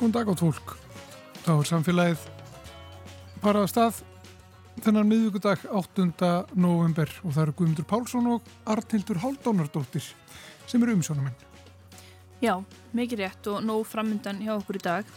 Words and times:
Góðan 0.00 0.14
dag 0.16 0.28
átt 0.32 0.40
fólk. 0.40 0.70
Þá 1.44 1.50
er 1.52 1.66
samfélagið 1.68 2.20
parað 3.42 3.66
að 3.66 3.68
stað 3.68 3.98
þennan 4.80 5.10
miðvíkudag 5.10 5.66
8. 5.76 6.06
november 6.56 7.12
og 7.20 7.34
það 7.34 7.42
eru 7.42 7.54
Guðmundur 7.58 7.86
Pálsson 7.90 8.30
og 8.32 8.48
Artildur 8.72 9.20
Háldánardóttir 9.20 10.06
sem 10.64 10.80
eru 10.80 10.94
umsjónuminn. 10.96 11.36
Já, 12.40 12.54
mikið 12.96 13.26
rétt 13.26 13.50
og 13.52 13.60
nóg 13.68 13.84
framöndan 13.90 14.40
hjá 14.40 14.54
okkur 14.54 14.80
í 14.80 14.82
dag. 14.86 15.12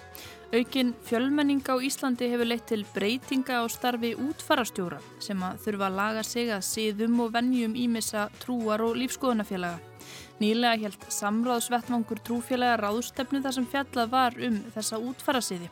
Aukin 0.51 0.91
fjölmenning 1.07 1.63
á 1.63 1.79
Íslandi 1.79 2.27
hefur 2.33 2.51
leitt 2.51 2.67
til 2.67 2.83
breytinga 2.91 3.63
á 3.63 3.71
starfi 3.71 4.11
útfarastjóra 4.19 4.99
sem 5.23 5.47
að 5.47 5.63
þurfa 5.63 5.87
að 5.87 5.99
laga 6.01 6.27
sig 6.27 6.51
að 6.51 6.67
siðum 6.67 7.23
og 7.23 7.31
vennjum 7.39 7.79
ímissa 7.87 8.27
trúar 8.43 8.83
og 8.83 8.99
lífskoðunafélaga. 8.99 9.92
Nýlega 10.41 10.79
held 10.81 11.05
samráðsvettvangur 11.13 12.21
trúfélaga 12.25 12.79
ráðstefnu 12.81 13.43
þar 13.43 13.55
sem 13.57 13.67
fjallað 13.69 14.09
var 14.13 14.37
um 14.41 14.57
þessa 14.73 14.97
útfarasiði. 14.97 15.69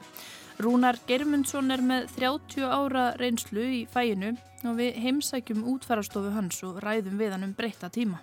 Rúnar 0.61 0.99
Germundsson 1.07 1.73
er 1.73 1.81
með 1.81 2.11
30 2.19 2.67
ára 2.69 3.05
reynslu 3.17 3.63
í 3.65 3.79
fæinu 3.89 4.35
og 4.69 4.75
við 4.77 4.99
heimsækjum 5.01 5.63
útfarastofu 5.73 6.33
hans 6.35 6.61
og 6.67 6.77
ræðum 6.83 7.17
við 7.17 7.33
hann 7.33 7.47
um 7.47 7.55
breyta 7.57 7.89
tíma. 7.89 8.21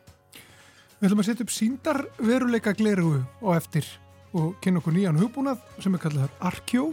Við 0.98 1.09
ætlum 1.09 1.25
að 1.25 1.28
setja 1.31 1.47
upp 1.47 1.55
síndar 1.55 2.00
veruleika 2.19 2.75
glerugu 2.78 3.25
og 3.42 3.56
eftir 3.56 3.89
og 4.36 4.55
kynna 4.62 4.83
okkur 4.83 4.94
nýjan 4.94 5.19
hugbúnað 5.19 5.62
sem 5.83 5.94
er 5.94 6.03
kallað 6.03 6.41
Arkjó 6.44 6.92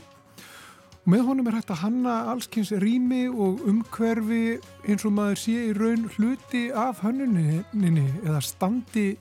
og 1.06 1.12
með 1.14 1.28
honum 1.28 1.48
er 1.52 1.60
hægt 1.60 1.70
að 1.70 1.84
hanna 1.84 2.14
allskynns 2.32 2.72
rými 2.82 3.28
og 3.30 3.60
umhverfi 3.70 4.58
eins 4.90 5.04
og 5.06 5.12
maður 5.14 5.38
sé 5.38 5.58
í 5.68 5.74
raun 5.78 6.08
hluti 6.16 6.64
af 6.74 7.04
hönnuninni 7.06 8.08
eða 8.24 8.40
standi 8.42 9.12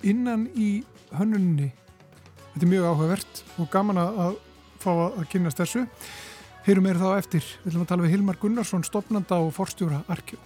innan 0.00 0.46
í 0.56 0.78
hönnuninni. 1.12 1.68
Þetta 2.54 2.64
er 2.64 2.70
mjög 2.70 2.86
áhugavert 2.88 3.42
og 3.60 3.68
gaman 3.68 4.00
að 4.00 4.38
fá 4.80 4.88
að 4.94 5.26
kynast 5.34 5.60
þessu. 5.60 5.82
Heyrum 6.64 6.88
er 6.88 7.02
þá 7.02 7.10
eftir. 7.18 7.44
Við 7.60 7.68
ætlum 7.68 7.84
að 7.84 7.92
tala 7.92 8.06
við 8.06 8.14
Hilmar 8.16 8.40
Gunnarsson, 8.40 8.86
stopnanda 8.88 9.42
og 9.44 9.52
forstjóra 9.58 10.00
Arkjó. 10.08 10.40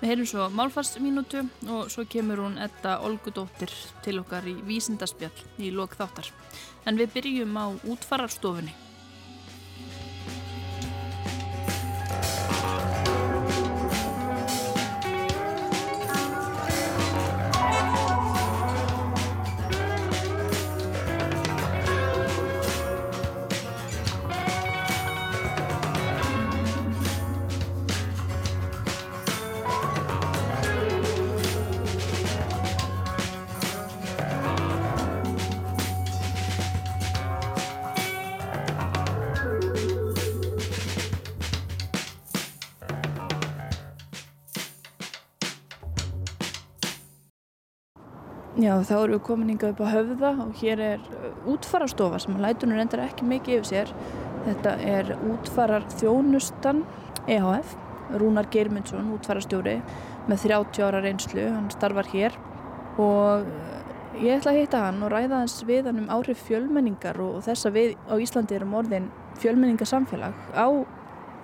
Við 0.00 0.10
heyrum 0.10 0.30
svo 0.32 0.48
málfarsminútu 0.50 1.44
og 1.70 1.94
svo 1.94 2.02
kemur 2.10 2.42
hún 2.42 2.58
Edda 2.66 2.98
Olgudóttir 3.06 3.70
til 4.02 4.18
okkar 4.18 4.50
í 4.50 4.58
vísindaspjall 4.66 5.46
í 5.62 5.70
lok 5.78 5.94
þáttar. 5.94 6.34
En 6.90 6.98
við 6.98 7.14
byrjum 7.14 7.54
á 7.54 7.70
útfararstofunni. 7.86 8.87
Já, 48.78 48.84
þá 48.86 48.94
erum 48.94 49.14
við 49.16 49.22
komin 49.26 49.48
hingað 49.50 49.72
upp 49.72 49.80
á 49.82 49.88
höfða 49.90 50.28
og 50.44 50.50
hér 50.60 50.80
er 50.84 51.06
útfarastofa 51.50 52.20
sem 52.22 52.36
lætunur 52.38 52.78
endar 52.78 53.00
ekki 53.02 53.26
mikið 53.26 53.56
yfir 53.56 53.66
sér. 53.66 53.90
Þetta 54.44 54.74
er 54.86 55.10
útfarar 55.32 55.86
þjónustan 55.96 56.84
EHF, 57.26 57.72
Rúnar 58.22 58.46
Geirmundsson, 58.52 59.10
útfarastjóri 59.16 59.80
með 60.30 60.44
30 60.44 60.86
ára 60.86 61.02
reynslu, 61.02 61.48
hann 61.56 61.66
starfar 61.74 62.06
hér 62.12 62.38
og 63.02 63.50
uh, 63.50 63.74
ég 64.22 64.38
ætla 64.38 64.54
að 64.54 64.60
hitta 64.60 64.84
hann 64.86 65.02
og 65.02 65.10
ræða 65.10 65.42
hans 65.42 65.58
við 65.66 65.90
hann 65.90 66.04
um 66.04 66.08
áhrif 66.14 66.46
fjölmenningar 66.46 67.18
og 67.24 67.42
þess 67.50 67.66
að 67.66 67.78
við 67.80 67.92
á 68.06 68.14
Íslandi 68.14 68.60
erum 68.60 68.78
orðin 68.78 69.10
fjölmenningasamfélag 69.42 70.38
á 70.54 70.68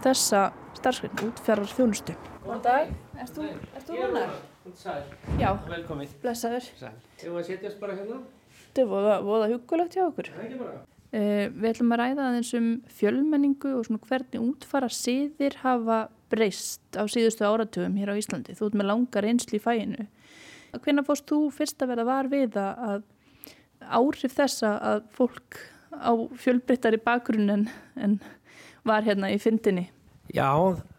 þessa 0.07 0.49
starfsgrein, 0.79 1.19
útfarar 1.33 1.71
þjónustu. 1.75 2.15
Góðan 2.47 2.67
dag, 2.71 2.99
erst 3.19 3.41
þú, 3.41 3.55
erst 3.75 3.91
þú 3.91 4.05
Rúnar? 4.05 4.43
Sæl. 4.73 5.03
Já. 5.37 5.51
Velkomið. 5.69 6.15
Blessaður. 6.23 6.67
Sæl. 6.79 6.93
Ef 7.21 7.35
að 7.37 7.47
setjast 7.51 7.81
bara 7.83 7.97
hérna? 7.99 8.23
Þetta 8.65 8.81
er 8.81 8.87
voða, 8.89 9.17
voða 9.27 9.49
hugulegt 9.53 9.97
hjá 9.97 10.05
okkur. 10.07 10.31
Það 10.33 10.41
er 10.41 10.47
ekki 10.47 10.61
bara. 10.63 10.79
Uh, 11.15 11.43
við 11.53 11.67
ætlum 11.71 11.93
að 11.95 12.01
ræða 12.01 12.29
aðeins 12.29 12.53
um 12.59 12.69
fjölmenningu 12.97 13.75
og 13.77 13.85
svona 13.87 14.09
hvernig 14.09 14.47
útfara 14.49 14.89
siðir 14.91 15.59
hafa 15.61 15.99
breyst 16.33 16.97
á 16.97 17.05
síðustu 17.05 17.45
áratugum 17.45 17.99
hér 18.01 18.15
á 18.17 18.19
Íslandi. 18.19 18.57
Þú 18.57 18.71
ert 18.71 18.79
með 18.81 18.91
langar 18.91 19.29
einsli 19.29 19.61
í 19.61 19.63
fæinu. 19.63 20.09
Hvernig 20.75 21.07
fórst 21.07 21.29
þú 21.29 21.43
fyrst 21.55 21.85
að 21.85 21.93
vera 21.93 22.09
var 22.09 22.31
við 22.33 22.57
að 22.59 23.05
áhrif 23.85 24.33
þessa 24.35 24.73
að 24.81 25.05
fólk 25.15 25.61
á 25.93 26.13
fjölbreyttari 26.41 26.99
bakgrunn 27.05 27.53
en, 27.53 27.69
en 28.01 28.17
var 28.89 29.05
hérna 29.05 29.31
í 29.31 29.37
fyndinni? 29.39 29.91
Já, 30.35 30.49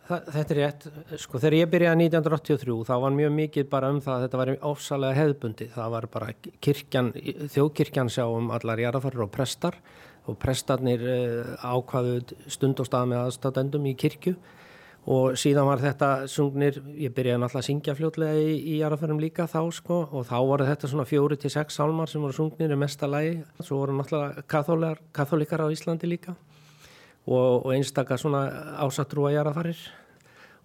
þetta 0.08 0.54
er 0.54 0.60
rétt. 0.60 0.88
Sko 1.22 1.40
þegar 1.42 1.58
ég 1.58 1.70
byrjaði 1.72 2.08
1983 2.10 2.76
þá 2.88 2.96
var 3.04 3.16
mjög 3.16 3.32
mikið 3.40 3.70
bara 3.72 3.92
um 3.94 4.02
það 4.04 4.16
að 4.16 4.26
þetta 4.26 4.42
var 4.42 4.52
ofsalega 4.70 5.20
hefðbundi. 5.20 5.70
Það 5.76 5.94
var 5.96 6.08
bara 6.14 6.34
kirkjan, 6.68 7.14
þjóðkirkjan 7.56 8.12
sjá 8.14 8.26
um 8.30 8.52
allar 8.56 8.82
jarðafarir 8.84 9.26
og 9.26 9.32
prestar 9.34 9.80
og 10.26 10.38
prestarnir 10.42 11.06
ákvaðu 11.62 12.22
stund 12.50 12.82
og 12.82 12.90
stað 12.90 13.12
með 13.12 13.24
aðstátendum 13.26 13.90
í 13.90 13.98
kirkju 13.98 14.36
og 15.06 15.36
síðan 15.38 15.68
var 15.70 15.82
þetta 15.84 16.10
sungnir, 16.32 16.80
ég 16.98 17.14
byrjaði 17.14 17.42
náttúrulega 17.44 17.62
að 17.62 17.68
syngja 17.68 17.94
fljótlega 17.98 18.40
í, 18.42 18.56
í 18.58 18.80
jarðafarum 18.80 19.22
líka 19.22 19.46
þá 19.50 19.60
sko 19.78 20.00
og 20.10 20.26
þá 20.26 20.38
voru 20.50 20.66
þetta 20.66 20.90
svona 20.90 21.06
fjóri 21.06 21.38
til 21.38 21.52
sex 21.54 21.78
sálmar 21.78 22.10
sem 22.10 22.26
voru 22.26 22.34
sungnir 22.34 22.74
í 22.74 22.80
mesta 22.80 23.10
lægi. 23.10 23.44
Svo 23.62 23.84
voru 23.84 24.00
náttúrulega 24.00 24.98
katholikar 25.14 25.62
á 25.62 25.70
Íslandi 25.70 26.10
líka 26.10 26.34
og, 27.26 27.66
og 27.66 27.72
einstakar 27.76 28.22
svona 28.22 28.46
ásatrúa 28.86 29.34
jarðafarir 29.34 29.80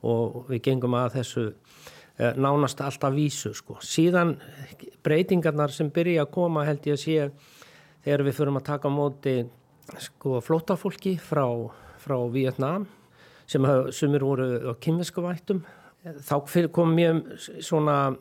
og 0.07 0.45
við 0.49 0.63
gengum 0.69 0.97
að 0.97 1.19
þessu 1.19 1.47
eh, 1.51 2.37
nánast 2.37 2.81
alltaf 2.85 3.15
vísu 3.15 3.53
sko. 3.57 3.79
Síðan 3.85 4.37
breytingarnar 5.05 5.73
sem 5.75 5.91
byrja 5.93 6.27
að 6.27 6.33
koma 6.37 6.67
held 6.69 6.87
ég 6.89 6.97
að 6.97 7.03
sé 7.05 7.19
þegar 8.05 8.25
við 8.29 8.39
förum 8.39 8.61
að 8.61 8.69
taka 8.71 8.93
móti 8.93 9.37
sko 10.01 10.41
flótafólki 10.45 11.17
frá, 11.21 11.45
frá 12.01 12.17
Vietnam 12.33 12.87
sem 13.51 13.67
sumir 13.91 14.25
voru 14.25 14.47
á 14.71 14.73
kynvesku 14.79 15.25
vættum. 15.25 15.65
Þá 16.01 16.69
kom 16.73 16.95
mjög 16.97 17.35
svona 17.61 18.15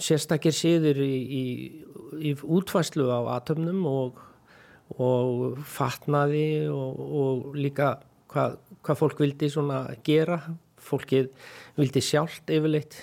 sérstakir 0.00 0.54
síður 0.56 1.02
í, 1.04 1.16
í, 1.18 1.44
í 2.30 2.32
útvæslu 2.40 3.10
á 3.12 3.36
atöfnum 3.36 3.82
og, 3.90 4.22
og 4.96 5.58
fatnaði 5.68 6.68
og, 6.72 7.02
og 7.20 7.58
líka 7.58 7.96
hvað, 8.32 8.56
hvað 8.84 9.00
fólk 9.02 9.22
vildi 9.24 9.50
svona 9.52 9.84
gera. 10.06 10.40
Fólkið 10.88 11.28
vildi 11.76 12.00
sjálft 12.04 12.48
yfirleitt 12.54 12.96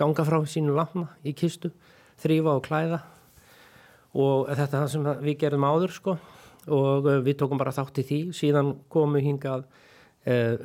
ganga 0.00 0.24
frá 0.26 0.40
sínu 0.48 0.74
lafna 0.74 1.12
í 1.22 1.34
kistu, 1.36 1.70
þrýfa 2.22 2.56
og 2.56 2.64
klæða. 2.66 3.00
Og 4.18 4.50
þetta 4.50 4.66
er 4.66 4.80
það 4.80 4.90
sem 4.94 5.08
við 5.22 5.38
gerðum 5.44 5.68
áður 5.68 5.94
sko. 5.94 6.16
Og 6.72 7.08
við 7.26 7.38
tókum 7.40 7.58
bara 7.58 7.74
þátt 7.74 8.02
í 8.02 8.06
því, 8.06 8.20
síðan 8.38 8.74
komu 8.92 9.22
hingað 9.22 9.64
eh, 10.24 10.60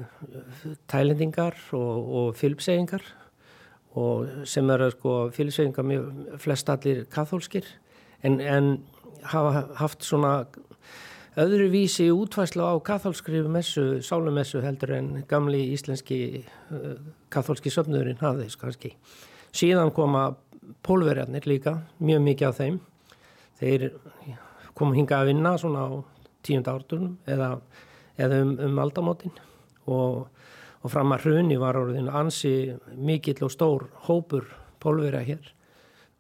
tælendingar 0.90 1.58
og, 1.74 2.12
og 2.20 2.36
fylgsegingar 2.38 3.06
og 3.98 4.46
sem 4.46 4.70
eru 4.70 4.92
sko 4.94 5.16
fylgsegingar 5.34 6.38
flest 6.42 6.70
allir 6.70 7.06
kathólskir 7.10 7.66
en, 8.22 8.40
en 8.42 8.68
hafa 9.24 9.68
haft 9.80 10.06
svona 10.06 10.34
öðruvísi 11.38 12.10
útvæslu 12.14 12.66
á 12.66 12.74
katholskrifu 12.82 13.50
messu, 13.52 14.02
sálumessu 14.02 14.62
heldur 14.62 14.96
en 14.98 15.10
gamli 15.30 15.68
íslenski 15.76 16.20
uh, 16.74 16.98
katholski 17.30 17.70
söfnurinn 17.74 18.22
hafði 18.22 18.50
kannski. 18.60 18.94
Síðan 19.54 19.94
koma 19.94 20.32
pólverjarnir 20.84 21.48
líka, 21.48 21.78
mjög 22.00 22.24
mikið 22.26 22.48
af 22.48 22.58
þeim. 22.62 22.80
Þeir 23.58 23.90
koma 24.78 24.98
hinga 24.98 25.22
að 25.22 25.32
vinna 25.32 25.54
svona 25.58 25.86
á 25.86 25.92
tíunda 26.46 26.76
ártunum 26.78 27.18
eða, 27.28 27.52
eða 28.18 28.42
um, 28.44 28.56
um 28.68 28.82
aldamótin 28.82 29.34
og, 29.86 30.28
og 30.82 30.94
fram 30.94 31.14
að 31.16 31.28
hruni 31.28 31.58
var 31.62 31.80
orðin 31.80 32.10
ansi 32.10 32.54
mikill 32.96 33.40
og 33.48 33.54
stór 33.54 33.88
hópur 34.08 34.50
pólverja 34.84 35.24
hér 35.28 35.54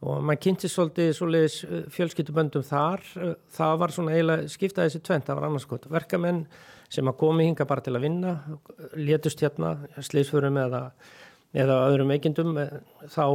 og 0.05 0.23
maður 0.25 0.41
kynnti 0.45 0.69
svolítið, 0.69 1.61
uh, 1.67 1.83
fjölskyttuböndum 1.93 2.65
þar. 2.65 3.05
Uh, 3.17 3.35
það 3.57 3.77
var 3.81 3.93
svona 3.95 4.15
eiginlega 4.15 4.49
skiptaði 4.53 4.91
þessi 4.91 5.05
tvent 5.07 5.29
það 5.29 5.39
var 5.39 5.47
annars 5.49 5.69
gott, 5.69 5.87
verkamenn 5.91 6.43
sem 6.89 7.07
að 7.09 7.17
komi 7.19 7.47
hinga 7.47 7.67
bara 7.67 7.83
til 7.83 7.95
að 7.97 8.05
vinna 8.05 8.33
létust 8.95 9.41
hérna, 9.43 9.75
sleisförum 9.99 10.59
eða, 10.61 10.83
eða 11.57 11.79
öðrum 11.89 12.13
veikindum. 12.13 12.53
Þá 13.11 13.25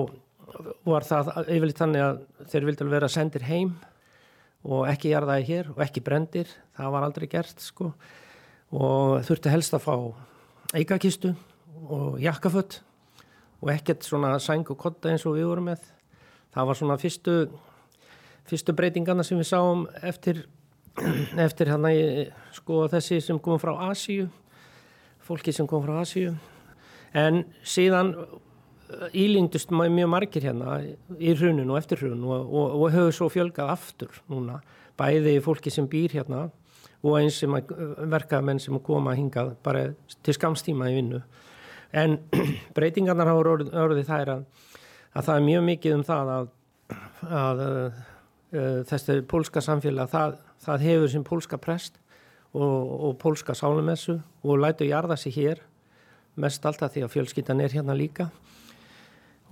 var 0.86 1.06
það 1.06 1.32
yfirleitt 1.46 1.80
þannig 1.80 2.04
að 2.06 2.20
þeir 2.52 2.68
vildi 2.68 2.88
vera 2.92 3.10
sendir 3.12 3.44
heim 3.48 3.74
og 4.62 4.86
ekki 4.90 5.12
jarðaði 5.12 5.46
hér 5.48 5.70
og 5.74 5.80
ekki 5.84 6.02
brendir, 6.04 6.50
það 6.76 6.94
var 6.94 7.06
aldrei 7.06 7.28
gert 7.30 7.62
sko. 7.62 7.92
Og 8.72 9.18
þurfti 9.26 9.52
helst 9.52 9.74
að 9.76 9.84
fá 9.84 9.96
eikakistu 10.78 11.34
og 11.92 12.20
jakkafött 12.22 12.78
og 13.62 13.72
ekkert 13.74 14.06
svona 14.06 14.36
sæng 14.42 14.70
og 14.72 14.78
kotta 14.80 15.10
eins 15.12 15.26
og 15.28 15.36
við 15.36 15.50
vorum 15.50 15.68
með. 15.70 15.82
Það 16.52 16.68
var 16.68 16.78
svona 16.78 16.98
fyrstu, 17.00 17.36
fyrstu 18.48 18.74
breytingarna 18.76 19.24
sem 19.24 19.40
við 19.40 19.48
sáum 19.48 19.86
eftir, 20.04 20.44
eftir 21.46 21.72
hérna 21.72 21.92
sko 22.56 22.86
þessi 22.92 23.20
sem 23.24 23.40
kom 23.40 23.60
frá 23.62 23.74
Asíu, 23.88 24.28
fólki 25.22 25.54
sem 25.54 25.68
kom 25.68 25.84
frá 25.84 26.00
Asíu 26.02 26.34
en 27.12 27.44
síðan 27.64 28.14
ílingdust 29.16 29.72
mjög 29.72 30.10
margir 30.10 30.44
hérna 30.44 30.80
í 31.16 31.32
hrunun 31.36 31.70
og 31.72 31.78
eftir 31.80 32.02
hrun 32.02 32.24
og, 32.24 32.44
og, 32.44 32.74
og 32.82 32.92
höfðu 32.92 33.14
svo 33.16 33.28
fjölgað 33.32 33.72
aftur 33.72 34.18
núna, 34.32 34.60
bæði 35.00 35.38
fólki 35.44 35.72
sem 35.72 35.88
býr 35.88 36.18
hérna 36.18 36.48
og 37.02 37.16
eins 37.18 37.40
sem 37.40 37.52
verkaða 37.52 38.44
menn 38.46 38.60
sem 38.62 38.76
koma 38.84 39.14
hingað 39.18 39.54
bara 39.64 39.88
til 40.22 40.34
skamstíma 40.36 40.90
í 40.92 40.98
vinnu. 41.00 41.22
En 41.92 42.18
breytingarnar 42.76 43.32
hafa 43.32 43.42
orðið, 43.42 43.72
orðið 43.84 44.10
þær 44.10 44.32
að, 44.36 44.44
að 45.12 45.26
það 45.26 45.34
er 45.34 45.46
mjög 45.48 45.64
mikið 45.68 45.96
um 45.96 46.04
það 46.08 46.32
að, 46.36 46.52
að 47.40 47.64
uh, 47.66 47.98
þessi 48.88 49.18
pólska 49.28 49.62
samfélag, 49.64 50.12
það, 50.12 50.38
það 50.64 50.86
hefur 50.88 51.12
sem 51.12 51.26
pólska 51.26 51.60
prest 51.60 51.98
og, 52.52 52.78
og 53.08 53.18
pólska 53.20 53.56
sálumessu 53.56 54.18
og 54.42 54.60
lætu 54.60 54.88
jarða 54.88 55.16
sig 55.16 55.36
hér 55.36 55.62
mest 56.40 56.64
alltaf 56.64 56.94
því 56.94 57.04
að 57.04 57.12
fjölskyttan 57.12 57.60
er 57.60 57.74
hérna 57.74 57.96
líka. 57.96 58.30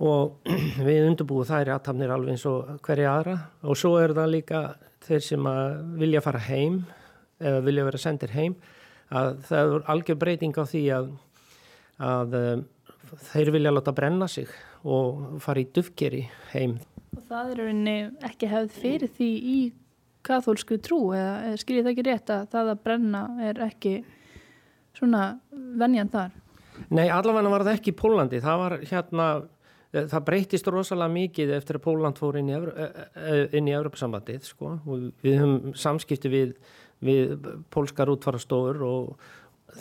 Og 0.01 0.39
við 0.87 1.07
undurbúum 1.11 1.45
þær 1.45 1.75
aðtapnir 1.75 2.13
alveg 2.13 2.35
eins 2.35 2.45
og 2.49 2.77
hverja 2.85 3.11
aðra. 3.13 3.37
Og 3.61 3.77
svo 3.77 3.97
er 4.01 4.15
það 4.17 4.33
líka 4.33 4.61
þeir 5.05 5.25
sem 5.25 5.49
vilja 6.01 6.23
fara 6.25 6.41
heim 6.47 6.81
eða 7.41 7.61
vilja 7.65 7.85
vera 7.87 8.01
sendir 8.01 8.33
heim 8.33 8.55
að 9.11 9.41
það 9.47 9.73
er 9.75 9.87
algjör 9.91 10.19
breyting 10.21 10.57
á 10.57 10.65
því 10.65 10.83
að, 10.95 11.07
að 12.01 12.35
um, 12.39 12.61
þeir 13.31 13.51
vilja 13.55 13.73
láta 13.73 13.93
brenna 13.95 14.27
sig 14.31 14.49
og 14.83 15.37
fara 15.43 15.61
í 15.61 15.69
dufgeri 15.75 16.23
heim. 16.53 16.79
Og 17.17 17.23
það 17.27 17.53
er 17.53 17.61
rauninni 17.61 17.95
ekki 18.27 18.49
hefð 18.51 18.75
fyrir 18.81 19.13
því 19.17 19.29
í 19.53 19.59
kathólsku 20.25 20.77
trú 20.83 21.01
eða 21.17 21.55
skiljið 21.59 21.87
það 21.87 21.93
ekki 21.95 22.07
rétt 22.07 22.33
að 22.33 22.43
það 22.51 22.73
að 22.75 22.83
brenna 22.85 23.23
er 23.41 23.63
ekki 23.65 23.95
svona 24.97 25.23
venjan 25.51 26.11
þar? 26.11 26.37
Nei, 26.89 27.07
allavega 27.09 27.51
var 27.51 27.65
það 27.65 27.77
ekki 27.77 27.91
í 27.91 27.97
Pólandi, 27.97 28.39
það 28.41 28.61
var 28.61 28.77
hérna 28.89 29.25
Eh, 29.91 30.07
það 30.07 30.27
breytist 30.27 30.69
rosalega 30.71 31.11
mikið 31.11 31.49
eftir 31.57 31.77
að 31.77 31.83
Póland 31.83 32.19
fór 32.19 32.37
inn 32.39 32.49
í, 32.49 32.55
eh, 32.55 32.91
eh, 33.15 33.59
í 33.59 33.73
Evropasambandið 33.75 34.43
sko. 34.47 34.79
við 35.21 35.39
höfum 35.39 35.75
samskipti 35.75 36.29
við, 36.29 36.55
við 37.03 37.35
pólskar 37.69 38.07
útfarastofur 38.07 38.81
og 38.81 39.17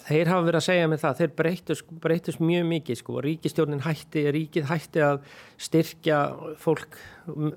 þeir 0.06 0.30
hafa 0.30 0.46
verið 0.46 0.60
að 0.60 0.66
segja 0.66 0.90
með 0.90 1.02
það 1.04 1.20
þeir 1.20 1.32
breytist, 1.40 1.94
breytist 2.02 2.42
mjög 2.42 2.68
mikið 2.70 3.00
sko. 3.00 3.16
ríkistjórnin 3.24 3.84
hætti, 3.84 4.26
ríkið 4.36 4.68
hætti 4.70 5.02
að 5.06 5.24
styrkja 5.60 6.20
fólk 6.60 7.00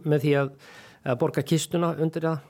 með 0.04 0.26
því 0.26 0.34
að, 0.42 0.56
að 1.04 1.20
borga 1.22 1.46
kistuna 1.46 1.94
undir 1.98 2.28
það 2.30 2.50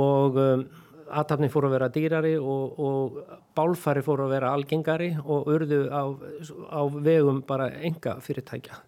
og 0.00 0.38
um, 0.38 0.68
aðtapni 1.10 1.50
fóru 1.50 1.70
að 1.70 1.74
vera 1.74 1.90
dýrari 1.90 2.36
og, 2.38 2.78
og 2.78 3.16
bálfari 3.58 4.02
fóru 4.06 4.28
að 4.28 4.36
vera 4.36 4.52
algengari 4.54 5.10
og 5.24 5.50
urðu 5.50 5.80
á, 5.90 6.02
á 6.70 6.80
vegum 6.94 7.42
bara 7.46 7.70
enga 7.82 8.18
fyrirtækja 8.22 8.78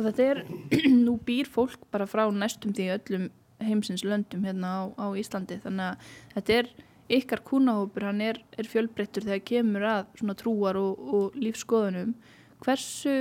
og 0.00 0.06
þetta 0.06 0.28
er, 0.32 0.42
nú 1.06 1.18
býr 1.26 1.50
fólk 1.50 1.84
bara 1.92 2.08
frá 2.08 2.24
næstum 2.32 2.72
því 2.76 2.88
öllum 2.96 3.28
heimsins 3.60 4.04
löndum 4.06 4.46
hérna 4.48 4.72
á, 4.72 4.80
á 4.96 5.06
Íslandi 5.20 5.60
þannig 5.60 5.90
að 5.90 6.14
þetta 6.36 6.56
er 6.56 6.70
ykkar 7.10 7.42
kúnahópur, 7.46 8.06
hann 8.06 8.20
er, 8.22 8.38
er 8.58 8.68
fjölbreyttur 8.70 9.26
þegar 9.26 9.46
kemur 9.50 9.86
að 9.90 10.12
svona 10.20 10.36
trúar 10.38 10.78
og, 10.78 11.00
og 11.10 11.40
lífskoðunum 11.40 12.14
hversu 12.60 13.14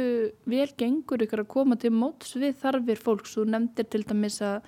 vel 0.50 0.70
gengur 0.78 1.24
ykkur 1.24 1.44
að 1.44 1.52
koma 1.54 1.78
til 1.80 1.92
móts 1.96 2.36
við 2.40 2.58
þarfir 2.62 3.02
fólks? 3.02 3.38
Og 3.40 3.50
nefndir 3.50 3.88
til 3.92 4.04
dæmis 4.08 4.40
að 4.46 4.68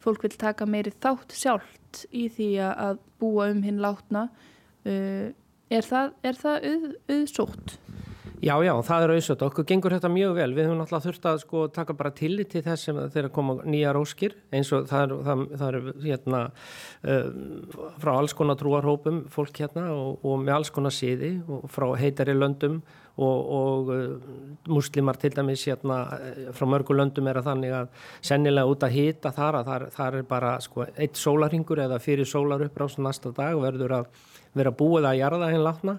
fólk 0.00 0.24
vil 0.24 0.36
taka 0.40 0.68
meiri 0.68 0.92
þátt 0.92 1.36
sjálft 1.36 2.04
í 2.12 2.28
því 2.32 2.50
að 2.68 3.00
búa 3.20 3.50
um 3.52 3.62
hinn 3.64 3.80
látna. 3.82 4.28
Uh, 4.84 5.32
er 5.70 5.86
það, 5.86 6.14
það 6.40 6.68
auð, 6.70 6.86
auðsótt? 7.14 7.76
Já, 8.40 8.54
já, 8.64 8.72
það 8.80 9.02
er 9.04 9.10
auðvitað. 9.12 9.42
Okkur 9.50 9.64
gengur 9.68 9.92
þetta 9.92 10.08
mjög 10.08 10.30
vel. 10.38 10.52
Við 10.56 10.64
höfum 10.64 10.78
náttúrulega 10.80 11.04
þurft 11.04 11.26
að 11.28 11.40
sko, 11.42 11.64
taka 11.76 11.94
bara 11.98 12.12
tillit 12.16 12.48
til 12.48 12.62
þess 12.64 12.86
sem 12.88 13.00
þeirra 13.12 13.30
koma 13.36 13.56
nýja 13.68 13.90
róskir 13.92 14.32
eins 14.56 14.70
og 14.72 14.86
það 14.88 15.02
er, 15.02 15.10
það, 15.26 15.42
það 15.60 15.76
er 15.76 15.88
hérna, 16.06 16.40
uh, 17.04 17.26
frá 18.00 18.10
alls 18.14 18.34
konar 18.38 18.56
trúarhópum 18.56 19.18
fólk 19.34 19.60
hérna 19.60 19.90
og, 19.92 20.24
og 20.24 20.40
með 20.40 20.54
alls 20.54 20.72
konar 20.72 20.94
síði 20.96 21.34
og 21.52 21.66
frá 21.74 21.84
heitari 22.00 22.32
löndum 22.32 22.78
og, 23.20 23.50
og 23.58 23.92
uh, 23.92 24.30
muslimar 24.72 25.20
til 25.20 25.34
dæmis 25.36 25.66
hérna, 25.68 25.98
frá 26.56 26.64
mörgu 26.64 26.96
löndum 26.96 27.28
er 27.28 27.42
að 27.42 27.50
þannig 27.50 27.76
að 27.76 28.08
sennilega 28.24 28.72
út 28.72 28.88
að 28.88 28.96
hýta 28.96 29.34
þar 29.36 29.60
að 29.60 29.84
þar 29.98 30.16
er 30.22 30.24
bara 30.32 30.54
sko, 30.64 30.88
eitt 30.96 31.20
sólarhingur 31.20 31.84
eða 31.84 32.00
fyrir 32.00 32.24
sólar 32.24 32.64
uppráðs 32.70 32.96
næsta 33.04 33.34
dag 33.36 33.60
verður 33.60 33.98
að 33.98 34.26
vera 34.56 34.72
búið 34.72 35.10
að 35.12 35.20
jarða 35.20 35.52
henn 35.52 35.66
látna 35.66 35.98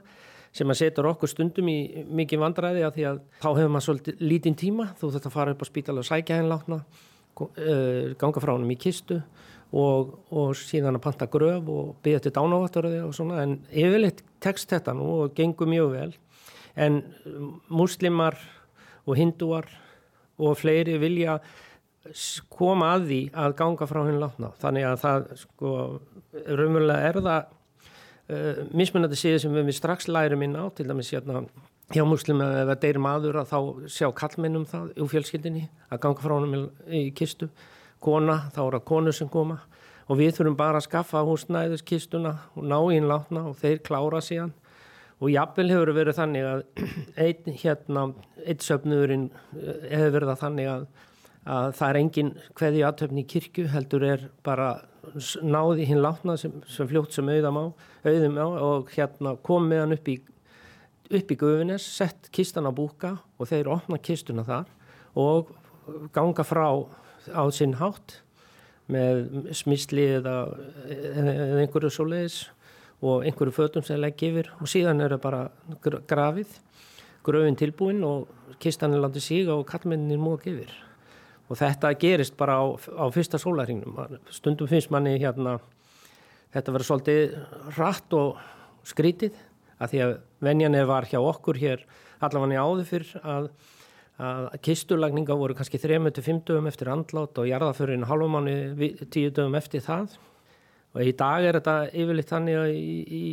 sem 0.51 0.71
að 0.71 0.81
setur 0.81 1.07
okkur 1.11 1.31
stundum 1.31 1.69
í 1.71 1.77
mikið 2.11 2.41
vandræði 2.41 2.83
að 2.83 2.97
því 2.97 3.05
að 3.11 3.21
þá 3.39 3.47
hefur 3.49 3.71
maður 3.71 3.87
svolítið 3.87 4.25
lítinn 4.25 4.57
tíma, 4.59 4.89
þú 4.99 5.13
þurft 5.13 5.29
að 5.29 5.35
fara 5.37 5.55
upp 5.55 5.63
á 5.63 5.67
spítala 5.69 6.03
og 6.03 6.07
sækja 6.09 6.39
henn 6.41 6.51
látna, 6.51 6.81
uh, 6.81 8.11
ganga 8.19 8.43
frá 8.43 8.53
hennum 8.53 8.73
í 8.75 8.79
kistu 8.81 9.21
og, 9.71 10.11
og 10.35 10.51
síðan 10.59 10.99
að 10.99 11.05
panta 11.05 11.27
gröf 11.31 11.69
og 11.71 11.93
byggja 12.03 12.25
til 12.25 12.33
dánávatturði 12.35 12.99
og 13.05 13.15
svona. 13.15 13.45
En 13.45 13.57
yfirleitt 13.71 14.23
tekst 14.43 14.71
þetta 14.73 14.95
nú 14.97 15.07
og 15.23 15.35
gengur 15.37 15.69
mjög 15.71 15.93
vel. 15.95 16.11
En 16.75 17.01
muslimar 17.71 18.37
og 19.05 19.15
hindúar 19.19 19.67
og 20.41 20.57
fleiri 20.59 20.97
vilja 21.01 21.39
koma 22.51 22.95
að 22.95 23.07
því 23.07 23.21
að 23.43 23.57
ganga 23.61 23.87
frá 23.87 24.01
henn 24.07 24.21
látna. 24.21 24.51
Þannig 24.61 24.87
að 24.89 25.01
það 25.05 25.27
sko 25.43 25.73
raunverulega 26.31 27.09
er 27.09 27.19
það 27.21 27.57
uh, 28.31 28.63
mismunandi 28.73 29.19
síðu 29.19 29.43
sem 29.43 29.59
við 29.59 29.75
strax 29.77 30.09
lærum 30.11 30.47
inn 30.47 30.57
á 30.57 30.65
til 30.75 30.87
dæmis 30.89 31.11
hérna 31.13 31.45
hjá 31.91 32.05
muslim 32.07 32.41
ef 32.43 32.69
það 32.69 32.79
deyri 32.85 33.01
maður 33.03 33.41
að 33.41 33.51
þá 33.51 33.59
sjá 33.91 34.07
kallmennum 34.15 34.65
það 34.69 34.91
úr 35.01 35.11
fjölskyldinni 35.11 35.65
að 35.91 36.01
ganga 36.05 36.23
frá 36.23 36.33
honum 36.37 36.65
í 36.87 37.03
kistu. 37.15 37.49
Kona, 38.01 38.37
þá 38.55 38.61
er 38.63 38.77
það 38.77 38.87
konu 38.89 39.13
sem 39.13 39.29
koma. 39.31 39.59
Og 40.09 40.19
við 40.19 40.33
þurfum 40.37 40.57
bara 40.59 40.79
að 40.79 40.87
skaffa 40.87 41.21
húsnæðis 41.27 41.83
kistuna 41.87 42.33
og 42.55 42.65
ná 42.67 42.77
ínlátna 42.95 43.45
og 43.51 43.59
þeir 43.59 43.81
klára 43.85 44.21
síðan. 44.23 44.53
Og 45.21 45.29
jafnvel 45.29 45.69
hefur 45.69 45.93
verið 45.95 46.17
þannig 46.17 46.47
að 46.49 46.63
einn 47.25 47.57
hérna, 47.61 48.05
einn 48.41 48.63
söfnuðurinn 48.65 49.27
eh, 49.29 49.83
hefur 49.91 50.15
verið 50.17 50.33
þannig 50.41 50.71
að, 50.71 50.87
að 51.45 51.67
það 51.79 51.89
er 51.89 52.01
engin 52.01 52.33
hverði 52.57 52.85
aðtöfni 52.87 53.25
í 53.25 53.29
kirkju 53.35 53.67
heldur 53.75 54.07
er 54.07 54.25
bara 54.47 54.71
náði 55.41 55.87
hinn 55.89 56.01
látna 56.03 56.37
sem, 56.37 56.53
sem 56.69 56.89
fljótt 56.89 57.15
sem 57.15 57.29
auðum 57.29 57.57
á, 57.57 57.65
auðum 58.05 58.37
á 58.37 58.47
og 58.47 58.91
hérna 58.95 59.35
kom 59.45 59.65
með 59.69 59.83
hann 59.83 59.97
upp 59.97 60.11
í 60.11 60.17
upp 61.11 61.31
í 61.33 61.35
guðunis, 61.35 61.83
sett 61.83 62.29
kistan 62.31 62.69
á 62.69 62.71
búka 62.71 63.17
og 63.35 63.49
þeir 63.49 63.69
opna 63.73 63.99
kistuna 63.99 64.45
þar 64.47 64.69
og 65.19 65.51
ganga 66.15 66.45
frá 66.47 66.67
á 67.35 67.43
sinn 67.51 67.75
hátt 67.81 68.21
með 68.91 69.51
smísli 69.55 70.07
eða, 70.17 70.35
eða 70.87 71.61
einhverju 71.63 71.91
svoleiðis 71.91 72.39
og 73.01 73.25
einhverju 73.25 73.55
fötum 73.55 73.85
sem 73.85 73.99
legg 73.99 74.21
yfir 74.23 74.51
og 74.59 74.69
síðan 74.71 75.03
er 75.03 75.15
það 75.15 75.25
bara 75.25 75.43
grafið 76.09 76.55
gröfin 77.25 77.59
tilbúin 77.59 78.03
og 78.05 78.55
kistan 78.61 78.95
er 78.95 79.03
landið 79.03 79.25
síga 79.25 79.57
og 79.57 79.67
kallmennin 79.69 80.21
mók 80.21 80.47
yfir 80.49 80.71
og 81.51 81.59
þetta 81.59 81.91
gerist 81.99 82.37
bara 82.39 82.61
á, 82.63 82.65
á 82.71 83.05
fyrsta 83.11 83.39
sólarhingnum 83.41 84.19
stundum 84.31 84.69
finnst 84.71 84.91
manni 84.93 85.17
hérna 85.19 85.57
þetta 86.53 86.73
verður 86.75 86.87
svolítið 86.87 87.35
rætt 87.77 88.15
og 88.15 88.39
skrítið 88.87 89.35
að 89.81 89.93
því 89.93 90.01
að 90.05 90.15
venjanir 90.47 90.89
var 90.89 91.07
hjá 91.09 91.19
okkur 91.19 91.59
hér 91.59 91.85
allavega 92.21 92.63
áður 92.63 92.87
fyrr 92.87 93.13
að, 93.21 93.47
að 94.21 94.49
kisturlagninga 94.67 95.37
voru 95.37 95.57
kannski 95.57 95.81
3-5 95.81 96.43
dögum 96.47 96.69
eftir 96.69 96.91
andlátt 96.93 97.39
og 97.41 97.49
jarðaförinn 97.49 98.07
halvumanni 98.09 98.57
10 99.01 99.33
dögum 99.37 99.57
eftir 99.57 99.83
það. 99.85 100.19
Og 100.91 101.07
í 101.07 101.13
dag 101.17 101.45
er 101.47 101.57
þetta 101.57 101.75
yfirleitt 101.87 102.33
þannig 102.33 102.59
að 102.59 102.73
í, 102.75 102.95
í, 103.01 103.23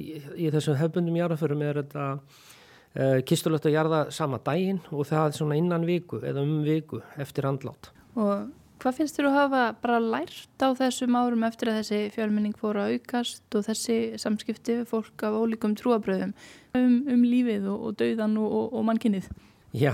í 0.47 0.51
þessum 0.55 0.79
höfbundum 0.79 1.19
jarðaförum 1.19 1.65
er 1.67 1.83
þetta 1.83 2.07
uh, 2.15 3.19
kisturlagt 3.29 3.67
að 3.69 3.77
jarða 3.77 4.03
sama 4.15 4.41
daginn 4.47 4.81
og 4.95 5.09
það 5.11 5.37
svona 5.41 5.59
innan 5.59 5.87
viku 5.89 6.23
eða 6.23 6.47
um 6.47 6.61
viku 6.65 7.03
eftir 7.19 7.51
andlátt 7.51 7.91
Og 8.19 8.49
hvað 8.83 8.99
finnst 8.99 9.19
þér 9.19 9.29
að 9.29 9.37
hafa 9.37 9.63
bara 9.83 9.99
lært 10.03 10.63
á 10.63 10.69
þessum 10.79 11.17
árum 11.19 11.45
eftir 11.47 11.71
að 11.73 11.81
þessi 11.81 12.01
fjölmenning 12.15 12.57
fóru 12.59 12.83
að 12.83 12.97
aukast 12.97 13.59
og 13.59 13.67
þessi 13.67 13.99
samskipti 14.21 14.81
fólk 14.89 15.25
af 15.27 15.39
ólíkum 15.39 15.75
trúabröðum 15.79 16.35
um, 16.79 16.99
um 17.11 17.25
lífið 17.27 17.69
og, 17.71 17.87
og 17.89 17.97
dauðan 18.01 18.37
og, 18.41 18.51
og, 18.61 18.77
og 18.79 18.87
mannkinnið? 18.89 19.31
Já, 19.77 19.93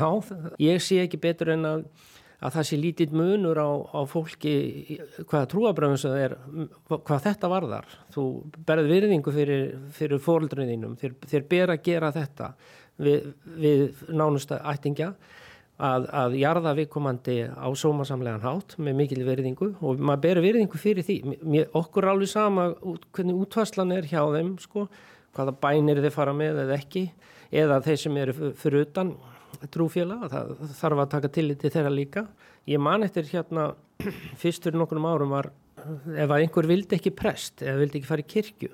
ég 0.63 0.83
sé 0.85 1.01
ekki 1.03 1.21
betur 1.23 1.55
en 1.57 1.67
að, 1.69 1.87
að 2.45 2.57
það 2.59 2.69
sé 2.69 2.81
lítið 2.81 3.15
munur 3.19 3.61
á, 3.61 3.71
á 3.73 4.01
fólki 4.09 4.55
hvaða 5.25 5.49
trúabröðum 5.51 6.01
sem 6.01 6.17
er 6.21 6.37
hvað 6.93 7.25
þetta 7.29 7.51
varðar 7.51 7.89
þú 8.15 8.27
berð 8.69 8.93
virðingu 8.93 9.35
fyrir, 9.35 9.65
fyrir 9.97 10.23
fóröldrunninum 10.23 10.99
þér, 11.01 11.49
ber 11.51 11.75
að 11.75 11.87
gera 11.89 12.13
þetta 12.15 12.53
við, 13.01 13.33
við 13.59 14.05
nánusta 14.13 14.61
ættingja 14.71 15.15
að, 15.83 16.07
að 16.15 16.37
jarða 16.39 16.75
viðkomandi 16.79 17.37
á 17.51 17.69
sómasamlegan 17.75 18.45
hátt 18.45 18.77
með 18.79 18.99
mikil 19.01 19.23
verðingu 19.27 19.73
og 19.83 19.99
maður 19.99 20.23
ber 20.23 20.43
verðingu 20.45 20.79
fyrir 20.79 21.07
því 21.07 21.17
Mér, 21.43 21.69
okkur 21.75 22.09
alveg 22.13 22.31
sama 22.31 22.69
hvernig 23.15 23.41
útvarslan 23.43 23.95
er 23.97 24.07
hjá 24.07 24.23
þeim 24.37 24.55
sko, 24.63 24.87
hvaða 25.35 25.57
bænir 25.65 26.03
þeir 26.05 26.15
fara 26.15 26.37
með 26.37 26.63
eða 26.65 26.79
ekki 26.79 27.09
eða 27.55 27.81
þeir 27.85 28.01
sem 28.05 28.21
eru 28.23 28.53
fyrir 28.59 28.87
utan 28.87 29.15
trúfélag, 29.75 30.29
það 30.31 30.55
þarf 30.79 31.03
að 31.05 31.13
taka 31.13 31.31
tillit 31.33 31.61
til 31.63 31.71
þeirra 31.71 31.93
líka. 31.95 32.25
Ég 32.67 32.81
man 32.83 33.07
eftir 33.07 33.29
hérna 33.31 33.69
fyrst 34.41 34.65
fyrir 34.67 34.81
nokkrum 34.81 35.07
árum 35.07 35.35
var 35.35 35.51
ef 35.85 36.31
að 36.31 36.41
einhver 36.41 36.69
vildi 36.69 36.99
ekki 36.99 37.13
prest 37.15 37.63
eða 37.65 37.83
vildi 37.83 38.01
ekki 38.01 38.11
fara 38.11 38.25
í 38.25 38.31
kirkju 38.31 38.73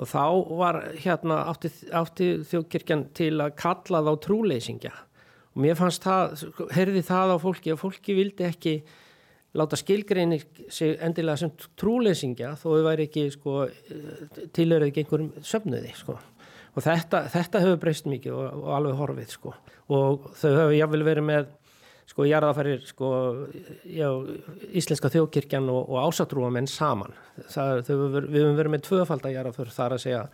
og 0.00 0.08
þá 0.08 0.24
var 0.56 0.78
hérna 1.02 1.42
átti, 1.50 1.70
átti 1.92 2.28
þjóðkirkjan 2.48 3.08
til 3.16 3.34
að 3.42 3.56
kalla 3.60 4.00
þá 4.06 4.12
trúleysingja 4.24 4.92
og 5.54 5.62
mér 5.64 5.78
fannst 5.78 6.04
það, 6.06 6.44
heyrði 6.74 7.04
það 7.06 7.34
á 7.34 7.36
fólki 7.42 7.72
að 7.74 7.80
fólki 7.82 8.16
vildi 8.18 8.46
ekki 8.46 8.74
láta 9.58 9.78
skilgreini 9.78 10.38
sig 10.70 10.98
endilega 11.02 11.40
sem 11.40 11.52
trúleysingja 11.78 12.52
þó 12.58 12.68
þau 12.68 12.84
væri 12.86 13.08
ekki 13.08 13.24
sko, 13.34 13.54
tilhörið 14.54 14.92
ekki 14.92 15.04
einhverjum 15.04 15.32
söfnuði 15.42 15.94
sko. 15.98 16.18
og 16.70 16.84
þetta, 16.86 17.24
þetta 17.32 17.64
hefur 17.64 17.80
breyst 17.82 18.06
mikið 18.06 18.36
og, 18.36 18.60
og 18.60 18.76
alveg 18.76 19.00
horfið 19.00 19.34
sko. 19.34 19.54
og 19.90 20.30
þau 20.38 20.52
hefur 20.52 20.76
jáfnvel 20.78 21.08
verið 21.08 21.26
með 21.32 21.50
sko 22.10 22.26
jarðafærir 22.26 22.86
sko 22.86 23.10
já, 23.86 24.08
íslenska 24.70 25.10
þjóðkirkjan 25.14 25.68
og, 25.70 25.82
og 25.90 26.08
ásatrúamenn 26.08 26.70
saman 26.70 27.14
það, 27.50 27.84
þau, 27.86 27.94
við 28.14 28.40
höfum 28.42 28.58
verið 28.58 28.74
með 28.74 28.86
tvöfaldar 28.86 29.34
jarðaför 29.34 29.74
þar 29.74 29.96
að 29.96 30.04
segja 30.06 30.24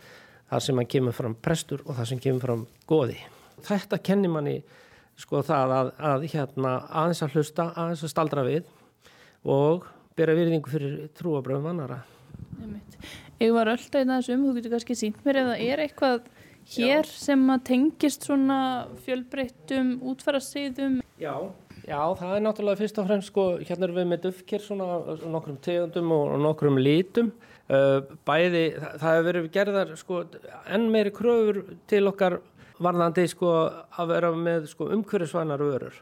það 0.47 0.63
sem 0.67 0.81
að 0.81 0.89
kemur 0.93 1.15
fram 1.17 1.35
prestur 1.43 1.83
og 1.85 1.97
það 1.97 2.09
sem 2.11 2.21
kemur 2.23 2.45
fram 2.45 2.65
goði. 2.87 3.17
Þetta 3.67 3.99
kennir 4.05 4.31
manni 4.31 4.57
sko 5.17 5.41
það 5.45 5.75
að, 5.77 5.91
að 6.11 6.25
hérna 6.33 6.73
aðeins 6.87 7.23
að 7.25 7.37
hlusta, 7.37 7.69
aðeins 7.73 8.05
að 8.05 8.13
staldra 8.13 8.45
við 8.47 8.67
og 9.47 9.87
bera 10.17 10.35
virðingu 10.37 10.71
fyrir 10.71 10.97
trúabröðum 11.17 11.71
annara. 11.73 12.01
Ég 13.41 13.53
var 13.53 13.69
alltaf 13.69 14.01
í 14.01 14.09
þessum, 14.09 14.47
þú 14.47 14.55
getur 14.57 14.75
kannski 14.75 14.97
sínt 14.97 15.23
mér 15.25 15.41
ef 15.41 15.51
það 15.51 15.63
er 15.67 15.83
eitthvað 15.85 16.31
hér 16.73 17.05
Já. 17.05 17.15
sem 17.27 17.45
að 17.53 17.63
tengist 17.69 18.25
svona 18.27 18.59
fjölbreyttum 19.05 19.93
útfærastiðum. 20.11 20.99
Já, 21.21 21.33
Já, 21.87 22.01
það 22.19 22.33
er 22.35 22.41
náttúrulega 22.43 22.79
fyrst 22.81 22.97
og 22.99 23.05
fremst 23.07 23.29
sko, 23.31 23.43
hérna 23.63 23.87
erum 23.87 23.95
við 23.95 24.07
með 24.09 24.23
dufkir 24.25 24.59
svona 24.59 25.15
nokkrum 25.23 25.59
tegundum 25.63 26.09
og 26.11 26.33
nokkrum 26.43 26.79
lítum. 26.81 27.29
Uh, 27.67 28.01
bæði, 28.27 28.63
það, 28.75 28.97
það 28.99 29.13
hefur 29.13 29.27
verið 29.27 29.47
gerðar 29.55 29.93
sko 29.99 30.19
enn 30.75 30.89
meiri 30.91 31.13
kröfur 31.15 31.61
til 31.87 32.01
okkar 32.11 32.37
varðandi 32.83 33.25
sko 33.31 33.53
að 33.97 34.11
vera 34.13 34.31
með 34.35 34.69
sko 34.71 34.89
umhverfisvænar 34.95 35.63
örur. 35.63 36.01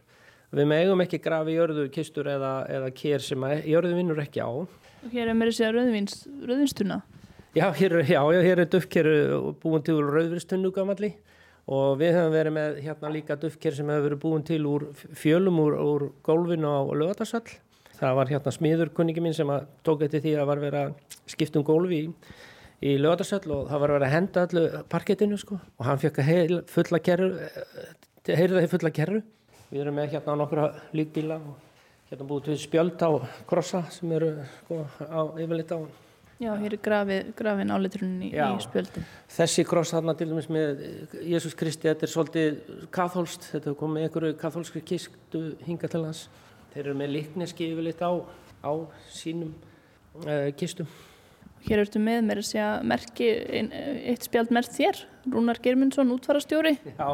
Við 0.55 0.69
megum 0.69 1.01
ekki 1.03 1.19
grafi 1.23 1.55
jörðu 1.55 1.89
kistur 1.91 2.29
eða, 2.31 2.53
eða 2.71 2.91
kér 2.95 3.23
sem 3.23 3.43
að 3.43 3.65
jörðu 3.71 3.97
vinnur 3.97 4.21
ekki 4.23 4.43
á. 4.45 4.49
Og 4.51 5.13
hér 5.13 5.31
er 5.31 5.37
mér 5.37 5.51
að 5.51 5.57
segja 5.57 5.73
rauðvinstuna. 5.75 7.01
Já, 7.55 7.69
hér, 7.75 8.01
já, 8.03 8.19
hér 8.45 8.61
er 8.63 8.69
dufkir 8.71 9.09
búin 9.61 9.83
til 9.85 9.97
rauðvinstunnu 10.03 10.71
gamalli 10.75 11.13
og 11.65 11.95
við 11.97 12.17
höfum 12.17 12.33
verið 12.35 12.53
með 12.55 12.79
hérna 12.85 13.11
líka 13.13 13.37
duftker 13.41 13.73
sem 13.73 13.87
hefur 13.89 14.09
verið 14.09 14.21
búin 14.21 14.43
til 14.45 14.59
úr 14.69 14.89
fjölum 15.17 15.61
úr, 15.63 15.77
úr 15.81 16.09
gólfinu 16.25 16.69
á 16.69 16.83
lögatarsall. 16.93 17.47
Það 17.95 18.17
var 18.19 18.31
hérna 18.33 18.51
smiður 18.51 18.91
kunningi 18.93 19.23
minn 19.23 19.33
sem 19.33 19.49
tók 19.87 20.03
eftir 20.05 20.21
því 20.21 20.35
að 20.35 20.49
var 20.51 20.61
verið 20.61 20.81
að 20.81 21.15
skipta 21.31 21.61
um 21.61 21.65
gólfi 21.65 22.01
í, 22.03 22.09
í 22.83 22.95
lögatarsall 22.99 23.51
og 23.55 23.67
það 23.69 23.83
var 23.83 23.93
verið 23.95 24.07
að 24.07 24.15
henda 24.15 24.45
allu 24.47 24.63
parkettinu 24.91 25.37
sko 25.39 25.59
og 25.59 25.85
hann 25.87 26.01
fekk 26.01 26.21
að 26.23 26.55
fulla 26.71 27.01
kerru, 27.03 27.29
heyrða 28.27 28.63
því 28.63 28.71
fulla 28.73 28.93
kerru. 28.95 29.21
Við 29.69 29.83
erum 29.83 29.99
með 29.99 30.15
hérna 30.15 30.39
nokkura 30.39 30.71
líkbíla 30.95 31.39
og 31.39 32.09
hérna 32.09 32.27
búið 32.29 32.49
til 32.49 32.57
spjöld 32.65 33.01
á 33.01 33.11
krossa 33.49 33.85
sem 33.93 34.11
eru 34.17 34.33
sko 34.61 34.81
á 35.07 35.21
yfirleitt 35.39 35.71
á 35.75 35.79
Já, 36.35 36.49
hér 36.59 36.73
er 36.75 36.81
grafið, 36.83 37.27
grafin 37.39 37.69
áleiturinn 37.71 38.15
í, 38.27 38.29
í 38.35 38.55
spjöldin. 38.59 39.05
Þessi 39.31 39.63
kross 39.63 39.93
þarna 39.95 40.17
til 40.19 40.27
dæmis 40.27 40.49
með 40.51 40.81
Jésús 41.23 41.55
Kristi, 41.55 41.87
þetta 41.87 42.03
er 42.03 42.11
svolítið 42.11 42.57
katholst, 42.91 43.45
þetta 43.53 43.69
hefur 43.69 43.77
komið 43.79 44.07
einhverju 44.09 44.35
katholskri 44.41 44.81
kistu 44.83 45.45
hinga 45.63 45.87
til 45.87 46.01
hans. 46.03 46.25
Þeir 46.73 46.81
eru 46.83 46.97
með 46.99 47.13
likneski 47.13 47.69
yfirleitt 47.71 48.03
á, 48.03 48.11
á 48.67 48.71
sínum 49.15 49.53
uh, 50.25 50.51
kistum. 50.59 50.91
Hér 51.65 51.81
ertu 51.81 52.01
með 52.01 52.19
mér 52.27 52.41
að 52.41 52.47
segja 52.49 52.69
merki, 52.85 53.29
ein, 53.59 53.71
eitt 54.11 54.27
spjald 54.27 54.51
merð 54.53 54.73
þér, 54.75 54.99
Rúnar 55.33 55.61
Germundsson, 55.63 56.11
útfarastjóri. 56.13 56.75
Já, 56.93 57.07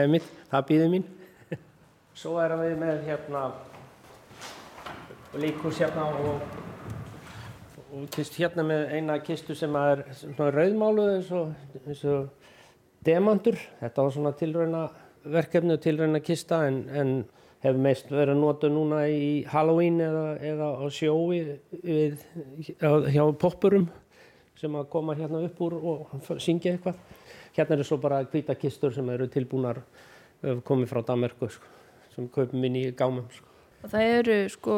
emitt, 0.00 0.30
það 0.48 0.68
býði 0.70 0.86
mín. 0.94 1.04
Svo 2.20 2.38
erum 2.40 2.64
við 2.64 2.78
með 2.80 3.02
hérna 3.10 3.44
líkus 5.36 5.82
hérna 5.82 6.08
og 6.08 6.40
og 7.88 8.08
kist 8.12 8.36
hérna 8.36 8.64
með 8.66 8.90
eina 8.96 9.16
kistu 9.24 9.54
sem 9.56 9.74
er 9.80 10.02
svona 10.16 10.50
rauðmáluð 10.52 11.10
eins 11.14 11.30
og, 11.34 11.52
eins 11.86 12.02
og 12.08 12.28
demantur. 13.06 13.56
Þetta 13.80 14.04
var 14.04 14.14
svona 14.14 14.32
tilrauna 14.36 14.82
verkefni 15.28 15.74
og 15.76 15.82
tilrauna 15.84 16.20
kista 16.24 16.62
en, 16.68 16.82
en 16.92 17.12
hefur 17.62 17.80
meist 17.82 18.10
verið 18.12 18.34
að 18.36 18.42
nota 18.42 18.70
núna 18.70 19.00
í 19.10 19.30
Halloween 19.50 19.98
eða, 20.04 20.26
eða 20.52 20.68
á 20.78 20.84
sjói 20.94 21.40
við, 21.82 22.22
hjá 22.78 23.24
poppurum 23.40 23.88
sem 24.58 24.74
að 24.78 24.88
koma 24.92 25.16
hérna 25.18 25.42
upp 25.46 25.60
úr 25.62 25.76
og 25.78 26.14
syngja 26.42 26.76
eitthvað. 26.76 27.02
Hérna 27.56 27.78
eru 27.78 27.86
svo 27.86 27.98
bara 28.02 28.22
hvita 28.26 28.54
kistur 28.58 28.94
sem 28.94 29.10
eru 29.10 29.26
tilbúnar 29.30 29.82
komið 30.66 30.90
frá 30.92 31.02
Danmarku 31.06 31.50
sko, 31.50 31.76
sem 32.14 32.30
kaupum 32.30 32.66
inn 32.66 32.78
í 32.78 32.88
gámum. 32.94 33.26
Sko. 33.34 33.46
Það 33.78 34.04
eru 34.10 34.36
sko 34.50 34.76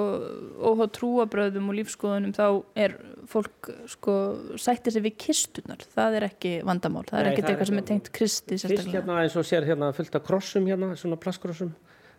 óháð 0.61 0.91
trúabröðum 0.99 1.71
og 1.73 1.77
lífskoðunum 1.79 2.35
þá 2.37 2.47
er 2.85 2.97
fólk 3.29 3.71
sko 3.89 4.17
sættir 4.61 4.93
sig 4.93 5.05
við 5.07 5.17
kistunar, 5.25 5.85
það 5.97 6.19
er 6.19 6.27
ekki 6.29 6.53
vandamál, 6.69 7.07
það 7.09 7.23
er 7.23 7.31
ekkert 7.31 7.53
eitthvað 7.53 7.71
sem 7.71 7.81
er 7.81 7.87
tengt 7.89 8.11
kristi 8.17 8.59
sérstaklega. 8.61 8.85
Fyrst 8.85 8.99
hérna 8.99 9.23
eins 9.23 9.39
og 9.41 9.49
sér 9.49 9.69
hérna 9.69 9.89
fullt 9.97 10.21
af 10.21 10.27
krossum 10.27 10.69
hérna, 10.69 10.93
svona 11.01 11.17
plastkrossum 11.21 11.73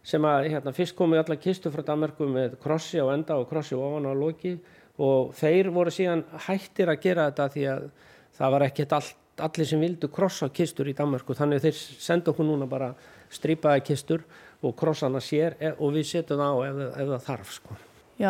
sem 0.04 0.26
að 0.26 0.50
hérna 0.50 0.74
fyrst 0.74 0.96
komu 0.98 1.18
allar 1.20 1.40
kistu 1.42 1.72
frá 1.74 1.84
Danmarku 1.86 2.28
með 2.30 2.58
krossi 2.62 3.02
á 3.02 3.06
enda 3.14 3.38
og 3.38 3.50
krossi 3.50 3.78
ofan 3.78 4.10
á 4.10 4.14
loki 4.18 4.56
og 5.02 5.34
þeir 5.38 5.70
voru 5.74 5.94
síðan 5.94 6.24
hættir 6.48 6.90
að 6.92 7.04
gera 7.04 7.28
þetta 7.30 7.50
því 7.54 7.66
að 7.76 7.90
það 8.38 8.56
var 8.56 8.66
ekkert 8.68 8.96
all, 8.98 9.10
allir 9.48 9.70
sem 9.70 9.84
vildu 9.84 10.10
krossa 10.14 10.50
kistur 10.50 10.90
í 10.90 10.96
Danmarku 10.98 11.38
þannig 11.38 11.64
þeir 11.66 11.78
senda 11.78 12.34
okkur 12.34 12.48
núna 12.48 12.68
bara 12.70 12.92
strípaði 13.32 13.86
kistur 13.92 14.26
og 14.62 14.76
krossana 14.78 15.22
sér 15.24 15.56
e, 15.60 15.72
og 15.78 15.96
við 15.96 16.10
setjum 16.12 16.42
það 16.42 16.52
á 16.52 16.60
ef, 16.68 16.82
ef 16.90 17.12
það 17.14 17.26
þarf 17.30 17.56
sko. 17.58 17.78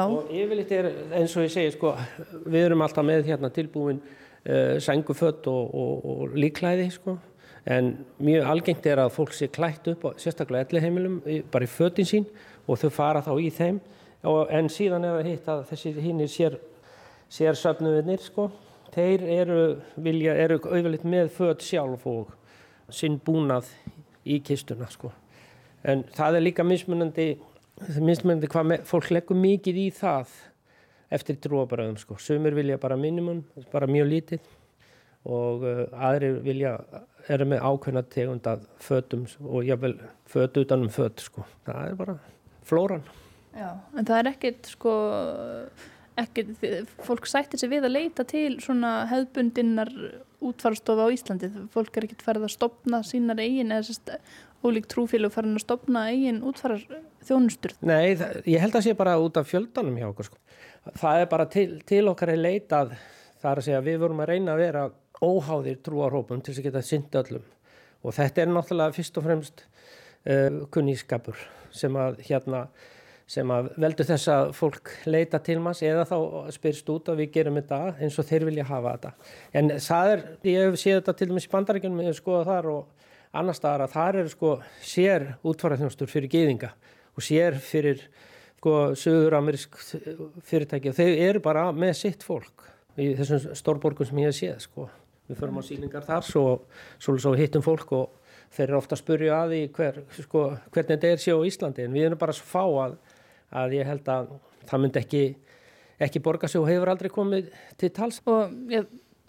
og 0.07 0.29
yfirleitt 0.31 0.71
er 0.75 0.89
eins 1.19 1.35
og 1.35 1.47
ég 1.47 1.53
segi 1.53 1.73
sko, 1.75 1.95
við 2.45 2.67
erum 2.67 2.83
alltaf 2.85 3.07
með 3.07 3.27
hérna 3.31 3.51
tilbúin 3.51 3.99
uh, 3.99 4.77
sængufött 4.83 5.47
og, 5.51 5.75
og, 5.75 6.05
og 6.13 6.37
líklæði 6.37 6.87
sko. 6.95 7.17
En 7.65 7.91
mjög 8.17 8.47
algengt 8.49 8.85
er 8.89 9.03
að 9.03 9.13
fólk 9.13 9.35
sé 9.37 9.47
klætt 9.53 9.87
upp 9.91 10.07
sérstaklega 10.21 10.65
elliheimilum 10.65 11.21
bara 11.53 11.67
í 11.67 11.69
föttin 11.69 12.09
sín 12.09 12.27
og 12.65 12.79
þau 12.81 12.89
fara 12.93 13.21
þá 13.21 13.33
í 13.37 13.49
þeim 13.53 13.79
og, 14.23 14.47
en 14.49 14.69
síðan 14.69 15.05
er 15.05 15.17
það 15.19 15.29
hitt 15.29 15.49
að 15.53 15.63
þessi 15.69 15.93
hinn 16.01 16.27
sér, 16.27 16.57
sér 17.29 17.57
söfnuðinir 17.57 18.21
sko. 18.21 18.49
þeir 18.91 19.23
eru, 19.23 19.61
vilja, 19.95 20.35
eru 20.35 20.59
auðvitað 20.65 21.09
með 21.09 21.33
fött 21.37 21.65
sjálf 21.65 22.05
og 22.09 22.33
sinn 22.91 23.19
búnað 23.23 23.69
í 24.25 24.41
kistuna 24.43 24.89
sko 24.91 25.13
en 25.83 26.03
það 26.15 26.37
er 26.37 26.45
líka 26.45 26.65
mismunandi 26.65 27.27
mismunandi 28.01 28.49
hvað 28.51 28.81
fólk 28.89 29.11
leggur 29.13 29.37
mikið 29.37 29.79
í 29.81 29.89
það 29.95 30.33
eftir 31.11 31.37
trúabröðum 31.43 31.97
sko. 31.99 32.17
sumir 32.19 32.55
vilja 32.55 32.77
bara 32.79 32.97
minimum, 32.97 33.43
bara 33.71 33.87
mjög 33.87 34.07
lítið 34.07 34.49
og 35.27 35.65
uh, 35.65 35.81
aðrir 35.93 36.39
vilja 36.45 36.77
eru 37.29 37.47
með 37.51 37.63
ákveðna 37.65 38.03
tegund 38.11 38.49
að 38.49 38.67
fötum 38.81 39.25
og 39.45 39.65
jável 39.67 39.95
fötu 40.29 40.65
utanum 40.65 40.91
föt 40.93 41.23
sko. 41.23 41.45
það 41.67 41.87
er 41.87 41.97
bara 41.99 42.17
flóran 42.67 43.07
Já, 43.51 43.75
en 43.97 44.07
það 44.07 44.17
er 44.17 44.29
ekkert 44.31 44.69
sko 44.71 44.93
ekkert, 46.21 46.67
fólk 47.03 47.27
sættir 47.27 47.59
sig 47.59 47.71
við 47.71 47.87
að 47.87 47.95
leita 47.97 48.25
til 48.27 48.59
svona 48.63 49.01
hefðbundinnar 49.11 49.91
útfarstofa 50.41 51.07
á 51.07 51.13
Íslandi 51.13 51.51
fólk 51.73 51.97
er 51.97 52.07
ekkert 52.07 52.25
farið 52.25 52.47
að 52.47 52.55
stopna 52.55 53.01
sínar 53.07 53.41
eigin 53.43 53.73
eða 53.73 53.89
sérst 53.89 54.13
ólík 54.61 54.87
trúfélag 54.89 55.33
farin 55.33 55.57
að 55.57 55.65
stopna 55.65 56.05
eigin 56.11 56.41
útfarar 56.45 56.83
þjónustur? 57.25 57.73
Nei, 57.81 58.13
það, 58.17 58.41
ég 58.49 58.61
held 58.61 58.77
að 58.77 58.85
sé 58.85 58.93
bara 58.97 59.17
út 59.21 59.39
af 59.41 59.49
fjöldanum 59.49 59.97
hjá 59.97 60.07
okkur 60.11 60.29
sko. 60.29 60.37
Það 61.01 61.23
er 61.23 61.31
bara 61.31 61.47
til, 61.49 61.67
til 61.89 62.03
okkar 62.11 62.33
er 62.33 62.41
leitað 62.41 62.93
það 63.41 63.51
er 63.51 63.61
að 63.61 63.67
segja 63.67 63.85
við 63.85 64.01
vorum 64.03 64.21
að 64.21 64.31
reyna 64.33 64.53
að 64.53 64.61
vera 64.61 64.83
óháðir 65.21 65.81
trúarhópum 65.85 66.41
til 66.41 66.53
þess 66.53 66.63
að 66.63 66.69
geta 66.69 66.85
synd 66.85 67.19
öllum 67.21 67.45
og 68.01 68.15
þetta 68.17 68.41
er 68.41 68.49
náttúrulega 68.51 68.95
fyrst 68.97 69.19
og 69.19 69.27
fremst 69.27 69.65
uh, 69.65 70.63
kunnískapur 70.73 71.37
sem 71.71 71.95
að 71.95 72.23
hérna 72.27 72.65
sem 73.31 73.51
að 73.53 73.69
veldu 73.79 74.03
þess 74.03 74.27
að 74.31 74.49
fólk 74.57 74.89
leita 75.07 75.39
til 75.43 75.59
maður 75.63 75.87
eða 75.87 76.07
þá 76.09 76.17
spyrst 76.51 76.89
út 76.91 77.11
að 77.11 77.21
við 77.21 77.29
gerum 77.37 77.59
þetta 77.61 77.77
eins 78.03 78.17
og 78.19 78.27
þeir 78.27 78.45
vilja 78.49 78.65
hafa 78.67 78.95
þetta. 78.95 79.11
En 79.55 79.71
það 79.77 80.11
er, 80.15 80.23
ég 80.49 80.65
hef 80.65 80.79
séð 80.81 80.97
þetta 80.97 81.15
til 81.19 81.27
dæmis 81.29 81.47
í 81.47 81.51
bandaríkjunum, 81.53 82.01
ég 82.03 82.11
hef 82.11 82.19
skoðað 82.19 82.49
þar 82.49 82.69
og 82.73 83.07
annar 83.39 83.55
staðar 83.55 83.85
að 83.85 83.95
þar 83.95 84.19
eru 84.21 84.33
sko 84.33 84.51
sér 84.83 85.27
útfaraþjónustur 85.47 86.11
fyrir 86.11 86.33
geðinga 86.33 86.73
og 87.15 87.23
sér 87.23 87.55
fyrir 87.63 88.03
sko 88.57 88.75
söður-amerísk 88.99 89.79
fyrirtæki 90.47 90.91
og 90.91 90.99
þeir 90.99 91.23
eru 91.29 91.43
bara 91.43 91.69
með 91.71 91.95
sitt 92.03 92.25
fólk 92.27 92.67
í 92.99 93.13
þessum 93.15 93.55
stórborgum 93.55 94.09
sem 94.09 94.19
ég 94.21 94.33
hef 94.33 94.41
séð 94.41 94.59
sko. 94.67 94.89
Við 95.31 95.39
förum 95.39 95.61
á 95.61 95.63
síningar 95.63 96.05
þar 96.05 96.27
svo, 96.27 96.45
svo, 96.99 97.15
svo 97.15 97.31
hittum 97.39 97.63
fólk 97.63 97.95
og 97.95 98.35
þeir 98.51 98.67
eru 98.67 98.79
ofta 98.81 98.97
að 98.97 99.03
spurja 99.05 99.37
að 99.39 99.53
því 99.55 99.61
hver, 99.77 99.99
sko, 100.19 100.43
hvernig 100.73 100.91
þetta 100.91 101.11
er 101.11 101.23
sér 101.23 101.39
á 101.39 101.47
Íslandi 101.47 101.85
en 101.87 101.95
við 101.95 102.09
erum 102.09 102.19
bara 102.19 102.35
svo 102.35 102.49
fá 102.51 102.63
að 102.85 102.99
að 103.51 103.77
ég 103.77 103.87
held 103.87 104.11
að 104.11 104.33
það 104.69 104.83
myndi 104.83 105.01
ekki, 105.01 105.23
ekki 106.07 106.23
borga 106.23 106.49
sig 106.49 106.61
og 106.61 106.69
hefur 106.71 106.91
aldrei 106.93 107.11
komið 107.11 107.49
til 107.79 107.91
tals. 107.95 108.21
Og 108.31 108.53
ja, 108.71 108.83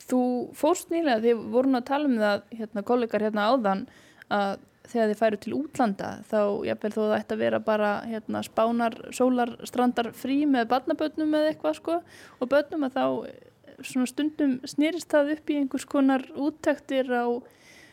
þú 0.08 0.22
fórst 0.58 0.92
nýlega, 0.92 1.22
þið 1.24 1.46
vorum 1.54 1.78
að 1.78 1.88
tala 1.90 2.10
um 2.10 2.18
það, 2.20 2.44
hérna, 2.60 2.84
kollegar 2.86 3.26
hérna 3.26 3.48
áðan, 3.50 3.86
að 4.32 4.68
þegar 4.92 5.10
þið 5.12 5.20
færu 5.20 5.38
til 5.38 5.52
útlanda 5.54 6.08
þá 6.26 6.40
jafnvel 6.66 6.90
þó 6.90 7.00
það 7.02 7.16
ætti 7.20 7.36
að 7.36 7.42
vera 7.44 7.60
bara 7.62 7.90
hérna, 8.08 8.40
spánar, 8.42 8.96
sólar, 9.14 9.52
strandar 9.68 10.10
frí 10.18 10.40
með 10.50 10.66
barnabötnum 10.72 11.36
eða 11.38 11.52
eitthvað 11.52 11.76
sko 11.78 11.98
og 12.02 12.50
bötnum 12.50 12.88
að 12.88 12.96
þá 12.96 13.04
stundum 13.80 14.58
snýrist 14.68 15.10
það 15.12 15.34
upp 15.36 15.50
í 15.52 15.58
einhers 15.60 15.88
konar 15.88 16.24
úttektir 16.36 17.10
á, 17.10 17.26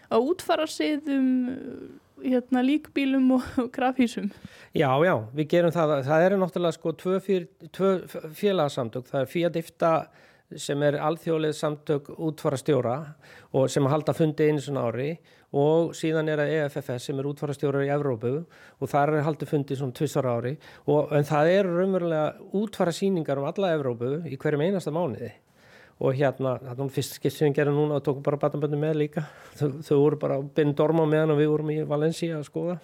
á 0.10 0.18
útfararsiðum 0.18 1.28
hérna, 2.24 2.64
líkbílum 2.66 3.32
og, 3.38 3.46
og 3.64 3.70
krafhísum. 3.76 4.32
Já, 4.76 4.92
já, 5.06 5.14
við 5.36 5.52
gerum 5.54 5.76
það. 5.76 5.96
Það 6.08 6.26
eru 6.26 6.40
náttúrulega 6.42 6.78
sko 6.78 6.96
tvö, 7.00 7.20
fyr, 7.24 7.46
tvö 7.76 7.94
félagsamtök. 8.36 9.08
Það 9.10 9.22
er 9.22 9.32
Fiadifta 9.34 9.94
sem 10.58 10.82
er 10.82 10.98
alþjóðlega 11.06 11.54
samtök 11.54 12.08
útfara 12.18 12.58
stjóra 12.58 12.96
og 13.54 13.70
sem 13.70 13.86
halda 13.86 14.16
fundi 14.18 14.48
einu 14.50 14.64
svona 14.64 14.88
ári 14.90 15.12
og 15.54 15.94
síðan 15.98 16.30
er 16.30 16.42
það 16.42 16.54
EFFS 16.56 17.06
sem 17.10 17.20
er 17.22 17.30
útfara 17.30 17.54
stjóra 17.54 17.84
í 17.86 17.92
Evrópu 17.94 18.32
og 18.42 18.90
þar 18.90 19.14
er 19.18 19.28
haldi 19.28 19.46
fundi 19.50 19.78
svona 19.78 19.94
tvissara 19.98 20.34
ári 20.40 20.56
og 20.90 21.14
en 21.14 21.28
það 21.30 21.52
eru 21.54 21.76
raunverulega 21.78 22.58
útfara 22.58 22.94
síningar 22.96 23.42
um 23.42 23.50
alla 23.50 23.76
Evrópu 23.78 24.16
í 24.26 24.40
hverjum 24.42 24.66
einasta 24.66 24.94
mánuði 24.94 25.32
og 26.00 26.16
hérna, 26.16 26.56
þetta 26.64 26.80
var 26.80 26.94
fyrst 26.96 27.18
skipt 27.18 27.36
sem 27.36 27.50
við 27.50 27.58
gerum 27.60 27.76
núna 27.76 27.98
og 28.00 28.06
tókum 28.06 28.24
bara 28.24 28.40
batanböndu 28.40 28.80
með 28.80 29.02
líka. 29.02 29.26
Þau, 29.60 29.68
þau 29.84 29.98
voru 30.00 30.22
bara 30.22 30.40
byrjum 30.40 30.78
dorma 30.80 31.06
meðan 31.10 31.36
og 31.36 31.42
við 31.42 31.52
vorum 31.52 31.74
í 31.74 31.78
Valencia 31.88 32.40
að 32.40 32.48
skoða. 32.48 32.80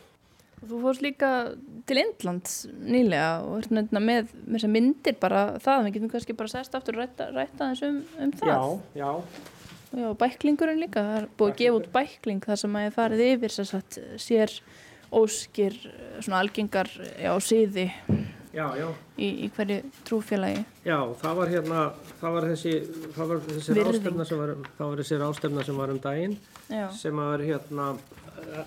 Þú 0.65 0.79
fórst 0.81 1.03
líka 1.03 1.29
til 1.87 1.99
Indlands 2.01 2.53
nýlega 2.73 3.43
og 3.45 3.67
hérna 3.67 4.01
með, 4.01 4.31
með 4.49 4.67
myndir 4.71 5.17
bara 5.21 5.47
það, 5.63 5.83
við 5.87 5.97
getum 5.97 6.13
kannski 6.13 6.37
bara 6.37 6.51
sest 6.51 6.77
aftur 6.77 6.97
og 6.97 7.03
rætta, 7.03 7.27
rætta 7.35 7.69
þess 7.71 7.85
um, 7.87 7.99
um 8.25 8.33
það. 8.39 8.55
Já, 8.95 9.03
já. 9.03 9.51
Já, 9.95 10.09
bæklingurinn 10.19 10.81
líka, 10.81 11.03
það 11.05 11.17
er 11.21 11.27
búið 11.39 11.51
að 11.51 11.59
gefa 11.61 11.77
út 11.77 11.85
bækling 11.93 12.41
þar 12.43 12.59
sem 12.59 12.73
að 12.75 12.83
ég 12.83 12.95
farið 12.95 13.21
yfir 13.29 13.53
sér 14.19 14.55
óskir 15.15 15.77
svona 16.19 16.41
algengar 16.41 16.89
á 17.23 17.35
síði 17.39 17.85
já, 18.55 18.65
já. 18.79 18.87
Í, 19.19 19.29
í 19.45 19.49
hverju 19.55 19.79
trúfélagi 20.07 20.63
Já, 20.85 20.97
það 21.21 21.39
var 21.39 21.51
hérna 21.53 21.81
það 22.21 22.37
var 22.37 22.47
þessi, 22.51 22.75
það 23.15 23.31
var 23.31 23.43
þessi 23.49 23.77
rástefna 23.79 24.27
var, 24.41 24.53
það 24.77 24.85
var 24.91 25.01
þessi 25.03 25.19
rástefna 25.21 25.65
sem 25.67 25.81
var 25.81 25.93
um 25.93 26.01
daginn 26.03 26.37
já. 26.69 26.85
sem 26.95 27.19
var 27.19 27.43
hérna 27.43 27.89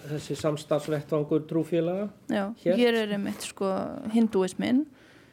þessi 0.08 0.36
samstagsvettvangur 0.38 1.46
trúfélaga 1.48 2.08
Já, 2.28 2.44
hér, 2.64 2.78
hér 2.82 3.00
er 3.02 3.16
einmitt 3.18 3.48
sko 3.48 3.72
hinduismin 4.14 4.84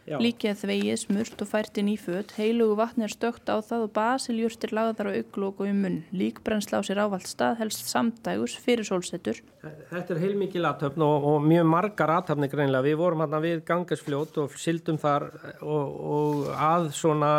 líkið 0.06 0.60
þvegið 0.62 1.00
smurt 1.02 1.42
og 1.42 1.50
fært 1.50 1.80
inn 1.82 1.90
í 1.90 1.96
född 1.98 2.36
heilugu 2.38 2.76
vatni 2.78 3.08
er 3.08 3.14
stökt 3.14 3.50
á 3.50 3.58
það 3.66 3.86
og 3.88 3.94
basiljúrstir 3.96 4.74
lagðar 4.76 5.10
á 5.10 5.18
auglók 5.18 5.64
og 5.64 5.70
um 5.72 5.82
munn. 5.82 5.98
Líkbrennsla 6.14 6.82
á 6.82 6.86
sér 6.86 7.02
ávald 7.02 7.26
stað 7.26 7.60
helst 7.64 7.90
samdægus 7.90 8.54
fyrir 8.62 8.86
sólsetur. 8.86 9.42
Þetta 9.64 10.16
er 10.16 10.22
heilmikið 10.22 10.70
aðtöfn 10.70 11.06
og, 11.08 11.28
og 11.32 11.48
mjög 11.50 11.70
margar 11.74 12.14
aðtöfni 12.20 12.52
greinlega, 12.52 12.86
við 12.86 13.00
vorum 13.02 13.26
hérna 13.26 13.42
við 13.42 13.66
gangasfljót 13.66 14.42
og 14.44 14.58
sildum 14.62 15.02
þar 15.02 15.30
og, 15.66 15.98
og 16.16 16.50
að 16.54 16.92
svona 16.98 17.34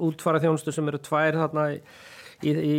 útfara 0.00 0.40
þjónustu 0.40 0.72
sem 0.72 0.88
eru 0.88 1.00
tvær 1.04 1.40
hérna 1.44 1.68
í, 1.74 1.80
í, 2.44 2.52
í 2.54 2.78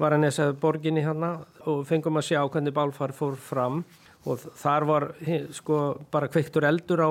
var 0.00 0.14
hann 0.14 0.26
þess 0.26 0.42
að 0.42 0.56
borginni 0.62 1.04
hérna 1.04 1.36
og 1.70 1.84
fengum 1.88 2.18
að 2.18 2.32
sjá 2.32 2.40
hvernig 2.42 2.74
bálfar 2.74 3.14
fór 3.16 3.36
fram 3.40 3.84
og 4.24 4.44
þar 4.60 4.86
var 4.88 5.08
sko 5.52 5.80
bara 6.12 6.30
kveiktur 6.32 6.66
eldur 6.68 7.04
á, 7.04 7.10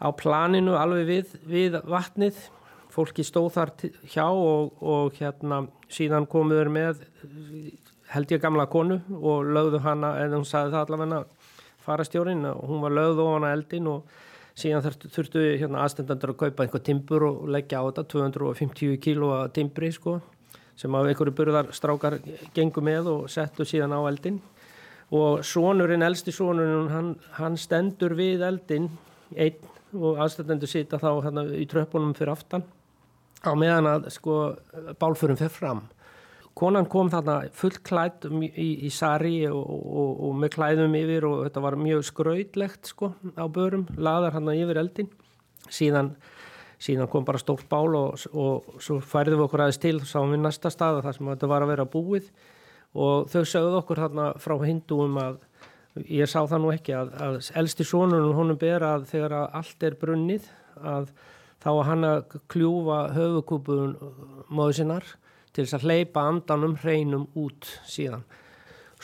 á 0.00 0.08
planinu 0.16 0.76
alveg 0.78 1.08
við, 1.08 1.38
við 1.48 1.80
vatnið. 1.88 2.38
Fólki 2.94 3.24
stóð 3.26 3.48
þar 3.56 3.72
hjá 4.06 4.26
og, 4.28 4.76
og 4.78 5.16
hérna 5.18 5.64
síðan 5.90 6.28
komuður 6.30 6.70
með 6.70 7.00
held 8.14 8.30
ég 8.30 8.42
gamla 8.42 8.66
konu 8.70 9.00
og 9.18 9.48
lögðu 9.50 9.80
hana, 9.82 10.14
eða 10.22 10.38
hún 10.38 10.46
sagði 10.46 10.74
það 10.74 10.84
allavegna 10.84 11.24
farastjórin 11.84 12.46
og 12.50 12.62
hún 12.68 12.84
var 12.84 12.94
lögð 12.94 13.22
ofan 13.24 13.48
að 13.48 13.56
eldin 13.58 13.90
og 13.90 14.14
síðan 14.54 14.84
þurftu 14.84 15.42
hérna 15.58 15.82
aðstendandur 15.82 16.34
að 16.34 16.40
kaupa 16.44 16.64
einhver 16.64 16.84
timbur 16.86 17.26
og 17.26 17.42
leggja 17.50 17.82
á 17.82 17.86
þetta 17.88 18.06
250 18.14 19.00
kílóa 19.02 19.40
timbri 19.54 19.90
sko 19.94 20.20
sem 20.78 20.94
af 20.94 21.08
einhverju 21.08 21.34
burðar 21.34 21.72
strákar 21.74 22.20
gengu 22.54 22.82
með 22.84 23.10
og 23.12 23.24
settu 23.30 23.66
síðan 23.66 23.96
á 23.98 24.00
eldin 24.06 24.40
og 25.14 25.44
sonurinn, 25.46 26.02
elsti 26.02 26.34
sonurinn 26.34 26.90
hann, 26.90 27.10
hann 27.38 27.58
stendur 27.60 28.16
við 28.18 28.44
eldin 28.46 28.90
einn 29.34 29.72
og 29.94 30.18
aðstændendur 30.24 30.70
sita 30.70 30.98
þá 30.98 31.10
hérna, 31.22 31.44
í 31.54 31.66
tröfbunum 31.70 32.14
fyrir 32.18 32.34
aftan. 32.34 32.64
Á 33.44 33.52
meðan 33.54 33.86
að 33.86 34.08
sko 34.14 34.38
bálfurum 34.98 35.38
fer 35.38 35.52
fram. 35.52 35.84
Konan 36.54 36.86
kom 36.90 37.10
þarna 37.10 37.48
full 37.54 37.74
klætt 37.82 38.26
í, 38.30 38.68
í 38.86 38.90
sari 38.94 39.40
og, 39.48 39.62
og, 39.62 40.10
og 40.28 40.36
með 40.38 40.52
klæðum 40.54 40.94
yfir 41.00 41.26
og 41.26 41.40
þetta 41.48 41.62
var 41.64 41.76
mjög 41.78 42.04
skrautlegt 42.06 42.90
sko 42.92 43.10
á 43.34 43.44
börum, 43.50 43.88
laðar 43.98 44.36
hann 44.36 44.52
yfir 44.54 44.78
eldin 44.84 45.10
síðan, 45.66 46.12
síðan 46.78 47.10
kom 47.10 47.26
bara 47.26 47.42
stórt 47.42 47.66
bál 47.70 47.96
og, 47.98 48.26
og 48.30 48.78
svo 48.82 49.00
færðum 49.02 49.42
við 49.42 49.46
okkur 49.48 49.64
aðeins 49.64 49.82
til 49.82 49.96
og 49.98 50.06
sáum 50.06 50.34
við 50.34 50.44
næsta 50.44 50.70
stað 50.70 51.02
þar 51.02 51.18
sem 51.18 51.32
þetta 51.32 51.50
var 51.50 51.66
að 51.66 51.74
vera 51.74 51.88
búið 51.90 52.30
og 52.94 53.28
þau 53.32 53.42
sögðu 53.42 53.78
okkur 53.80 54.02
þarna 54.04 54.28
frá 54.42 54.54
hindúum 54.62 55.18
að 55.20 55.40
ég 56.10 56.30
sá 56.30 56.40
það 56.42 56.62
nú 56.62 56.72
ekki 56.74 56.94
að, 56.96 57.12
að 57.22 57.36
elsti 57.60 57.86
sónunum 57.86 58.34
honum 58.38 58.58
ber 58.58 58.84
að 58.86 59.08
þegar 59.10 59.36
að 59.38 59.58
allt 59.60 59.86
er 59.86 59.98
brunnið 59.98 60.48
að 60.82 61.10
þá 61.64 61.68
að 61.72 61.84
hann 61.88 62.08
að 62.08 62.38
kljúfa 62.52 62.96
höfukúpun 63.14 63.94
móðu 64.52 64.78
sinnar 64.80 65.06
til 65.54 65.64
þess 65.64 65.78
að 65.78 65.86
hleypa 65.86 66.24
andanum 66.28 66.74
hreinum 66.82 67.28
út 67.38 67.68
síðan. 67.88 68.24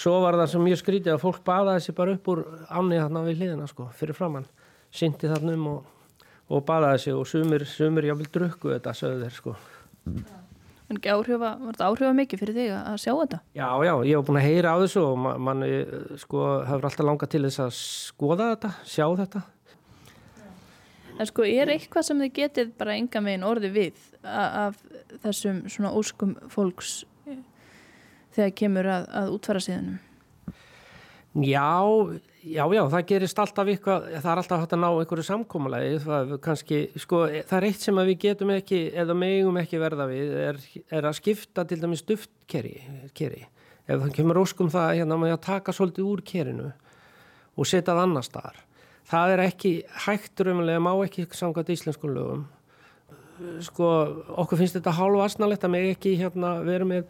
Svo 0.00 0.16
var 0.24 0.38
það 0.38 0.52
sem 0.54 0.64
mjög 0.64 0.80
skrítið 0.80 1.14
að 1.14 1.22
fólk 1.22 1.40
baðaði 1.46 1.84
sér 1.84 1.96
bara 1.98 2.16
upp 2.16 2.28
úr 2.32 2.42
ánið 2.72 3.02
þarna 3.04 3.24
við 3.26 3.40
hliðina 3.40 3.70
sko, 3.70 3.88
fyrir 3.96 4.16
framann. 4.16 4.48
Sindi 4.90 5.30
þarna 5.30 5.56
um 5.58 5.66
og, 5.74 5.88
og 6.50 6.66
baðaði 6.66 7.04
sér 7.04 7.20
og 7.20 7.30
sumir, 7.30 7.66
sumir 7.68 8.10
jáfnvel 8.10 8.30
drukku 8.34 8.74
þetta 8.74 8.96
sögðu 8.96 9.26
þeir 9.26 9.36
sko. 9.38 9.56
En 10.90 10.98
áhrifa, 10.98 11.38
var 11.38 11.70
þetta 11.70 11.86
áhrifa 11.86 12.14
mikið 12.18 12.40
fyrir 12.42 12.56
þig 12.56 12.70
að 12.74 12.96
sjá 12.98 13.12
þetta? 13.14 13.38
Já, 13.54 13.68
já, 13.86 13.92
ég 14.08 14.16
hef 14.16 14.26
búin 14.26 14.38
að 14.40 14.46
heyra 14.48 14.72
á 14.74 14.76
þessu 14.82 15.02
og 15.06 15.20
mann 15.22 15.44
man, 15.46 15.60
sko, 16.18 16.40
hefur 16.66 16.88
alltaf 16.88 17.06
langað 17.06 17.30
til 17.30 17.42
þess 17.44 17.62
að 17.62 17.76
skoða 17.76 18.48
þetta, 18.54 18.70
sjá 18.90 19.06
þetta. 19.20 19.42
En 21.20 21.28
sko, 21.30 21.46
er 21.46 21.70
eitthvað 21.76 22.08
sem 22.08 22.24
þið 22.24 22.32
getið 22.40 22.72
bara 22.80 22.96
enga 22.98 23.22
megin 23.22 23.46
orði 23.46 23.70
við 23.76 24.02
af 24.24 24.80
þessum 25.22 25.62
svona 25.70 25.94
óskum 25.94 26.34
fólks 26.50 27.04
þegar 28.34 28.54
kemur 28.58 28.90
að, 28.90 29.06
að 29.20 29.32
útfæra 29.36 29.62
síðanum? 29.62 30.00
Já, 31.46 31.70
já, 32.44 32.64
já, 32.74 32.82
það 32.92 33.06
gerist 33.10 33.40
alltaf 33.42 33.70
eitthvað, 33.72 34.06
það 34.16 34.30
er 34.32 34.40
alltaf 34.42 34.62
hægt 34.62 34.74
að 34.76 34.82
ná 34.82 34.88
einhverju 34.90 35.26
samkómalagi, 35.28 35.96
það 36.04 36.34
sko, 37.02 37.22
það 37.48 37.56
er 37.58 37.66
eitt 37.68 37.84
sem 37.84 38.00
við 38.00 38.18
getum 38.24 38.52
ekki, 38.54 38.80
eða 39.02 39.16
megum 39.18 39.60
ekki 39.60 39.80
verða 39.82 40.06
við, 40.10 40.34
er, 40.48 40.60
er 40.90 41.08
að 41.10 41.18
skipta 41.20 41.66
til 41.68 41.80
dæmis 41.82 42.04
duftkeri, 42.08 42.76
keri. 43.16 43.44
Ef 43.90 43.98
það 44.04 44.14
kemur 44.16 44.40
óskum 44.44 44.70
það 44.70 45.00
hérna 45.00 45.18
með 45.18 45.34
að 45.34 45.44
taka 45.48 45.74
svolítið 45.74 46.06
úr 46.06 46.24
kerinu 46.26 46.68
og 46.70 47.66
setja 47.66 47.92
það 47.92 48.04
annar 48.04 48.26
staðar. 48.26 48.60
Það 49.10 49.32
er 49.34 49.42
ekki 49.48 49.72
hægt 50.04 50.42
raunverulega, 50.46 50.82
má 50.84 50.92
ekki 51.02 51.26
samkvæmt 51.34 51.72
íslensku 51.74 52.10
lögum. 52.10 52.44
Sko, 53.64 53.88
okkur 54.38 54.60
finnst 54.60 54.76
þetta 54.76 54.94
hálf 54.94 55.24
asnalegt 55.24 55.64
að 55.64 55.72
meg 55.74 55.88
ekki 55.94 56.14
hérna 56.20 56.58
vera 56.62 56.86
með 56.86 57.08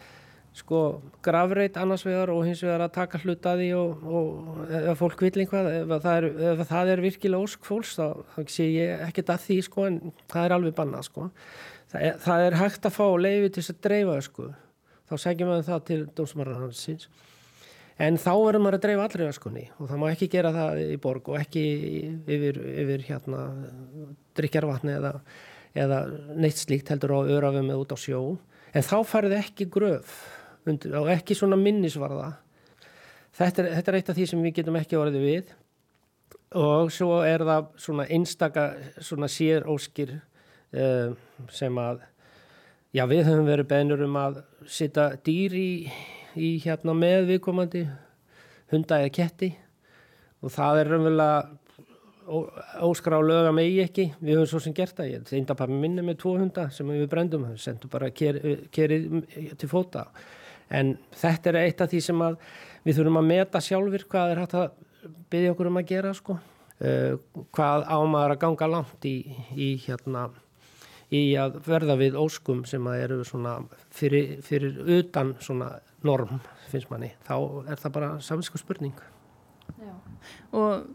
sko 0.57 1.01
gravreit 1.23 1.77
annars 1.79 2.03
vegar 2.07 2.33
og 2.35 2.43
hins 2.47 2.63
vegar 2.65 2.83
að 2.83 2.95
taka 2.97 3.21
hlutaði 3.23 3.69
og, 3.79 4.01
og 4.03 4.73
ef 4.81 4.99
fólk 4.99 5.23
vil 5.23 5.45
einhvað 5.45 5.69
ef 5.77 5.93
það 6.03 6.17
er, 6.17 6.27
ef 6.51 6.63
það 6.73 6.93
er 6.95 7.03
virkilega 7.05 7.47
ósk 7.47 7.67
fólks 7.69 7.93
þá, 7.99 8.07
þá 8.35 8.41
sé 8.51 8.67
ég 8.75 9.05
ekkert 9.07 9.31
að 9.35 9.45
því 9.47 9.59
sko 9.67 9.87
en 9.87 10.01
það 10.33 10.47
er 10.49 10.55
alveg 10.57 10.75
bannað 10.79 11.07
sko. 11.07 11.29
Það 11.91 12.07
er, 12.07 12.19
það 12.25 12.47
er 12.47 12.59
hægt 12.61 12.87
að 12.87 12.97
fá 12.97 13.07
leiði 13.19 13.51
til 13.51 13.63
þess 13.63 13.75
að 13.75 13.83
dreifa 13.87 14.17
sko. 14.27 14.49
Þá 15.11 15.15
segjum 15.25 15.53
við 15.53 15.63
það 15.71 15.85
til 15.91 16.01
dómsmarðarhansins 16.19 17.09
en 18.01 18.17
þá 18.17 18.31
verður 18.33 18.63
maður 18.65 18.79
að 18.79 18.85
dreifa 18.87 19.07
allri 19.07 19.25
öskunni 19.29 19.65
og 19.77 19.89
það 19.91 19.99
má 20.01 20.05
ekki 20.09 20.29
gera 20.33 20.53
það 20.55 20.83
í 20.87 20.99
borg 21.03 21.31
og 21.31 21.41
ekki 21.41 21.65
yfir, 22.25 22.61
yfir 22.83 23.07
hérna 23.07 23.41
drikjarvatni 24.39 24.95
eða, 24.97 25.15
eða 25.79 25.99
neitt 26.39 26.63
slíkt 26.63 26.91
heldur 26.91 27.19
á 27.19 27.21
örafum 27.37 27.69
eða 27.69 27.83
út 27.83 27.95
á 27.95 27.99
sjó. 28.01 28.23
En 28.71 28.87
þá 28.87 28.97
farið 29.07 29.37
ekki 29.41 29.67
gröf 29.71 30.15
undir, 30.69 30.95
og 31.01 31.11
ekki 31.13 31.37
svona 31.39 31.59
minnisvarða. 31.61 32.33
Þetta 33.41 33.63
er, 33.63 33.73
þetta 33.79 33.93
er 33.93 33.99
eitt 34.01 34.13
af 34.13 34.19
því 34.19 34.29
sem 34.31 34.45
við 34.45 34.57
getum 34.61 34.79
ekki 34.81 34.99
orðið 35.01 35.27
við. 35.27 35.53
Og 36.61 36.91
svo 36.93 37.21
er 37.23 37.45
það 37.47 37.69
svona 37.79 38.07
einstaka 38.11 38.65
svona 38.99 39.29
sér 39.31 39.69
óskir 39.71 40.17
uh, 40.19 41.13
sem 41.55 41.79
að 41.79 42.03
já 42.91 43.05
við 43.07 43.29
höfum 43.29 43.47
verið 43.47 43.69
beinur 43.71 44.03
um 44.03 44.17
að 44.19 44.41
sitta 44.67 45.13
dýr 45.23 45.55
í 45.55 45.71
í 46.39 46.51
hérna 46.63 46.95
með 46.95 47.31
viðkomandi 47.33 47.85
hunda 48.71 49.01
eða 49.01 49.15
ketti. 49.15 49.51
Og 50.41 50.53
það 50.55 50.83
er 50.83 50.93
raunverulega 50.93 51.61
óskra 52.87 53.19
á 53.19 53.23
lögum 53.27 53.59
eigi 53.59 53.81
ekki, 53.83 54.07
við 54.21 54.39
höfum 54.39 54.51
svo 54.53 54.61
sem 54.63 54.75
gert 54.77 54.97
það. 54.99 55.11
Ég 55.11 55.25
þeinda 55.31 55.57
pappi 55.59 55.79
minni 55.79 56.05
með 56.07 56.21
tvo 56.23 56.37
hunda 56.39 56.69
sem 56.75 56.91
við 56.91 57.09
brendum, 57.11 57.49
við 57.51 57.65
sendum 57.65 57.93
bara 57.93 58.11
kerið 58.15 58.69
ker, 58.75 58.95
til 59.59 59.71
fóta 59.71 60.07
en 60.71 60.95
þetta 61.17 61.51
er 61.53 61.61
eitt 61.65 61.83
af 61.83 61.91
því 61.91 62.03
sem 62.05 62.23
við 62.85 62.99
þurfum 62.99 63.21
að 63.21 63.31
meta 63.33 63.63
sjálfur 63.65 64.07
hvað 64.11 64.35
er 64.35 64.43
hægt 64.45 64.57
að 64.59 64.71
byggja 65.33 65.55
okkur 65.55 65.71
um 65.71 65.81
að 65.81 65.91
gera 65.91 66.15
sko. 66.17 66.39
uh, 66.81 67.43
hvað 67.57 67.89
ámaður 67.89 68.37
að 68.37 68.41
ganga 68.45 68.71
langt 68.77 69.09
í, 69.09 69.17
í 69.57 69.75
hérna 69.87 70.29
í 71.11 71.23
að 71.39 71.59
verða 71.67 71.97
við 71.99 72.17
óskum 72.21 72.63
sem 72.69 72.87
eru 72.95 73.23
fyrir, 73.91 74.37
fyrir 74.47 74.79
utan 75.01 75.35
norm 76.07 76.39
finnst 76.71 76.91
manni, 76.91 77.11
þá 77.27 77.35
er 77.67 77.81
það 77.83 77.95
bara 77.97 78.11
samsku 78.23 78.61
spurning 78.61 78.95
Já. 79.81 79.95
og 80.55 80.87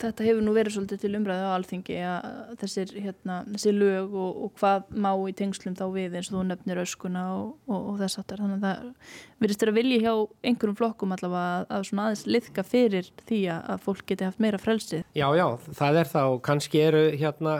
þetta 0.00 0.24
hefur 0.26 0.42
nú 0.44 0.52
verið 0.54 0.74
svolítið 0.74 1.02
til 1.02 1.10
umræðu 1.18 1.46
á 1.46 1.54
alþingi 1.54 1.96
að 2.08 2.26
þessir, 2.60 2.92
hérna, 3.04 3.36
þessir 3.52 3.76
lög 3.76 4.14
og, 4.18 4.40
og 4.46 4.52
hvað 4.60 4.88
má 5.04 5.10
í 5.28 5.34
tengslum 5.38 5.76
þá 5.78 5.84
við 5.94 6.16
eins 6.18 6.30
og 6.30 6.38
þú 6.38 6.44
nefnir 6.48 6.80
öskuna 6.82 7.24
og, 7.34 7.50
og, 7.68 7.90
og 7.92 8.00
þess 8.02 8.20
aftar 8.22 8.42
þannig 8.42 8.58
að 8.58 8.64
það 8.66 9.18
verist 9.44 9.62
þér 9.62 9.72
að 9.72 9.78
vilja 9.80 10.00
hjá 10.04 10.14
einhverjum 10.50 10.78
flokkum 10.80 11.16
allavega 11.16 11.58
að, 11.58 11.66
að 11.76 11.86
svona 11.90 12.06
aðeins 12.08 12.24
liðka 12.36 12.66
fyrir 12.66 13.10
því 13.28 13.40
að 13.56 13.84
fólk 13.84 14.06
geti 14.10 14.28
haft 14.28 14.42
meira 14.42 14.62
frelsið. 14.62 15.04
Já, 15.14 15.26
já, 15.38 15.46
það 15.80 16.00
er 16.02 16.12
það 16.14 16.32
og 16.32 16.40
kannski 16.48 16.82
eru 16.84 17.04
hérna 17.14 17.58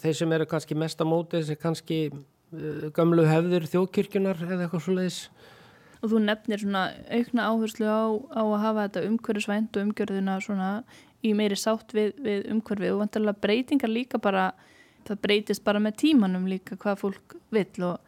þeir 0.00 0.18
sem 0.20 0.36
eru 0.36 0.50
kannski 0.50 0.78
mest 0.78 1.00
á 1.00 1.06
móti 1.08 1.40
þessi 1.40 1.58
kannski 1.60 2.02
uh, 2.12 2.90
gamlu 2.96 3.24
hefður 3.28 3.66
þjóðkirkjunar 3.72 4.44
eða 4.46 4.66
eitthvað 4.66 4.84
svo 4.86 4.98
leiðis 4.98 5.24
og 6.00 6.14
þú 6.14 6.20
nefnir 6.24 6.62
svona 6.62 6.82
aukna 7.12 7.46
áherslu 7.50 7.84
á, 7.88 8.04
á 8.32 8.42
að 8.42 8.62
hafa 8.62 8.84
þetta 8.86 9.02
umhverfisvænt 9.10 9.76
og 9.76 9.88
umgjörðuna 9.88 10.36
svona 10.44 10.68
í 11.26 11.32
meiri 11.36 11.58
sátt 11.58 11.94
við, 11.96 12.14
við 12.20 12.46
umhverfið 12.54 12.94
og 12.94 13.02
vantarlega 13.04 13.42
breytingar 13.44 13.92
líka 13.92 14.20
bara 14.22 14.50
það 15.08 15.24
breytist 15.24 15.64
bara 15.64 15.82
með 15.82 15.98
tímanum 16.04 16.46
líka 16.48 16.78
hvað 16.80 17.02
fólk 17.04 17.36
vill 17.54 17.88
og 17.88 17.98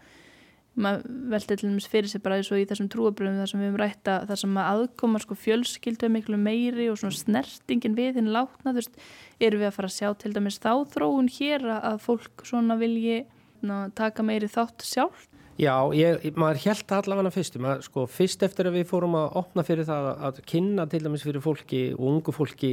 maður 0.73 1.03
veldi 1.35 1.57
til 1.59 1.69
dæmis 1.69 1.89
fyrir 1.93 2.09
sig 2.09 2.23
bara 2.25 2.39
eins 2.41 2.49
og 2.53 2.61
í 2.61 2.65
þessum 2.69 2.89
trúabröðum 2.93 3.43
þar 3.43 3.51
sem 3.51 3.61
við 3.61 3.69
hefum 3.69 3.81
rætta 3.83 4.15
þar 4.29 4.41
sem 4.41 4.55
að 4.57 4.71
aðkoma 4.71 5.21
sko 5.21 5.37
fjölskyldu 5.37 6.09
miklu 6.13 6.39
meiri 6.41 6.89
og 6.89 6.97
svona 7.01 7.19
snertingin 7.19 7.97
við 7.99 8.21
hinn 8.21 8.33
látna 8.33 8.73
þú 8.73 8.79
veist, 8.81 8.97
eru 9.41 9.61
við 9.61 9.69
að 9.69 9.77
fara 9.77 9.91
að 9.91 9.97
sjá 9.99 10.09
til 10.23 10.33
dæmis 10.33 10.61
þá 10.63 10.73
þróun 10.95 11.29
hér 11.35 11.67
að 11.77 11.99
fólk 12.07 12.47
svona 12.49 12.79
vilji 12.81 13.19
ná, 13.61 13.93
taka 13.93 14.25
meiri 14.25 14.49
þátt 14.49 14.87
sjálf 14.87 15.29
Já, 15.63 15.77
ég, 15.95 16.33
maður 16.35 16.59
held 16.65 16.93
allavega 16.97 17.31
fyrst, 17.31 17.57
maður, 17.63 17.85
sko, 17.87 18.05
fyrst 18.11 18.41
eftir 18.43 18.67
að 18.67 18.81
við 18.81 18.89
fórum 18.91 19.15
að 19.15 19.37
opna 19.39 19.63
fyrir 19.67 19.87
það 19.87 20.09
að 20.27 20.41
kynna 20.49 20.87
til 20.91 21.01
dæmis 21.05 21.23
fyrir 21.23 21.45
fólki 21.45 21.83
og 21.95 22.03
ungu 22.09 22.35
fólki 22.35 22.71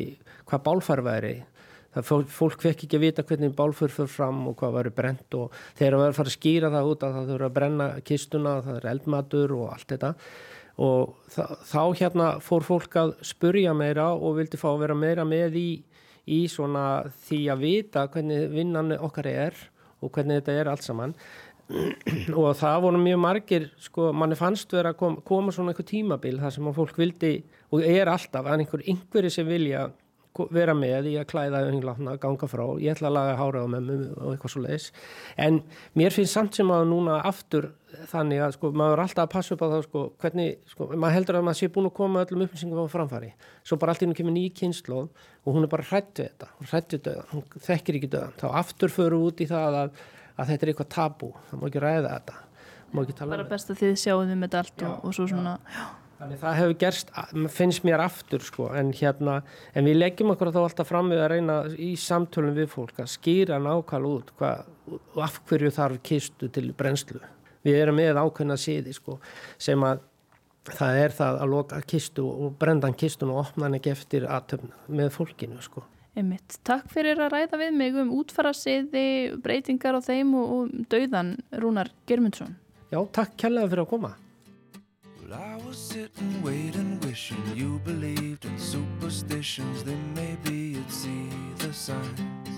hvað 0.49 0.63
bálfar 0.65 1.03
væri. 1.05 1.35
Það 1.93 2.07
fólk, 2.33 2.63
fekk 2.63 2.87
ekki 2.87 2.97
að 2.97 3.05
vita 3.05 3.25
hvernig 3.29 3.53
bálfur 3.57 3.93
fyrir 3.93 4.09
fram 4.09 4.41
og 4.49 4.57
hvað 4.57 4.75
væri 4.79 4.93
brent 4.97 5.37
og 5.37 5.53
þegar 5.77 5.99
að 5.99 6.17
fara 6.17 6.31
að 6.31 6.37
skýra 6.37 6.73
það 6.73 6.89
út 6.89 7.05
að 7.05 7.15
það 7.17 7.31
þurfa 7.33 7.49
að 7.49 7.55
brenna 7.59 7.89
kistuna, 8.09 8.57
það 8.65 8.79
er 8.79 8.91
eldmatur 8.95 9.55
og 9.59 9.65
allt 9.75 9.93
þetta. 9.93 10.13
Og 10.89 11.15
það, 11.35 11.55
þá 11.69 11.81
hérna 12.01 12.33
fór 12.45 12.69
fólk 12.71 13.01
að 13.03 13.17
spurja 13.35 13.75
meira 13.77 14.11
og 14.15 14.39
vildi 14.39 14.61
fá 14.61 14.69
að 14.71 14.85
vera 14.87 14.97
meira 14.97 15.27
með 15.29 15.61
í, 15.61 15.69
í 16.25 16.45
svona 16.49 16.87
því 17.27 17.43
að 17.53 17.67
vita 17.67 18.09
hvernig 18.09 18.49
vinnan 18.55 18.97
okkar 18.97 19.29
er 19.29 19.67
og 19.99 20.13
hvernig 20.15 20.39
þetta 20.39 20.55
er 20.55 20.69
allt 20.71 20.85
saman 20.85 21.13
og 21.69 22.51
það 22.57 22.83
voru 22.85 22.99
mjög 23.03 23.21
margir 23.21 23.69
sko, 23.81 24.09
manni 24.15 24.37
fannst 24.37 24.73
vera 24.73 24.93
að 24.93 25.01
koma, 25.03 25.23
koma 25.25 25.53
svona 25.53 25.73
einhver 25.73 25.87
tímabil 25.89 26.39
þar 26.41 26.55
sem 26.55 26.69
að 26.69 26.77
fólk 26.79 26.97
vildi 26.97 27.33
og 27.69 27.85
er 27.85 28.09
alltaf 28.09 28.45
að 28.45 28.63
einhver 28.63 28.85
yngveri 28.89 29.33
sem 29.33 29.49
vilja 29.49 29.89
vera 30.53 30.73
með 30.77 31.09
í 31.11 31.15
að 31.19 31.27
klæða 31.33 31.65
öngláttna, 31.67 32.13
ganga 32.21 32.47
frá, 32.47 32.63
ég 32.79 32.93
ætla 32.93 33.09
að 33.09 33.15
laga 33.17 33.35
hára 33.39 33.63
á 33.65 33.67
mömmu 33.67 33.95
og 34.13 34.29
eitthvað 34.31 34.53
svo 34.53 34.61
leiðis 34.63 34.85
en 35.41 35.59
mér 35.99 36.15
finnst 36.15 36.37
samt 36.37 36.55
sem 36.55 36.69
að 36.71 36.85
núna 36.87 37.17
aftur 37.27 37.71
þannig 38.11 38.43
að 38.45 38.53
sko 38.55 38.71
maður 38.71 38.95
er 38.95 39.03
alltaf 39.03 39.25
að 39.25 39.33
passa 39.33 39.55
upp 39.55 39.65
á 39.65 39.71
það 39.73 39.83
sko 39.87 40.03
hvernig, 40.21 40.53
sko 40.69 40.87
maður 40.93 41.17
heldur 41.17 41.39
að 41.39 41.45
maður 41.49 41.59
sé 41.59 41.71
búin 41.75 41.89
að 41.89 41.95
koma 41.97 42.23
öllum 42.23 42.45
upplýsingum 42.45 42.85
á 42.85 42.93
framfari 42.93 43.33
svo 43.65 43.79
bara 43.81 43.95
allt 43.95 44.05
ínum 44.05 44.15
kemur 44.15 44.35
nýj 44.37 44.53
kynslu 44.61 45.01
og 45.01 45.49
hún 45.49 45.65
er 45.65 45.73
bara 45.73 45.87
hrætt 45.89 46.13
við 46.13 46.29
þetta, 46.29 46.51
hrætt 46.69 46.95
við 46.95 47.03
döðan, 47.09 47.29
hún 47.33 47.65
þekkir 47.65 47.99
ekki 47.99 48.11
döðan, 48.13 48.39
þá 48.39 48.47
aftur 48.61 48.93
föru 48.93 49.21
út 49.27 49.43
í 49.43 49.49
það 49.49 49.81
að 49.83 50.01
að 50.39 50.53
þetta 50.53 50.65
er 50.65 50.71
eitthvað 50.73 50.93
tabú, 50.95 51.33
það 51.49 51.59
má 51.59 51.67
ekki 51.69 51.83
ræða 51.83 52.13
þetta 52.13 52.37
má 52.93 53.03
ekki 53.03 53.15
tala 53.15 53.29
um 53.29 53.33
þetta. 53.33 53.43
Bara 53.43 53.49
best 53.53 53.71
að 53.71 53.81
þið 53.83 53.97
sjáum 54.03 54.45
þetta 54.45 54.61
allt 54.63 54.83
já, 54.83 54.89
og, 54.89 55.01
og 55.05 55.17
svo 55.17 55.27
svona 55.29 55.55
já. 55.65 55.87
Þannig 56.19 56.39
það 56.41 56.57
hefur 56.57 56.73
gerst, 56.81 57.11
finnst 57.55 57.85
mér 57.87 58.01
aftur 58.03 58.41
sko, 58.43 58.65
en 58.75 58.89
hérna, 58.91 59.37
en 59.71 59.87
við 59.87 60.01
leggjum 60.01 60.33
okkur 60.33 60.49
þá 60.51 60.57
alltaf 60.65 60.89
fram 60.89 61.13
við 61.13 61.21
að 61.23 61.29
reyna 61.31 61.55
í 61.79 61.93
samtölum 61.95 62.57
við 62.57 62.67
fólk 62.73 62.99
að 62.99 63.07
skýra 63.13 63.59
nákvæmlega 63.63 64.17
út 64.17 64.33
hvað, 64.41 64.65
og 64.97 65.21
af 65.23 65.37
hverju 65.47 65.71
þarf 65.77 66.01
kistu 66.09 66.49
til 66.51 66.65
brennslu. 66.75 67.21
Við 67.63 67.79
erum 67.79 67.95
með 68.01 68.19
ákveðna 68.19 68.59
síði 68.59 68.97
sko, 68.97 69.15
sem 69.55 69.87
að 69.87 70.03
það 70.75 70.99
er 71.05 71.15
það 71.21 71.39
að 71.45 71.53
loka 71.55 71.79
kistu 71.87 72.27
og 72.27 72.59
brendan 72.59 72.99
kistun 72.99 73.31
og 73.31 73.45
opna 73.45 73.69
hann 73.69 73.79
ekki 73.79 73.95
eftir 73.95 74.27
aðtöfna 74.27 74.75
með 74.91 75.13
fólkinu 75.15 75.63
sko. 75.63 75.85
Einmitt. 76.17 76.57
Takk 76.65 76.89
fyrir 76.91 77.19
að 77.21 77.35
ræða 77.35 77.59
við 77.61 77.75
mig 77.77 77.99
um 78.01 78.15
útfarasiði, 78.17 79.37
breytingar 79.43 79.97
á 79.97 80.01
þeim 80.01 80.33
og, 80.39 80.55
og 80.55 80.87
dauðan 80.89 81.35
Rúnar 81.61 81.91
Germundsson. 82.09 82.55
Já, 82.89 82.99
takk 83.13 83.37
kærlega 83.37 83.69
fyrir 83.69 83.85
að 83.85 83.91
koma. 83.93 84.15
Well, 85.29 85.39
I 85.39 85.61
was 85.67 85.77
sitting, 85.77 86.41
waiting, 86.41 86.99
wishing 87.05 87.43
you 87.53 87.79
believed 87.85 88.45
in 88.45 88.57
superstitions 88.57 89.83
Then 89.83 90.01
maybe 90.15 90.55
you'd 90.73 90.91
see 90.91 91.29
the 91.59 91.71
signs 91.71 92.49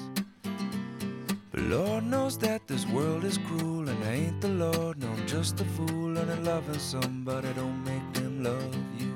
But 1.51 1.59
Lord 1.63 2.05
knows 2.05 2.37
that 2.37 2.65
this 2.67 2.87
world 2.87 3.25
is 3.25 3.37
cruel 3.39 3.89
And 3.89 4.01
I 4.05 4.13
ain't 4.13 4.39
the 4.39 4.47
Lord, 4.47 4.99
no, 4.99 5.09
I'm 5.09 5.27
just 5.27 5.59
a 5.59 5.65
fool 5.65 6.17
And 6.17 6.45
loving 6.45 6.79
somebody 6.79 7.49
don't 7.57 7.83
make 7.83 8.13
them 8.13 8.41
love 8.41 8.75
you 8.97 9.11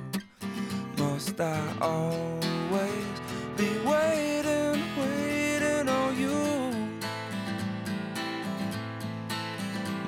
Must 0.98 1.40
I 1.40 1.62
always 1.80 3.25
be 3.58 3.70
waiting, 3.86 4.84
waiting 5.00 5.88
on 5.88 6.18
you. 6.18 6.72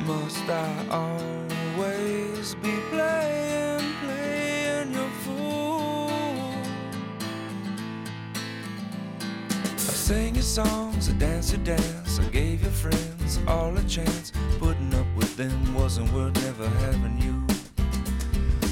Must 0.06 0.50
I 0.50 0.86
always 0.92 2.56
be 2.56 2.74
playing, 2.90 3.94
playing 4.04 4.94
your 4.94 5.10
fool? 5.24 6.10
I 9.76 9.78
sang 9.78 10.36
your 10.36 10.44
songs, 10.44 11.10
I 11.10 11.14
danced 11.14 11.54
your 11.54 11.64
dance, 11.64 12.20
I 12.20 12.24
gave 12.30 12.62
your 12.62 12.72
friends 12.72 13.40
all 13.48 13.78
a 13.78 13.84
chance. 13.84 14.32
Putting 14.60 14.94
up 14.94 15.08
with 15.16 15.36
them 15.38 15.74
wasn't 15.74 16.12
worth 16.12 16.36
never 16.44 16.68
having 16.86 17.18
you. 17.22 17.46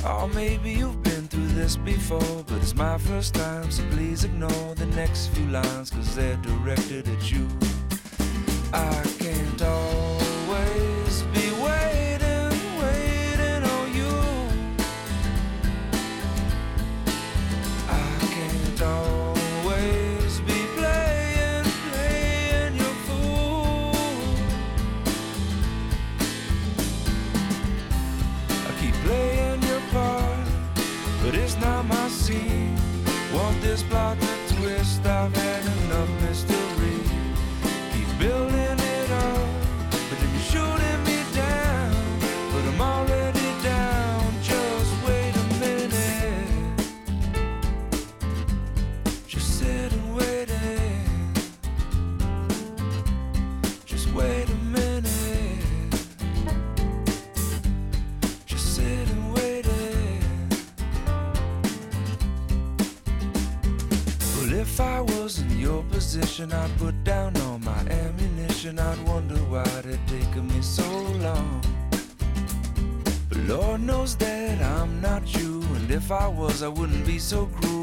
Oh, 0.03 0.27
maybe 0.35 0.71
you've 0.71 1.01
through 1.35 1.47
this 1.47 1.75
before, 1.75 2.43
but 2.47 2.55
it's 2.61 2.75
my 2.75 2.97
first 2.97 3.33
time, 3.33 3.69
so 3.69 3.83
please 3.91 4.23
ignore 4.23 4.73
the 4.75 4.85
next 4.95 5.27
few 5.27 5.45
lines, 5.47 5.89
cause 5.89 6.15
they're 6.15 6.37
directed 6.37 7.09
at 7.09 7.29
you. 7.29 7.45
I 8.71 9.03
can't 9.19 9.61
always 9.61 9.94
about 33.95 34.34
I'd 66.41 66.77
put 66.77 67.01
down 67.05 67.37
all 67.37 67.59
my 67.59 67.79
ammunition. 67.89 68.77
I'd 68.77 68.99
wonder 69.07 69.35
why 69.35 69.63
it 69.79 69.85
had 69.85 70.05
taken 70.05 70.47
me 70.47 70.61
so 70.61 70.83
long. 71.23 71.61
But 73.29 73.37
Lord 73.47 73.81
knows 73.81 74.17
that 74.17 74.61
I'm 74.61 74.99
not 74.99 75.23
you. 75.33 75.61
And 75.75 75.89
if 75.89 76.11
I 76.11 76.27
was, 76.27 76.61
I 76.61 76.67
wouldn't 76.67 77.05
be 77.05 77.19
so 77.19 77.45
cruel. 77.45 77.74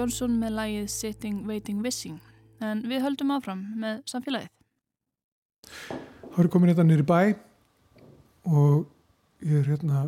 Johnson 0.00 0.38
með 0.40 0.54
lagið 0.56 0.86
Sitting, 0.88 1.44
Waiting, 1.44 1.82
Wishing. 1.84 2.16
En 2.64 2.80
við 2.88 3.02
höldum 3.04 3.32
áfram 3.34 3.60
með 3.80 3.98
samfélagið. 4.08 4.48
Það 6.30 6.38
eru 6.40 6.52
komin 6.52 6.70
hérna 6.72 6.86
nýri 6.88 7.04
bæ 7.04 7.18
og 8.48 8.86
ég 9.44 9.58
er 9.60 9.68
hérna 9.68 10.06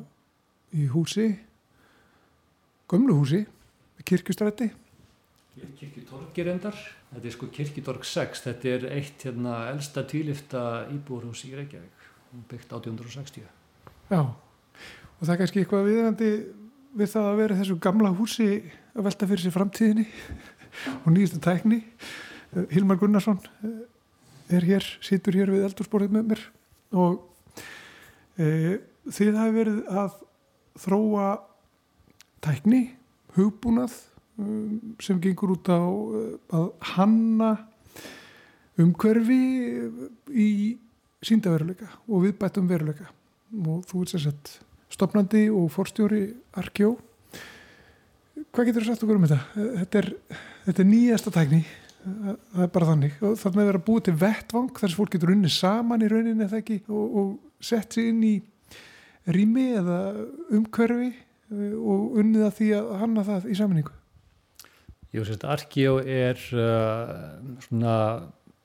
í 0.72 0.87
húsi, 0.88 1.26
gömlu 2.88 3.18
húsi, 3.18 3.42
kirkustrætti. 4.09 4.70
Kirkjutorgir 5.76 6.48
endar, 6.55 6.78
þetta 7.11 7.28
er 7.28 7.35
sko 7.35 7.50
Kirkjutorg 7.52 8.07
6, 8.09 8.46
þetta 8.46 8.70
er 8.72 8.87
eitt 8.96 9.26
hérna 9.26 9.66
elsta 9.74 10.07
tvílifta 10.09 10.62
íbúrhús 10.94 11.44
í 11.44 11.52
Reykjavík, 11.59 12.07
byggt 12.48 12.72
1860. 12.72 13.44
Já, 14.09 14.22
og 14.22 15.20
það 15.20 15.35
er 15.35 15.42
kannski 15.42 15.61
eitthvað 15.66 15.90
viðandi 15.90 16.31
við 16.96 17.12
það 17.12 17.28
að 17.28 17.42
vera 17.42 17.59
í 17.59 17.61
þessu 17.61 17.76
gamla 17.85 18.14
húsi 18.16 18.48
að 18.92 19.07
velta 19.07 19.28
fyrir 19.28 19.44
sér 19.46 19.55
framtíðinni 19.55 20.07
og 21.02 21.11
nýjastu 21.12 21.40
tækni. 21.42 21.81
Hilmar 22.72 22.98
Gunnarsson 23.00 23.40
eh, 23.64 24.57
er 24.57 24.66
hér, 24.68 24.87
situr 25.05 25.37
hér 25.38 25.52
við 25.52 25.66
eldursporið 25.68 26.12
með 26.12 26.33
mér. 26.33 26.42
Og 26.92 27.22
e, 28.37 28.76
þið 29.09 29.38
hafi 29.40 29.55
verið 29.57 29.78
að 29.88 30.18
þróa 30.83 31.28
tækni, 32.44 32.83
hugbúnað 33.37 33.94
um, 34.40 34.96
sem 35.00 35.20
gengur 35.22 35.55
út 35.55 35.70
á 35.72 35.81
eh, 35.81 36.35
að 36.59 36.68
hanna 36.92 37.52
umhverfi 38.81 39.40
í 40.28 40.50
síndaveruleika 41.24 41.88
og 42.09 42.26
viðbættum 42.26 42.68
veruleika. 42.68 43.09
Og 43.52 43.87
þú 43.88 44.05
ert 44.05 44.12
sem 44.12 44.24
sagt 44.26 44.59
stopnandi 44.92 45.46
og 45.52 45.70
forstjóri 45.72 46.26
Arkjó 46.61 46.96
hvað 48.52 48.68
getur 48.68 48.84
þú 48.84 48.90
sagt 48.90 49.06
okkur 49.06 49.18
um 49.20 49.26
þetta? 49.26 49.66
Þetta 49.82 50.02
er, 50.02 50.10
þetta 50.66 50.84
er 50.84 50.90
nýjasta 50.92 51.34
tækni. 51.34 51.62
Það 52.02 52.62
er 52.64 52.70
bara 52.74 52.88
þannig. 52.92 53.18
Og 53.22 53.36
það 53.38 53.56
með 53.56 53.62
að 53.64 53.70
vera 53.70 53.84
búið 53.88 54.06
til 54.08 54.16
vettvang 54.22 54.70
þar 54.78 54.92
sem 54.92 54.98
fólk 54.98 55.12
getur 55.16 55.34
unni 55.34 55.52
saman 55.52 56.02
í 56.02 56.10
rauninni 56.10 56.46
eða 56.48 56.58
ekki? 56.58 56.80
Og, 56.90 57.18
og 57.20 57.62
sett 57.62 57.94
sér 57.94 58.10
inn 58.10 58.24
í 58.26 58.34
rými 59.30 59.68
eða 59.78 59.98
umhverfi 60.50 61.10
eh, 61.12 61.74
og 61.78 62.18
unnið 62.22 62.46
að 62.48 62.54
því 62.58 62.70
að 62.78 62.92
hanna 63.02 63.26
það 63.26 63.50
í 63.52 63.58
saminningu 63.58 63.98
Jú, 65.12 65.26
sérst, 65.28 65.44
Arkeo 65.44 65.98
er 66.00 66.38
uh, 66.56 67.34
svona 67.66 67.96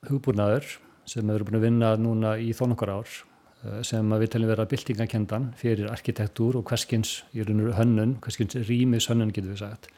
hugbúnaður 0.08 0.78
sem 1.08 1.28
erum 1.28 1.50
búin 1.50 1.58
að 1.58 1.66
vinna 1.66 1.90
núna 2.00 2.36
í 2.40 2.54
þó 2.56 2.70
nokkur 2.70 2.94
ár 2.96 3.18
sem 3.86 4.12
að 4.14 4.22
við 4.22 4.32
teljum 4.34 4.52
vera 4.52 4.66
byltingakendan 4.70 5.48
fyrir 5.58 5.88
arkitektúr 5.90 6.60
og 6.60 6.68
hverskins 6.70 7.22
í 7.34 7.42
rauninu 7.42 7.72
hönnun, 7.74 8.16
hverskins 8.22 8.58
rýmis 8.68 9.08
hönnun 9.10 9.32
getur 9.34 9.54
við 9.54 9.62
sagt. 9.64 9.88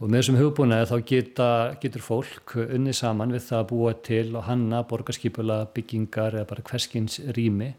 Og 0.00 0.08
með 0.08 0.22
þessum 0.22 0.38
hugbúnaði 0.40 0.88
þá 0.88 0.96
geta, 1.10 1.48
getur 1.82 2.04
fólk 2.04 2.54
unnið 2.62 2.96
saman 3.02 3.34
við 3.36 3.44
það 3.50 3.58
að 3.58 3.68
búa 3.74 3.92
til 4.06 4.26
og 4.32 4.46
hanna 4.46 4.80
borgarskipula 4.88 5.58
byggingar 5.76 6.38
eða 6.38 6.48
bara 6.48 6.64
hverskins 6.70 7.18
rými. 7.36 7.74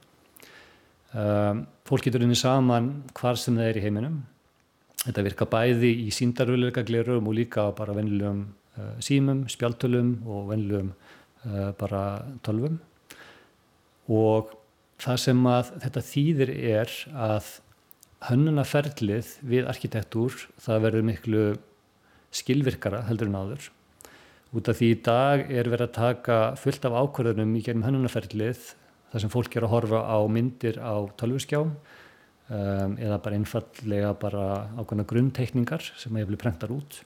Um, 1.18 1.66
fólk 1.90 2.06
getur 2.06 2.28
unnið 2.28 2.44
saman 2.44 2.92
hvar 3.18 3.42
sem 3.42 3.58
það 3.58 3.72
er 3.72 3.80
í 3.82 3.86
heiminum 3.88 4.22
Þetta 5.02 5.22
virka 5.26 5.46
bæði 5.50 5.90
í 6.04 6.12
síndarvöluleika 6.14 6.84
glerum 6.86 7.30
og 7.32 7.34
líka 7.34 7.64
bara 7.74 7.96
vennilegum 7.98 8.44
uh, 8.78 8.98
símum, 9.02 9.48
spjaltölum 9.50 10.12
og 10.30 10.52
vennilegum 10.52 10.92
uh, 10.94 11.72
bara 11.80 12.02
tölvum. 12.46 12.76
Og 14.14 14.52
það 15.02 15.20
sem 15.24 15.46
að 15.50 15.70
þetta 15.82 16.04
þýðir 16.06 16.52
er 16.78 16.96
að 17.28 17.52
hönnunaferlið 18.28 19.30
við 19.50 19.70
arkitektúr 19.72 20.36
það 20.62 20.84
verður 20.86 21.08
miklu 21.08 21.46
skilvirkara 22.32 23.06
heldur 23.08 23.32
en 23.32 23.40
áður. 23.40 23.70
Út 24.52 24.68
af 24.68 24.78
því 24.78 24.92
í 24.92 25.00
dag 25.06 25.46
er 25.48 25.70
verið 25.72 25.88
að 25.88 25.96
taka 25.96 26.38
fullt 26.60 26.86
af 26.88 26.98
ákvörðunum 27.02 27.56
í 27.58 27.64
gegnum 27.66 27.88
hönnunaferlið 27.88 28.68
þar 29.12 29.24
sem 29.24 29.32
fólk 29.32 29.56
er 29.56 29.66
að 29.66 29.74
horfa 29.74 30.04
á 30.06 30.20
myndir 30.32 30.78
á 30.78 30.96
tölvuskjám 31.20 31.72
um, 31.72 32.94
eða 33.00 33.22
bara 33.24 33.40
einfallega 33.40 34.12
bara 34.22 34.46
ákveðna 34.78 35.08
grunnteikningar 35.08 35.88
sem 35.96 36.14
hefur 36.14 36.34
blið 36.34 36.44
prentar 36.44 36.76
út. 36.76 37.02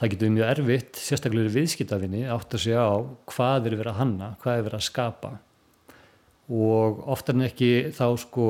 Það 0.00 0.14
getur 0.14 0.32
mjög 0.32 0.50
erfitt, 0.54 0.96
sérstaklega 0.96 1.52
viðskiptafinni, 1.52 2.24
átt 2.32 2.54
að 2.56 2.62
segja 2.62 2.88
á 2.88 2.96
hvað 3.28 3.68
er 3.68 3.76
verið 3.76 3.92
að 3.92 3.98
hanna, 3.98 4.32
hvað 4.40 4.56
er 4.56 4.68
verið 4.70 4.78
að 4.78 4.86
skapa 4.86 5.32
og 6.50 7.04
oftar 7.10 7.36
en 7.36 7.46
ekki 7.46 7.90
þá 7.94 8.06
sko, 8.18 8.46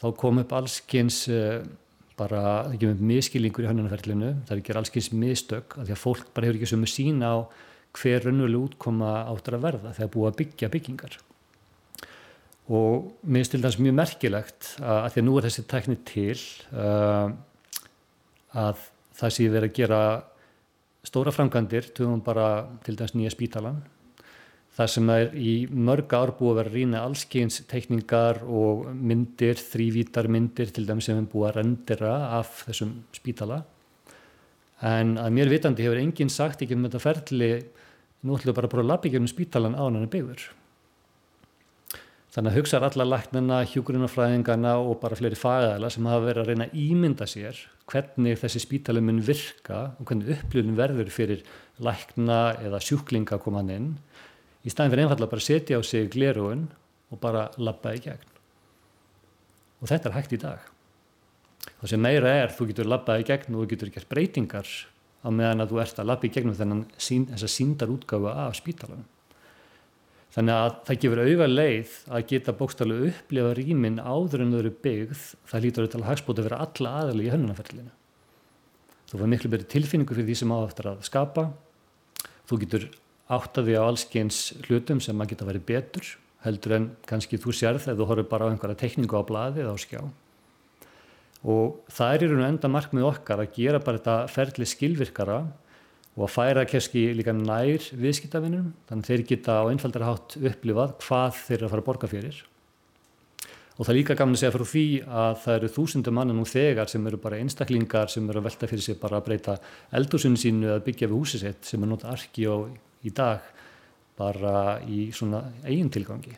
þá 0.00 0.06
kom 0.20 0.42
upp 0.42 0.52
allskins 0.58 1.22
uh, 1.32 1.62
bara, 2.20 2.42
það 2.68 2.78
kemur 2.82 2.96
upp 2.96 3.08
miskilingur 3.10 3.64
í 3.64 3.70
hönnunarferlinu, 3.70 4.30
það 4.44 4.54
er 4.54 4.62
ekki 4.62 4.76
allskins 4.76 5.10
mistök, 5.16 5.76
af 5.78 5.88
því 5.88 5.96
að 5.96 6.02
fólk 6.02 6.30
bara 6.36 6.48
hefur 6.48 6.60
ekki 6.60 6.70
sömu 6.74 6.90
sín 6.90 7.24
á 7.24 7.48
hver 7.96 8.26
raunveruleg 8.26 8.68
útkoma 8.68 9.12
áttur 9.32 9.56
að 9.56 9.66
verða 9.66 9.94
þegar 9.96 10.12
búið 10.14 10.30
að 10.30 10.38
byggja 10.40 10.72
byggingar. 10.74 11.16
Og 12.70 13.08
mér 13.24 13.40
finnst 13.40 13.54
til 13.56 13.62
dæmis 13.64 13.80
mjög 13.82 13.96
merkilegt 13.98 14.68
að, 14.78 14.98
að 14.98 15.08
því 15.14 15.22
að 15.22 15.26
nú 15.26 15.38
er 15.38 15.46
þessi 15.48 15.64
tækni 15.72 15.96
til 16.06 16.36
uh, 16.70 17.32
að 18.60 18.84
það 19.20 19.34
sé 19.36 19.48
verið 19.50 19.72
að 19.72 19.78
gera 19.80 20.02
stóra 21.08 21.32
framgandir, 21.34 21.88
töfum 21.96 22.20
bara 22.22 22.50
til 22.84 22.94
dæmis 23.00 23.16
nýja 23.16 23.32
spítalan 23.34 23.80
það 24.80 24.92
sem 24.94 25.10
er 25.12 25.34
í 25.36 25.54
mörg 25.68 26.12
ár 26.16 26.30
búið 26.38 26.50
að 26.50 26.58
vera 26.60 26.72
rýna 26.72 27.02
allskeins 27.04 27.60
teikningar 27.68 28.40
og 28.48 28.86
myndir, 28.96 29.60
þrývítar 29.60 30.28
myndir 30.32 30.72
til 30.72 30.86
dæmis 30.88 31.10
sem 31.10 31.20
er 31.20 31.26
búið 31.28 31.50
að 31.50 31.58
rendera 31.58 32.14
af 32.38 32.62
þessum 32.64 32.94
spítala. 33.12 33.60
En 34.80 35.18
að 35.20 35.34
mér 35.36 35.52
vitandi 35.52 35.84
hefur 35.84 36.00
enginn 36.00 36.32
sagt 36.32 36.64
ekki 36.64 36.78
um 36.78 36.86
þetta 36.88 37.02
ferli 37.04 37.50
nú 38.24 38.38
ætlum 38.38 38.54
við 38.54 38.56
bara 38.56 38.70
að 38.70 38.72
búið 38.72 38.84
að 38.86 38.90
lappa 38.94 39.10
ekki 39.10 39.20
um 39.20 39.28
spítalan 39.28 39.76
á 39.76 39.84
hann 39.84 40.08
byggur 40.08 40.48
Þannig 42.30 42.52
að 42.52 42.58
hugsaður 42.60 42.84
alla 42.86 43.04
læknana, 43.10 43.56
hjúgrunarfræðingana 43.66 44.76
og 44.86 45.00
bara 45.02 45.16
fleiri 45.18 45.34
fagæðala 45.34 45.88
sem 45.90 46.04
hafa 46.06 46.26
verið 46.28 46.44
að 46.44 46.50
reyna 46.52 46.66
að 46.68 46.76
ímynda 46.78 47.26
sér 47.26 47.58
hvernig 47.90 48.38
þessi 48.38 48.62
spítalum 48.62 49.08
mun 49.10 49.18
virka 49.26 49.80
og 49.98 50.06
hvernig 50.06 50.36
upplifun 50.36 50.76
verður 50.78 51.10
fyrir 51.10 51.42
lækna 51.82 52.38
eða 52.62 52.80
sjúklinga 52.86 53.34
að 53.34 53.42
koma 53.48 53.64
hann 53.64 53.74
inn 53.74 53.88
í 54.64 54.72
staðin 54.72 54.92
fyrir 54.92 55.06
einfallega 55.06 55.32
bara 55.32 55.44
setja 55.44 55.78
á 55.78 55.82
sig 55.86 56.10
glerugun 56.12 56.66
og 57.10 57.20
bara 57.22 57.48
labba 57.58 57.94
í 57.96 58.02
gegn. 58.04 58.26
Og 59.80 59.88
þetta 59.88 60.10
er 60.10 60.16
hægt 60.18 60.34
í 60.36 60.40
dag. 60.40 60.66
Það 61.80 61.92
sem 61.92 62.02
meira 62.04 62.32
er, 62.42 62.52
þú 62.52 62.66
getur 62.70 62.88
labbað 62.88 63.22
í 63.22 63.28
gegn 63.30 63.54
og 63.54 63.64
þú 63.64 63.70
getur 63.72 63.92
gert 63.94 64.10
breytingar 64.10 64.68
á 65.20 65.28
meðan 65.28 65.64
að 65.64 65.72
þú 65.72 65.80
ert 65.82 66.00
að 66.00 66.10
labba 66.10 66.28
í 66.28 66.32
gegnum 66.34 66.56
þennan 66.56 66.84
sín, 67.00 67.26
þessa 67.32 67.48
síndar 67.50 67.92
útgáfa 67.92 68.36
af 68.46 68.58
spítalanum. 68.60 69.08
Þannig 70.30 70.54
að 70.54 70.74
það 70.86 71.00
gefur 71.02 71.20
auðva 71.24 71.46
leið 71.50 71.94
að 72.14 72.26
geta 72.30 72.54
bókstallega 72.54 73.08
upplifa 73.10 73.54
rýmin 73.58 73.98
áður 73.98 74.44
en 74.44 74.52
þau 74.54 74.58
eru 74.60 74.72
byggð, 74.84 75.24
það 75.50 75.64
lítur 75.64 75.88
að 75.88 76.06
hagspóta 76.06 76.44
vera 76.46 76.60
alla 76.62 76.92
aðali 77.00 77.26
í 77.26 77.32
hönnunarferlinu. 77.32 77.90
Þú 79.10 79.18
fær 79.18 79.30
miklu 79.32 79.50
betri 79.50 79.66
tilfinningu 79.72 80.14
fyrir 80.14 80.28
því 80.28 80.36
sem 80.38 80.52
áðaftar 80.54 80.92
að 80.92 81.00
skapa, 81.08 81.48
þú 82.46 82.60
getur 82.62 82.86
áttaði 83.30 83.78
á 83.78 83.82
allskeins 83.84 84.40
hlutum 84.66 85.00
sem 85.02 85.22
að 85.22 85.32
geta 85.32 85.48
verið 85.48 85.66
betur, 85.70 86.10
heldur 86.44 86.76
en 86.76 86.90
kannski 87.08 87.38
þú 87.40 87.54
sérð 87.54 87.86
þegar 87.86 88.00
þú 88.00 88.10
horfur 88.10 88.28
bara 88.32 88.48
á 88.48 88.50
einhverja 88.50 88.82
tekningu 88.82 89.20
á 89.20 89.22
bladi 89.28 89.64
eða 89.64 89.76
á 89.76 89.78
skjá. 89.80 90.02
Og 91.40 91.80
það 91.88 92.14
er 92.14 92.24
í 92.24 92.30
raun 92.30 92.44
og 92.44 92.50
enda 92.50 92.72
markmið 92.72 93.08
okkar 93.08 93.42
að 93.44 93.54
gera 93.56 93.80
bara 93.80 94.00
þetta 94.00 94.16
ferli 94.34 94.68
skilvirkara 94.68 95.40
og 96.16 96.26
að 96.26 96.34
færa 96.34 96.66
kerski 96.68 97.06
líka 97.16 97.32
nær 97.36 97.86
viðskiptavinnum 97.96 98.72
þannig 98.90 99.08
þeir 99.08 99.26
geta 99.30 99.60
á 99.62 99.70
einfaldara 99.70 100.10
hátt 100.10 100.36
upplifað 100.36 100.96
hvað 101.04 101.42
þeir 101.46 101.56
eru 101.56 101.68
að 101.68 101.74
fara 101.74 101.84
að 101.84 101.88
borga 101.90 102.10
fyrir 102.10 102.40
og 103.80 103.86
það 103.86 103.92
er 103.92 103.96
líka 103.96 104.16
gaman 104.18 104.36
að 104.36 104.42
segja 104.42 104.52
frá 104.56 104.66
því 104.68 104.84
að 105.06 105.38
það 105.44 105.54
eru 105.56 105.72
þúsundum 105.76 106.18
manna 106.18 106.36
nú 106.36 106.44
þegar 106.48 106.90
sem 106.92 107.06
eru 107.08 107.20
bara 107.22 107.38
einstaklingar 107.40 108.12
sem 108.12 108.26
eru 108.28 108.42
að 108.42 108.48
velta 108.50 108.68
fyrir 108.68 108.84
sig 108.84 108.98
bara 109.00 109.20
að 109.20 109.26
breyta 109.30 109.56
eldursunni 109.96 110.40
sínu 110.42 110.74
að 110.74 110.84
byggja 110.90 111.08
við 111.08 111.16
húsið 111.16 111.46
sitt 111.46 111.70
sem 111.70 111.86
er 111.86 111.92
nota 111.94 112.10
arki 112.12 112.44
á 112.44 112.56
í 113.06 113.14
dag 113.16 113.44
bara 114.20 114.80
í 114.84 115.08
svona 115.16 115.42
eigin 115.64 115.90
tilgangi 115.92 116.36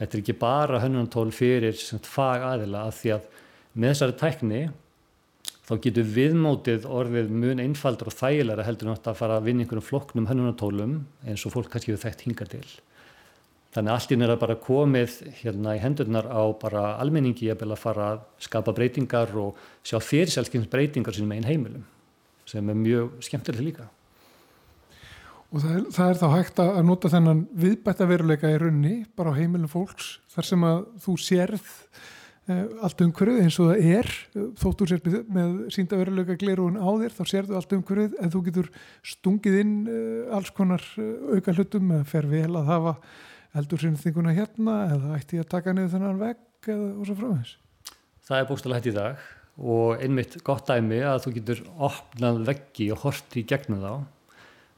þetta 0.00 0.16
er 0.16 0.22
ekki 0.22 0.38
bara 0.40 0.80
hönnunantól 0.82 1.28
fyrir 1.34 1.76
fag 2.06 2.46
aðila 2.54 2.86
að 2.88 2.96
því 3.00 3.16
að 3.16 3.26
með 3.80 3.92
þessari 3.92 4.18
tækni 4.20 4.62
þá 5.70 5.74
getur 5.84 6.06
viðmótið 6.16 6.86
orðið 6.90 7.28
mun 7.30 7.60
einfaldur 7.62 8.10
og 8.10 8.16
þægilega 8.18 8.64
heldur 8.66 8.88
náttúrulega 8.90 9.12
að 9.12 9.20
fara 9.20 9.36
að 9.38 9.44
vinna 9.46 9.62
einhverjum 9.64 9.86
flokknum 9.86 10.26
hönnunantólum 10.26 10.96
eins 11.30 11.44
og 11.46 11.54
fólk 11.54 11.70
kannski 11.70 11.92
hefur 11.92 12.08
þekkt 12.08 12.24
hinga 12.26 12.46
til. 12.50 12.64
Þannig 13.70 13.92
að 13.92 13.98
alltinn 14.00 14.24
er 14.26 14.32
að 14.34 14.40
bara 14.40 14.56
komið 14.64 15.20
hérna 15.44 15.76
í 15.76 15.82
hendurnar 15.84 16.26
á 16.26 16.42
bara 16.58 16.82
almenningi 16.98 17.52
að 17.54 17.76
fara 17.78 18.08
að 18.16 18.24
skapa 18.42 18.74
breytingar 18.74 19.30
og 19.38 19.60
sjá 19.86 20.00
fyrirselskins 20.02 20.66
breytingar 20.72 21.14
sínum 21.14 21.36
einn 21.36 21.46
heimilum 21.46 21.86
sem 22.50 22.66
er 22.66 22.80
mjög 22.80 23.20
skemmtilega 23.22 23.62
líka. 23.68 23.86
Og 25.50 25.64
það 25.64 25.74
er, 25.74 25.84
það 25.96 26.12
er 26.12 26.18
þá 26.20 26.28
hægt 26.36 26.60
að 26.62 26.80
nota 26.86 27.10
þennan 27.10 27.44
viðbætta 27.58 28.06
veruleika 28.06 28.50
í 28.52 28.58
raunni 28.62 28.94
bara 29.18 29.34
á 29.34 29.38
heimilum 29.38 29.70
fólks 29.70 30.16
þar 30.30 30.46
sem 30.46 30.66
að 30.68 30.82
þú 31.02 31.16
sérð 31.18 31.70
Eh, 32.50 32.66
allt 32.82 33.02
umhverfið 33.04 33.42
eins 33.44 33.56
og 33.62 33.70
það 33.70 33.88
er. 33.94 34.08
Þóttur 34.58 34.90
sér 34.90 35.02
með, 35.04 35.16
með 35.36 35.56
síndaveruleika 35.74 36.36
glerun 36.40 36.78
á 36.80 36.88
þér 37.02 37.16
þá 37.16 37.22
sérðu 37.32 37.58
allt 37.58 37.74
umhverfið. 37.76 38.14
En 38.22 38.32
þú 38.32 38.42
getur 38.48 38.70
stungið 39.06 39.58
inn 39.60 39.74
uh, 39.84 40.36
alls 40.38 40.52
konar 40.56 40.84
uh, 40.98 41.34
auka 41.36 41.54
hlutum 41.54 41.92
eða 41.94 42.06
fer 42.08 42.30
vel 42.30 42.54
að 42.58 42.70
hafa 42.70 42.94
eldursynninguna 43.60 44.34
hérna 44.34 44.76
eða 44.94 45.18
ætti 45.18 45.42
að 45.42 45.50
taka 45.52 45.74
niður 45.74 45.92
þennan 45.96 46.22
vegg 46.22 46.70
eða 46.70 46.88
og 46.94 47.06
svo 47.08 47.16
frá 47.18 47.28
þess 47.32 47.54
Það 48.28 48.36
er 48.38 48.48
búinstilega 48.48 48.78
hægt 48.78 48.90
í 48.90 48.94
dag 48.94 49.24
og 49.60 50.04
einmitt 50.04 50.36
gott 50.46 50.70
dæmi 50.70 51.00
að 51.02 51.24
þú 51.24 51.32
getur 51.38 51.62
opnað 51.90 52.38
veggi 52.46 52.86
og 52.94 53.02
horti 53.02 53.42
gegnum 53.50 53.82
þá 53.82 53.92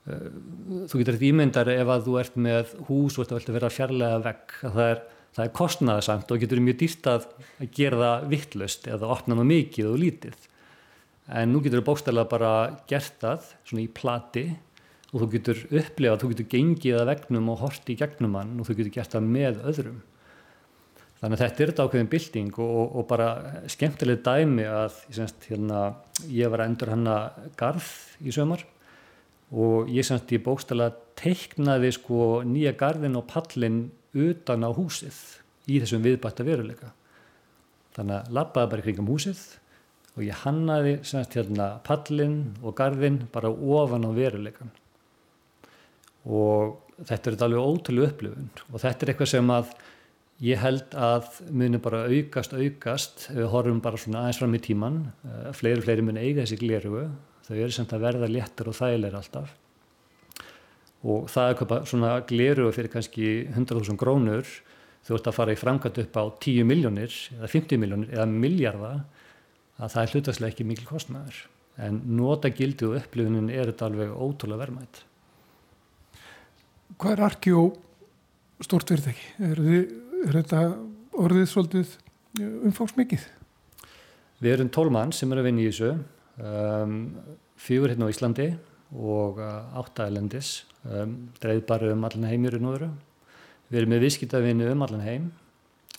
þú 0.02 0.98
getur 0.98 1.14
þetta 1.14 1.28
ímyndar 1.28 1.68
ef 1.70 1.90
að 1.94 2.06
þú 2.08 2.14
ert 2.18 2.38
með 2.42 2.72
hús 2.88 3.16
og 3.16 3.24
þetta 3.24 3.36
veldur 3.38 3.58
vera 3.58 3.72
fjarlæga 3.72 4.16
að 4.18 4.30
það 4.62 4.86
er 4.88 5.02
er 5.40 5.52
kostnaðasamt 5.56 6.32
og 6.32 6.42
getur 6.42 6.60
mjög 6.60 6.80
dýrt 6.82 7.08
að 7.08 7.26
gera 7.72 8.00
það 8.00 8.26
vittlust 8.32 8.88
eða 8.90 9.12
opna 9.14 9.38
það 9.38 9.48
mikið 9.48 9.88
og 9.88 10.00
lítið. 10.02 10.48
En 11.32 11.52
nú 11.54 11.62
getur 11.64 11.80
það 11.80 11.88
bókstæðilega 11.88 12.32
bara 12.32 12.52
gert 12.90 13.14
það 13.22 13.46
svona 13.64 13.84
í 13.84 13.88
plati 13.88 14.44
og 15.12 15.22
þú 15.22 15.28
getur 15.32 15.62
upplefað, 15.70 16.20
þú 16.20 16.30
getur 16.32 16.48
gengið 16.52 16.98
að 16.98 17.10
vegnum 17.12 17.52
og 17.52 17.62
horti 17.62 17.94
í 17.94 18.00
gegnum 18.00 18.36
hann 18.36 18.52
og 18.58 18.68
þú 18.68 18.76
getur 18.80 18.96
gert 18.98 19.16
það 19.16 19.30
með 19.38 19.62
öðrum. 19.72 20.02
Þannig 21.22 21.38
að 21.38 21.42
þetta 21.44 21.62
er 21.62 21.70
þetta 21.70 21.86
ákveðin 21.86 22.12
bilding 22.12 22.52
og, 22.58 22.70
og, 22.82 22.94
og 22.98 23.08
bara 23.08 23.28
skemmtileg 23.70 24.22
dæmi 24.26 24.64
að 24.66 25.00
semst, 25.14 25.44
hérna, 25.48 25.82
ég 26.26 26.50
var 26.50 26.64
að 26.64 26.72
endur 26.72 26.92
hanna 26.92 27.18
garð 27.56 27.90
í 28.20 28.34
sömar 28.34 28.66
og 29.52 29.90
ég 29.92 30.06
semst 30.06 30.32
ég 30.32 30.42
bókstæðilega 30.44 30.96
teiknaði 31.20 31.92
sko 31.92 32.40
nýja 32.48 32.72
garðin 32.78 33.18
og 33.20 33.26
pallin 33.30 33.84
utan 34.12 34.64
á 34.64 34.70
húsið 34.72 35.18
í 35.68 35.80
þessum 35.82 36.04
viðbætta 36.04 36.46
veruleika. 36.46 36.92
Þannig 37.96 38.18
að 38.18 38.36
lappaði 38.38 38.72
bara 38.72 38.86
kringum 38.86 39.10
húsið 39.12 39.42
og 40.16 40.24
ég 40.26 40.44
hannaði 40.44 40.98
semst 41.08 41.36
hérna 41.36 41.68
pallin 41.84 42.38
og 42.62 42.76
gardin 42.76 43.22
bara 43.32 43.52
ofan 43.52 44.08
á 44.08 44.10
veruleikan. 44.16 44.72
Og 46.24 46.78
þetta 47.08 47.32
er 47.32 47.44
alveg 47.48 47.72
ótrúlega 47.72 48.12
upplifun 48.12 48.50
og 48.70 48.78
þetta 48.80 49.04
er 49.04 49.12
eitthvað 49.12 49.32
sem 49.34 49.52
að 49.52 49.74
ég 50.42 50.58
held 50.58 50.96
að 50.98 51.28
muni 51.54 51.78
bara 51.82 52.06
aukast, 52.10 52.54
aukast, 52.56 53.28
við 53.30 53.50
horfum 53.52 53.82
bara 53.84 54.00
svona 54.00 54.24
aðeins 54.24 54.40
fram 54.40 54.56
í 54.56 54.62
tíman, 54.62 54.96
eh, 55.28 55.52
fleiri, 55.54 55.84
fleiri 55.84 56.02
muni 56.02 56.24
eiga 56.24 56.42
þessi 56.42 56.58
glerugu, 56.58 57.04
þau 57.46 57.56
eru 57.56 57.74
sem 57.74 57.88
það 57.90 58.04
verða 58.06 58.30
léttur 58.30 58.70
og 58.72 58.78
þægilega 58.78 59.20
alltaf 59.22 59.56
og 61.02 61.30
það 61.30 61.44
er 61.44 61.54
eitthvað 61.54 61.88
svona 61.90 62.12
gleru 62.28 62.68
fyrir 62.74 62.92
kannski 62.92 63.30
100.000 63.50 63.98
grónur 63.98 64.46
þú 65.02 65.16
ert 65.16 65.30
að 65.30 65.38
fara 65.38 65.54
í 65.54 65.58
framkvæmt 65.58 66.02
upp 66.04 66.18
á 66.18 66.24
10 66.46 66.68
miljónir 66.68 67.16
eða 67.38 67.50
50 67.50 67.82
miljónir 67.82 68.12
eða 68.14 68.28
miljarda 68.30 68.92
að 69.82 69.94
það 69.94 70.02
er 70.02 70.12
hlutastlega 70.14 70.54
ekki 70.54 70.68
mikil 70.68 70.86
kostnæður 70.86 71.40
en 71.82 72.02
nota 72.18 72.52
gildi 72.52 72.86
og 72.86 72.98
upplifunin 73.00 73.50
er 73.50 73.72
þetta 73.72 73.88
alveg 73.88 74.12
ótrúlega 74.14 74.62
vermætt 74.66 75.02
Hvað 77.00 77.14
er 77.16 77.22
Arkjó 77.26 77.60
stort 78.62 78.90
fyrirtæki? 78.92 79.22
Er, 79.42 79.60
er 80.28 80.36
þetta 80.36 80.58
orðið 81.18 81.46
svolítið 81.50 81.94
umfáksmikið? 82.68 83.24
Við 84.42 84.52
erum 84.52 84.70
tólmann 84.74 85.14
sem 85.16 85.32
er 85.32 85.40
að 85.40 85.48
vinna 85.48 85.64
í 85.64 85.70
þessu 85.70 85.92
um, 86.42 86.98
fjögur 87.56 87.92
hérna 87.92 88.10
á 88.10 88.12
Íslandi 88.12 88.48
og 88.92 89.40
uh, 89.40 89.80
áttæðilendis 89.80 90.64
um, 90.84 91.16
dreif 91.40 91.64
bara 91.68 91.92
um 91.94 92.04
allan 92.04 92.28
heim 92.28 92.46
í 92.46 92.52
öðru. 92.52 92.90
Við 93.70 93.80
erum 93.80 93.94
með 93.94 94.04
viðskiptavinni 94.06 94.68
um 94.68 94.82
allan 94.84 95.04
heim, 95.06 95.28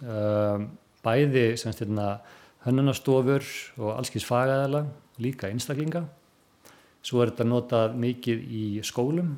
um, 0.06 0.68
bæði 1.04 1.48
hérna, 1.64 2.10
hönnunastofur 2.68 3.48
og 3.80 3.96
allskins 3.98 4.28
fagæðala, 4.28 4.86
líka 5.20 5.50
einstaklinga. 5.50 6.06
Svo 7.04 7.24
er 7.24 7.34
þetta 7.34 7.48
notað 7.50 7.98
mikið 8.00 8.46
í 8.48 8.66
skólum. 8.86 9.34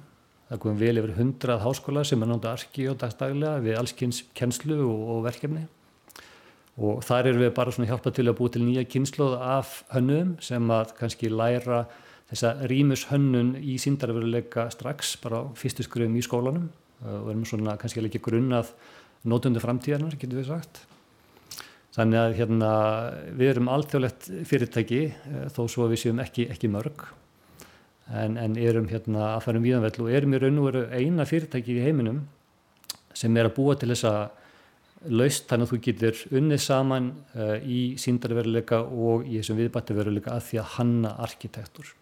Það 0.45 0.59
komum 0.61 0.77
vel 0.77 0.99
yfir 0.99 1.15
hundrað 1.17 1.63
háskóla 1.63 2.03
sem 2.05 2.21
er 2.21 2.29
notað 2.29 2.59
arki 2.59 2.85
og 2.91 2.99
dagstaglega 3.01 3.63
við 3.65 3.79
allskins 3.79 4.21
kennslu 4.37 4.77
og, 4.85 4.99
og 5.15 5.23
verkefni. 5.25 5.63
Og 6.75 7.03
þar 7.07 7.29
erum 7.29 7.43
við 7.45 7.53
bara 7.55 7.71
svona 7.71 7.87
hjálpað 7.87 8.17
til 8.17 8.25
að 8.27 8.37
búið 8.39 8.55
til 8.55 8.63
nýja 8.65 8.87
kynsloð 8.91 9.37
af 9.39 9.77
hönnum 9.93 10.33
sem 10.43 10.71
að 10.75 10.91
kannski 10.97 11.29
læra 11.31 11.85
þessa 12.31 12.51
rýmushönnun 12.67 13.53
í 13.61 13.77
síndarveruleika 13.79 14.67
strax 14.73 15.15
bara 15.23 15.39
á 15.39 15.43
fyrstu 15.55 15.85
skruðum 15.85 16.17
í 16.19 16.25
skólanum 16.25 16.67
og 17.05 17.29
erum 17.31 17.45
svona 17.47 17.77
kannski 17.79 18.03
ekki 18.03 18.23
grunnað 18.23 18.73
nótundu 19.25 19.61
framtíðanar, 19.63 20.17
getur 20.19 20.41
við 20.41 20.49
sagt. 20.51 20.83
Þannig 21.95 22.19
að 22.19 22.33
hérna, 22.41 22.71
við 23.39 23.51
erum 23.53 23.69
alþjóðlegt 23.71 24.27
fyrirtæki 24.49 25.01
eh, 25.07 25.45
þó 25.55 25.61
svo 25.71 25.87
við 25.87 26.01
séum 26.01 26.19
ekki, 26.19 26.49
ekki 26.51 26.67
mörg 26.71 27.05
en, 28.11 28.35
en 28.37 28.57
erum 28.59 28.89
hérna 28.89 29.31
að 29.33 29.45
fara 29.45 29.61
um 29.61 29.65
víðanveld 29.65 30.01
og 30.03 30.09
erum 30.11 30.35
í 30.35 30.41
raun 30.41 30.59
og 30.59 30.67
veru 30.67 30.81
eina 30.91 31.25
fyrirtæki 31.29 31.77
í 31.77 31.85
heiminum 31.85 32.25
sem 33.15 33.37
er 33.39 33.47
að 33.47 33.55
búa 33.55 33.77
til 33.79 33.93
þessa 33.93 34.13
laust 35.11 35.47
þannig 35.49 35.67
að 35.67 35.71
þú 35.73 35.79
getur 35.87 36.23
unnið 36.39 36.61
saman 36.63 37.11
uh, 37.35 37.55
í 37.61 37.79
síndarveruleika 38.01 38.81
og 38.85 39.27
í 39.27 39.37
þessum 39.39 39.61
viðbættiveruleika 39.61 40.33
að 40.33 40.43
því 40.49 40.59
að 40.61 40.73
hanna 40.79 41.13
arkitektur. 41.25 41.93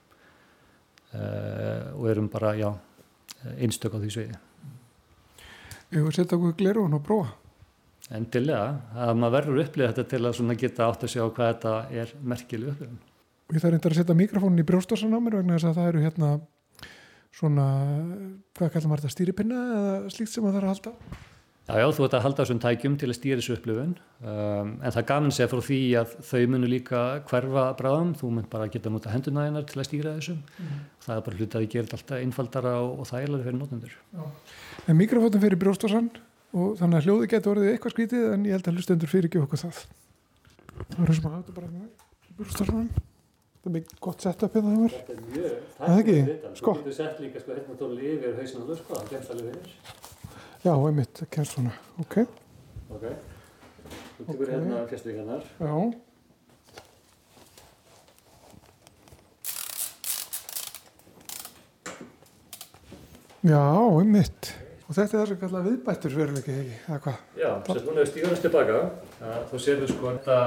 Uh, 1.13 1.93
og 1.99 2.09
erum 2.09 2.29
bara, 2.33 2.55
já, 2.57 2.69
einstök 3.53 3.95
á 3.95 4.01
því 4.01 4.11
sviði. 4.15 4.41
Ég 5.93 6.01
var 6.01 6.09
að 6.09 6.17
setja 6.17 6.37
okkur 6.39 6.55
glerun 6.57 6.97
og 6.97 7.03
prófa. 7.05 7.35
Endilega, 8.13 8.63
að 8.99 9.13
maður 9.19 9.35
verður 9.37 9.61
upplið 9.63 9.91
þetta 9.91 10.05
til 10.11 10.21
að 10.27 10.57
geta 10.59 10.87
átt 10.89 11.05
að 11.05 11.13
sjá 11.13 11.21
hvað 11.23 11.51
þetta 11.51 11.75
er 12.01 12.15
merkileg 12.19 12.73
upplifun. 12.73 12.97
Ég 13.53 13.61
þarf 13.61 13.73
reyndar 13.75 13.93
að 13.93 13.99
setja 13.99 14.15
mikrofónin 14.17 14.63
í 14.63 14.65
brjóstarsan 14.67 15.13
á 15.13 15.19
mér 15.21 15.37
vegna 15.39 15.59
þess 15.59 15.69
að 15.69 15.77
það 15.77 15.89
eru 15.91 16.03
hérna 16.03 16.31
svona, 17.33 17.67
hvað 18.57 18.73
kallar 18.73 18.89
maður 18.89 19.03
þetta, 19.05 19.13
stýripinna 19.15 19.61
eða 19.77 19.93
slíkt 20.13 20.33
sem 20.33 20.45
maður 20.45 20.57
þarf 20.57 20.65
að 20.65 20.73
halda? 20.73 21.21
Já, 21.63 21.77
já, 21.79 21.85
þú 21.95 22.03
ert 22.03 22.15
að 22.17 22.23
halda 22.25 22.43
þessum 22.43 22.57
tækjum 22.59 22.95
til 22.99 23.07
að 23.07 23.15
stýra 23.15 23.39
þessu 23.39 23.53
upplifun 23.55 23.91
um, 24.19 24.71
en 24.83 24.91
það 24.91 25.05
gaman 25.13 25.31
sé 25.31 25.45
frá 25.47 25.61
því 25.63 25.77
að 25.95 26.07
þau 26.27 26.43
munu 26.51 26.67
líka 26.67 27.03
hverfa 27.29 27.63
bráðum, 27.79 28.11
þú 28.19 28.31
mun 28.35 28.49
bara 28.51 28.67
geta 28.73 28.91
nota 28.91 29.13
hendunæðinar 29.13 29.63
til 29.69 29.79
að 29.79 29.87
stýra 29.87 30.11
þessum 30.17 30.41
mm. 30.43 30.81
það 31.05 31.15
er 31.15 31.23
bara 31.23 31.37
hluti 31.39 31.55
að 31.55 31.63
þið 31.63 31.71
gerir 31.71 31.95
alltaf 31.95 32.19
einfaldara 32.19 32.73
og, 32.81 32.91
og 32.99 33.07
þægilega 33.07 33.45
fyrir 33.47 33.59
nótendur. 33.61 33.93
En 34.91 34.99
mikrofónum 34.99 35.43
fyrir 35.45 35.55
brjóstarsan 35.63 36.11
og 36.51 36.75
þannig 36.81 36.97
að 36.99 37.05
hljóði 37.07 37.31
getur 37.31 37.51
orðið 37.55 37.71
eitthvað 37.71 37.95
skvítið 37.95 38.23
en 38.33 38.43
ég 38.49 38.53
held 38.57 38.67
að 38.67 38.75
hlustendur 38.75 39.07
fyrir 39.13 39.27
ekki 39.31 39.39
okkur 39.45 39.63
það. 39.63 39.77
Það 40.83 40.99
er 40.99 41.15
sem 41.15 41.27
að 41.31 41.35
hafa 41.37 41.55
bara 41.61 41.71
brjóstarsan. 42.41 42.91
Það 43.63 43.69
er 43.71 43.75
mikið 43.77 43.95
gott 44.03 44.19
sett 44.19 44.43
upp 44.43 44.51
hérna 44.59 44.75
hjá 44.75 44.83
mér. 44.83 44.91
Þetta 44.99 45.15
er 45.15 45.23
mjög, 45.31 45.55
það 45.79 45.87
er 50.03 50.12
Já, 50.63 50.71
einmitt, 50.79 51.11
það 51.19 51.27
kemur 51.35 51.47
svona, 51.49 51.71
ok. 51.99 52.13
Ok, 52.95 53.01
þú 54.15 54.25
tekur 54.29 54.43
okay. 54.45 54.51
hérna 54.53 54.83
fjastvíkarnar. 54.87 55.43
Já. 55.59 55.73
Já, 63.43 63.59
einmitt. 63.99 64.53
Og 64.87 64.95
þetta 64.95 65.03
er 65.03 65.11
það 65.17 65.27
sem 65.33 65.41
kallað 65.43 65.67
viðbættur 65.67 66.15
veruleiki, 66.15 66.57
ekki? 66.95 67.17
Já, 67.41 67.49
þess 67.67 67.75
að 67.75 67.89
hún 67.89 67.99
hefur 67.99 68.11
stíðast 68.13 68.47
tilbaka. 68.47 68.79
Þá 69.19 69.55
séum 69.67 69.83
við 69.83 69.91
sko 69.91 70.15
þetta 70.15 70.39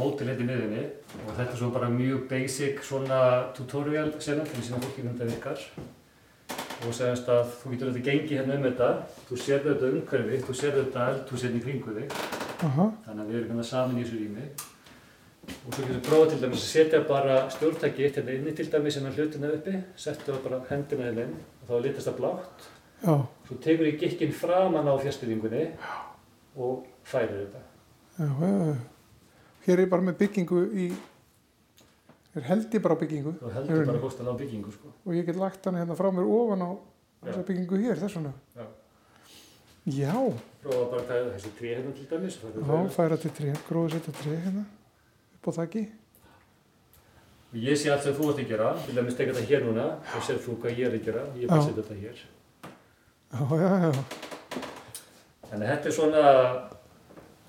mótil 0.00 0.30
hérna 0.30 0.46
í 0.46 0.48
miðunni 0.48 0.88
og 1.26 1.32
þetta 1.34 1.50
er 1.50 1.56
svo 1.60 1.72
bara 1.76 1.92
mjög 1.92 2.24
basic 2.30 2.80
svona 2.88 3.22
tutorial 3.52 4.08
sena 4.22 4.48
þess 4.48 4.72
að 4.72 4.86
fólki 4.86 5.04
þetta 5.10 5.28
virkar 5.34 5.64
og 6.80 6.94
segjast 6.96 7.28
að 7.28 7.54
þú 7.60 7.70
getur 7.74 7.90
þetta 7.90 8.04
gengið 8.08 8.36
hérna 8.38 8.56
um 8.56 8.66
þetta 8.66 8.90
þú 9.28 9.38
sér 9.44 9.62
þetta 9.66 9.88
umhverfið, 9.94 10.44
þú 10.46 10.56
sér 10.56 10.76
þetta 10.78 11.06
eldhúsinn 11.12 11.56
í 11.58 11.62
kringu 11.64 11.94
þig. 11.96 12.18
Aha, 12.68 12.86
þannig 13.06 13.24
að 13.24 13.30
við 13.30 13.38
erum 13.40 13.50
hérna 13.52 13.66
saman 13.70 13.98
í 13.98 14.04
þessu 14.04 14.20
rými. 14.20 14.46
Og 15.50 15.74
svo 15.74 15.86
getur 15.86 16.02
prófað 16.06 16.32
til 16.32 16.40
dæmis 16.44 16.60
að 16.60 16.70
setja 16.70 17.00
bara 17.08 17.38
stjórntæki 17.52 18.06
eitt 18.06 18.20
hérna 18.20 18.36
inni 18.36 18.54
til 18.56 18.68
dæmis 18.72 18.96
sem 18.96 19.08
er 19.08 19.16
hlutina 19.16 19.50
uppi 19.56 19.74
setja 19.98 20.36
bara 20.44 20.60
hendina 20.70 21.08
hérna 21.08 21.26
inn 21.26 21.34
og 21.40 21.70
þá 21.70 21.74
litast 21.86 22.10
það 22.10 22.20
blátt. 22.20 22.70
Já, 23.00 23.14
svo 23.48 23.58
tekur 23.64 23.88
ég 23.88 24.00
gikkin 24.00 24.32
framan 24.36 24.88
á 24.88 24.94
fjastýringunni 25.00 25.66
og 26.56 26.86
færir 27.08 27.44
þetta. 27.44 27.62
Já, 28.20 28.28
já, 28.28 28.56
já. 28.70 28.74
Hér 29.66 29.76
er 29.78 29.84
ég 29.84 29.92
bara 29.92 30.04
með 30.04 30.18
byggingu 30.20 30.60
í, 30.72 30.90
hér 32.34 32.46
held 32.46 32.74
ég 32.74 32.82
bara 32.82 32.94
á 32.94 33.00
byggingu 33.00 33.32
og 33.42 33.52
heldur 33.54 33.86
bara 33.86 34.02
hóstan 34.02 34.28
á 34.30 34.34
byggingu 34.38 34.72
sko. 34.72 34.92
og 35.06 35.12
ég 35.14 35.26
get 35.26 35.36
lagt 35.36 35.64
hann 35.64 35.74
hérna 35.74 35.96
frá 35.98 36.10
mér 36.14 36.26
ofan 36.26 36.62
á 36.62 36.70
þessa 37.24 37.42
byggingu 37.46 37.76
hér, 37.76 37.98
þessuna. 38.00 38.32
Já. 38.56 38.66
Já, 39.90 40.14
prófa 40.62 40.84
bara 40.90 41.00
að 41.02 41.08
taka 41.08 41.32
þessi 41.34 41.50
tré 41.58 41.74
hérna 41.74 41.92
til 41.96 42.06
dæmis 42.10 42.36
er 42.44 42.60
já, 42.60 42.88
færa 42.94 43.16
til 43.16 43.30
tré, 43.30 43.54
gróða 43.68 43.90
setja 43.96 44.12
tré 44.12 44.36
hérna, 44.36 44.64
upp 45.34 45.48
á 45.48 45.50
þakki. 45.58 45.84
og 47.50 47.56
ég 47.58 47.76
sé 47.76 47.90
allt 47.90 48.02
sem 48.04 48.14
þú 48.14 48.30
ert 48.30 48.42
að 48.44 48.48
gera 48.48 48.74
til 48.86 48.94
dæmis 48.94 49.16
teka 49.16 49.32
þetta 49.32 49.48
hér 49.50 49.64
núna 49.66 49.86
og 50.16 50.22
sér 50.22 50.38
þú 50.38 50.58
hvað 50.60 50.78
ég 50.78 50.86
er 50.86 50.98
að 50.98 51.04
gera 51.04 51.24
ég 51.34 51.42
er 51.42 51.48
bara 51.48 51.60
að 51.60 51.68
setja 51.68 51.82
þetta 51.82 52.02
hér 52.04 52.26
Já, 53.30 53.46
já, 53.56 53.70
já, 53.80 53.92
að 55.50 55.66
þetta 55.66 55.88
er 55.88 55.94
svona 55.94 56.22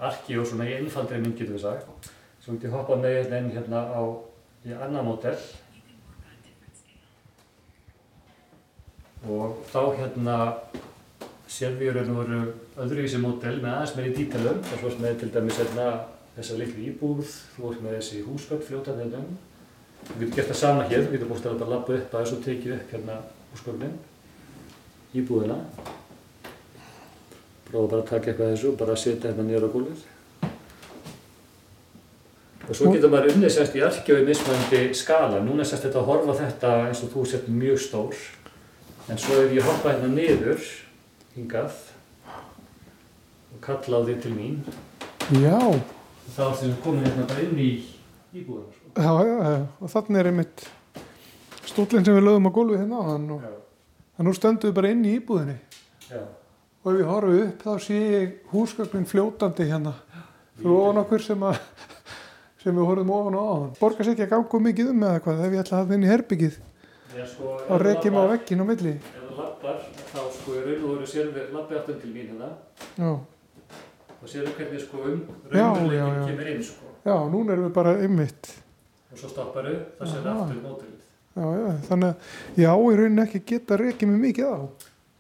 arki 0.02 0.38
og 0.42 0.48
svona 0.50 0.66
einfaldri 0.66 1.20
mynd 1.22 1.38
getur 1.38 1.56
við 1.58 1.64
sagt. 1.66 2.10
Svo 2.42 2.56
getur 2.56 2.70
ég 2.70 2.76
hoppað 2.76 3.04
með 3.04 3.50
hérna 3.54 3.82
á 3.94 4.02
í 4.66 4.74
annað 4.76 5.08
mótel. 5.08 5.36
Og 9.32 9.62
þá 9.70 9.82
hérna 10.00 10.38
sér 11.52 11.78
við 11.78 11.94
raun 11.98 12.12
og 12.16 12.20
veru 12.24 12.42
öðruvísi 12.82 13.22
mótel 13.22 13.58
með 13.62 13.72
aðeins 13.76 13.96
meiri 13.98 14.14
dítalum. 14.18 14.60
Er 14.66 14.82
svo 14.82 14.92
með 15.02 15.22
til 15.22 15.32
dæmis 15.36 15.62
hérna 15.62 15.88
þessa 16.36 16.60
litlu 16.62 16.86
íbúð, 16.90 17.38
þú 17.56 17.72
ert 17.72 17.86
með 17.86 17.98
þessi 18.00 18.26
húsgögn 18.26 18.68
fljótað 18.68 19.02
hérna 19.04 19.24
um. 19.24 19.40
Þú 20.02 20.20
getur 20.24 20.38
gert 20.38 20.52
það 20.54 20.62
sama 20.64 20.86
hér, 20.90 21.06
þú 21.06 21.16
getur 21.16 21.30
búist 21.30 21.50
að 21.50 21.66
lappa 21.70 21.98
upp 21.98 22.16
að 22.16 22.24
þessu 22.24 22.38
og 22.38 22.46
tekið 22.48 22.78
upp 22.78 22.96
hérna 22.96 23.18
húsgögnin, 23.52 23.98
íbúðina 25.14 25.60
prófa 27.72 27.92
bara 27.92 28.02
að 28.04 28.10
taka 28.10 28.32
eitthvað 28.32 28.52
þessu 28.52 28.72
og 28.72 28.80
bara 28.82 28.98
setja 29.00 29.30
hérna 29.30 29.46
niður 29.48 29.70
á 29.72 29.74
gólfið. 29.76 30.02
Og 32.70 32.76
svo 32.78 32.92
getur 32.94 33.12
maður 33.12 33.34
unnið 33.36 33.54
sérst 33.56 33.76
í 33.76 33.82
arkjói 33.84 34.22
mismöndi 34.28 34.82
skala. 34.98 35.42
Núna 35.44 35.66
sérst 35.68 35.88
þetta 35.88 36.02
að 36.04 36.10
horfa 36.12 36.36
þetta 36.44 36.74
eins 36.90 37.02
og 37.04 37.14
þú 37.14 37.26
sért 37.32 37.48
mjög 37.52 37.80
stór. 37.82 38.20
En 39.10 39.18
svo 39.20 39.40
ef 39.44 39.52
ég 39.56 39.66
hoppa 39.66 39.92
hérna 39.96 40.12
niður, 40.14 40.62
hingað, 41.36 41.74
og 43.52 43.64
kalla 43.66 44.00
á 44.00 44.02
þig 44.08 44.20
til 44.24 44.34
mín, 44.36 44.60
já, 45.42 45.58
þá 46.36 46.44
er 46.46 46.54
þessum 46.54 46.78
komin 46.86 47.08
hérna 47.08 47.26
bara 47.28 47.44
inn 47.44 47.58
í 47.60 47.72
íbúðuna. 48.38 48.70
Sko. 48.76 48.92
já, 49.02 49.12
já, 49.28 49.36
já, 49.50 49.58
og 49.82 49.92
þannig 49.96 50.22
er 50.22 50.30
einmitt 50.32 50.64
stóllinn 51.68 52.06
sem 52.08 52.16
við 52.16 52.26
lögum 52.28 52.48
á 52.48 52.52
gólfið 52.56 52.82
hérna 52.84 53.02
hann 53.10 53.28
og 53.36 53.44
að 53.50 54.28
nú 54.28 54.36
stöndum 54.38 54.72
við 54.72 54.78
bara 54.80 54.94
inn 54.94 55.04
í 55.08 55.16
íbúðinni. 55.20 55.58
já, 56.12 56.22
Og 56.82 56.94
ef 56.94 57.00
ég 57.02 57.10
horfi 57.12 57.42
upp 57.46 57.66
þá 57.66 57.74
sé 57.84 57.98
ég 58.00 58.32
húsgögnin 58.54 59.06
fljótandi 59.06 59.68
hérna 59.70 59.92
ofan 60.64 61.02
okkur 61.04 61.22
sem, 61.26 61.44
að, 61.46 61.60
sem 62.62 62.76
við 62.78 62.86
horfum 62.90 63.12
ofan 63.18 63.38
á 63.38 63.42
áðan. 63.42 63.72
Borgar 63.80 64.06
sér 64.06 64.14
ekki 64.16 64.26
að 64.28 64.34
ganga 64.36 64.60
mikið 64.68 64.92
um 64.94 65.04
eða 65.08 65.22
hvað 65.26 65.42
ef 65.48 65.52
ég 65.56 65.62
ætla 65.64 65.78
að 65.78 65.82
hafa 65.84 65.94
inn 65.98 66.06
í 66.06 66.12
herbyggið 66.12 66.56
sko, 67.32 67.46
þá 67.68 67.74
reykjum 67.82 68.18
á 68.22 68.24
veggin 68.32 68.62
á 68.62 68.66
milli. 68.70 68.94
Ef 69.02 69.24
þú 69.28 69.34
lappar, 69.42 69.78
þá 70.14 70.20
sko 70.38 70.50
í 70.56 70.62
raun 70.66 70.84
og 70.86 70.90
veru 70.96 71.08
sér 71.12 71.26
við 71.36 71.46
lappið 71.56 71.80
aftur 71.82 71.98
til 72.02 72.12
mín 72.14 72.28
hérna 72.32 72.50
Já, 72.98 73.12
og 74.22 74.28
sér 74.30 74.46
við 74.46 74.54
hvernig 74.60 74.82
sko 74.86 74.98
um 75.02 75.20
raunveruleikin 75.52 76.28
kemur 76.30 76.48
inn 76.54 76.64
sko. 76.64 76.86
já, 77.06 77.16
núna 77.34 77.50
erum 77.56 77.66
við 77.68 77.74
bara 77.74 77.94
ymmit. 78.06 78.42
og 79.12 79.18
svo 79.20 79.28
stopparu, 79.34 79.76
það 80.00 80.08
sér 80.14 80.28
Aha. 80.28 80.46
aftur 80.46 80.62
mótilið. 80.64 81.00
Já, 81.32 81.46
já, 81.58 81.72
þannig 81.88 82.10
að 82.12 82.16
ég 82.62 82.68
á 82.72 82.76
í 82.78 82.96
rauninni 83.00 83.24
ekki 83.26 83.40
geta 83.52 83.78
reykið 83.80 84.08
mig 84.12 84.20
mikið 84.28 84.46
á. 84.52 84.60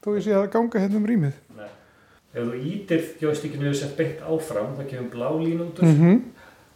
Þó 0.02 0.08
ég 0.16 0.24
sé 0.26 0.32
að 0.36 0.50
ganga 0.52 0.80
hérna 0.80 0.98
um 1.02 1.08
rýmið. 1.08 1.36
Nei. 1.58 1.70
Ef 2.32 2.42
þú 2.48 2.54
ítir 2.72 3.02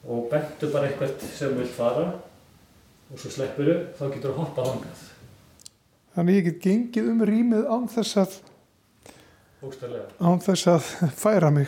og 0.06 0.28
bentu 0.32 0.70
bara 0.74 0.90
eitthvað 0.90 1.16
sem 1.26 1.54
þú 1.54 1.62
vilt 1.64 1.74
fara 1.76 2.06
og 3.12 3.20
svo 3.22 3.30
sleppuru, 3.34 3.76
þá 3.98 4.04
getur 4.14 4.34
þú 4.34 4.40
hoppað 4.42 4.70
hangað. 4.72 5.04
Þannig 6.16 6.38
ég 6.40 6.46
get 6.50 6.60
gengið 6.64 7.10
um 7.12 7.24
rýmið 7.28 7.66
án 7.70 7.88
þess 7.92 8.18
að, 8.22 8.36
Bókstæðlega. 9.62 10.08
án 10.22 10.40
þess 10.46 10.68
að 10.72 10.90
færa 11.20 11.52
mig. 11.54 11.68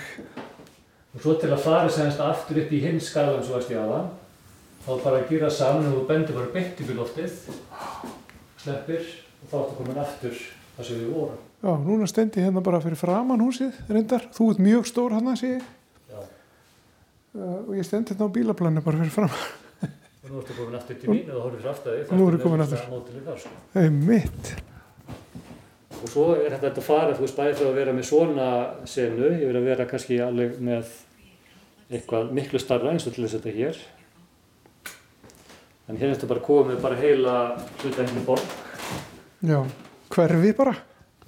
Og 1.16 1.22
svo 1.24 1.34
til 1.42 1.50
að 1.54 1.64
fara 1.66 1.90
semst 1.90 2.22
aftur 2.22 2.62
upp 2.64 2.72
í 2.74 2.82
hinn 2.84 3.00
skalan 3.02 3.44
svo 3.46 3.58
að 3.58 3.66
stjáða, 3.68 4.02
þá 4.86 4.92
bara 5.04 5.22
að 5.22 5.30
gera 5.34 5.50
saman 5.52 5.90
og 5.92 5.98
þú 6.00 6.06
bendur 6.12 6.38
bara 6.40 6.54
beint 6.54 6.82
upp 6.84 6.92
í 6.94 6.98
loftið, 6.98 7.40
sleppir 8.62 9.04
og 9.42 9.50
þá 9.52 9.58
ertu 9.64 9.78
komin 9.80 10.02
aftur 10.04 10.38
það 10.78 10.90
sem 10.90 11.02
við 11.02 11.12
vorum. 11.16 11.42
Já, 11.58 11.72
núna 11.82 12.08
stendi 12.10 12.44
hérna 12.46 12.62
bara 12.62 12.82
fyrir 12.84 13.00
framann 13.00 13.42
húsið, 13.42 13.74
reyndar. 13.90 14.28
Þú 14.36 14.52
ert 14.54 14.62
mjög 14.62 14.86
stór 14.92 15.16
hann 15.18 15.32
að 15.34 15.40
sé 15.42 15.50
ég. 15.56 15.64
Uh, 17.38 17.58
og 17.68 17.74
ég 17.78 17.86
stendi 17.86 18.16
hérna 18.16 18.26
á 18.26 18.34
bílaplaninu 18.34 18.82
bara 18.82 19.02
fyrir 19.04 19.14
framann. 19.14 19.92
Og 20.24 20.32
nú 20.32 20.40
ertu 20.42 20.56
komin 20.58 20.76
aftur 20.76 20.98
til 21.00 21.12
mín 21.12 21.28
og 21.32 21.52
þér 21.54 21.68
aftur. 21.72 22.00
Og 22.08 22.18
nú 22.18 22.30
við 22.34 22.42
komin 22.42 22.64
aftur. 22.64 22.82
Þar 23.28 23.44
sko. 23.44 23.52
Það 23.76 23.86
er 23.86 23.94
mitt. 23.94 24.50
Og 25.98 26.08
svo 26.12 26.26
er 26.36 26.56
þetta 26.58 26.74
að 26.74 26.86
fara, 26.86 27.14
þú 27.16 27.24
veist, 27.24 27.38
bæði 27.38 27.54
frá 27.60 27.68
að 27.70 27.78
vera 27.78 27.94
með 27.96 28.08
svona 28.10 28.48
senu, 28.90 29.30
ég 29.30 29.46
verið 29.46 29.62
að 29.62 29.70
vera 29.70 29.88
kannski 29.90 30.18
alveg 30.26 30.58
með 30.68 30.92
eitthvað 31.88 32.34
miklu 32.36 32.62
starra 32.62 32.92
eins 32.92 33.08
og 33.08 33.16
til 33.16 33.24
þess 33.24 33.38
að 33.38 33.46
þetta 33.46 33.56
hér. 33.62 33.80
En 35.88 36.02
hér 36.02 36.12
ertu 36.12 36.28
bara 36.28 36.44
komið 36.44 36.82
bara 36.84 37.00
heila 37.00 37.36
hluta 37.80 38.04
henni 38.04 38.26
borg 38.28 38.44
Já, 39.46 39.62
hverfi 40.12 40.52
bara. 40.58 40.74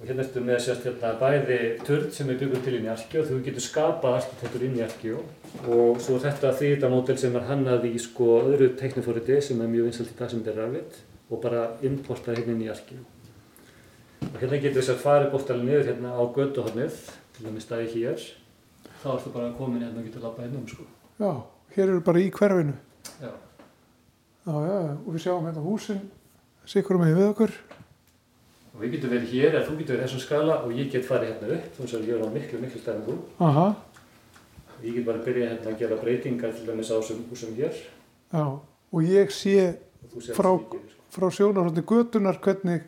Og 0.00 0.08
hérna 0.08 0.24
ertu 0.24 0.40
með 0.40 0.62
sérst 0.64 0.86
hérna 0.88 1.12
bæði 1.20 1.58
turn 1.84 2.08
sem 2.16 2.30
er 2.32 2.38
byggur 2.40 2.62
til 2.64 2.78
í 2.78 2.88
Arkjó, 2.88 3.20
þú 3.28 3.42
getur 3.44 3.64
skapað 3.64 4.16
arkitektur 4.22 4.64
í 4.64 4.80
Arkjó 4.80 5.20
og 5.68 6.00
svo 6.00 6.16
er 6.16 6.24
þetta 6.24 6.54
þýðamódel 6.56 7.18
sem 7.20 7.36
er 7.36 7.44
hannað 7.50 7.84
í 7.90 7.98
sko 8.00 8.30
öðru 8.46 8.70
teknifóriti 8.80 9.40
sem 9.44 9.60
er 9.60 9.68
mjög 9.68 9.90
vinsalt 9.90 10.14
í 10.14 10.16
dag 10.16 10.32
sem 10.32 10.40
þetta 10.40 10.54
er 10.54 10.62
rafið 10.64 11.00
og 11.30 11.42
bara 11.44 11.66
importað 11.86 12.40
hérna 12.40 12.56
í 12.64 12.70
Arkjó. 12.72 13.00
Og 14.30 14.38
hérna 14.40 14.60
getur 14.60 14.80
þess 14.80 14.94
að 14.94 15.02
fara 15.04 15.28
bóttalinn 15.32 15.68
niður 15.68 15.90
hérna 15.90 16.14
á 16.16 16.22
götuhornið, 16.34 16.96
til 17.36 17.46
dæmis 17.46 17.66
staði 17.68 17.88
hér. 17.94 18.24
Þá 19.00 19.08
ertu 19.14 19.32
bara 19.34 19.52
komin 19.56 19.84
hérna 19.84 20.02
og 20.02 20.08
getur 20.08 20.24
labbað 20.26 20.46
hérna 20.48 20.60
um 20.60 20.68
sko. 20.68 20.86
Já, 21.20 21.30
hér 21.76 21.86
eru 21.86 22.04
bara 22.04 22.20
í 22.24 22.30
hverfinu. 22.34 22.76
Já. 23.20 23.32
Já, 24.48 24.54
já, 24.64 24.78
og 24.96 25.10
við 25.12 25.24
sjáum 25.26 25.46
hérna 25.46 25.64
húsin, 25.64 26.00
sikkurum 26.68 27.04
við 27.06 27.20
við 27.20 27.30
okkur. 27.34 27.54
Og 28.80 28.84
við 28.86 28.94
getum 28.94 29.10
verið 29.12 29.32
hér, 29.34 29.50
eða 29.58 29.66
þú 29.66 29.74
getur 29.76 29.96
verið 29.98 30.06
þessum 30.06 30.20
skala 30.24 30.54
og 30.64 30.70
ég 30.72 30.86
get 30.92 31.04
farið 31.04 31.34
hérna 31.34 31.48
upp, 31.58 31.64
þú 31.76 31.82
veist 31.84 31.94
að 31.98 32.06
ég 32.08 32.14
er 32.16 32.22
á 32.24 32.28
miklu, 32.32 32.60
miklu 32.62 32.80
stærn 32.80 32.96
en 33.02 33.06
þú. 33.10 33.16
Aha, 33.44 33.66
Og 34.80 34.86
ég 34.88 34.94
get 34.96 35.04
bara 35.04 35.18
byrjað 35.26 35.50
hérna 35.50 35.68
að 35.74 35.78
gera 35.82 35.96
breytingar 36.00 36.52
til 36.56 36.64
dæmis 36.70 36.88
á 36.88 36.96
þessum 36.96 37.56
hér. 37.58 37.74
já, 38.32 38.44
og 38.92 39.02
ég 39.04 39.28
sé 39.30 39.76
Og 40.16 40.22
Frá- 40.22 40.56
sko. 40.56 40.78
frá 41.12 41.28
sjónarhóndi 41.30 41.82
götunar 41.84 42.40
hvernig 42.40 42.82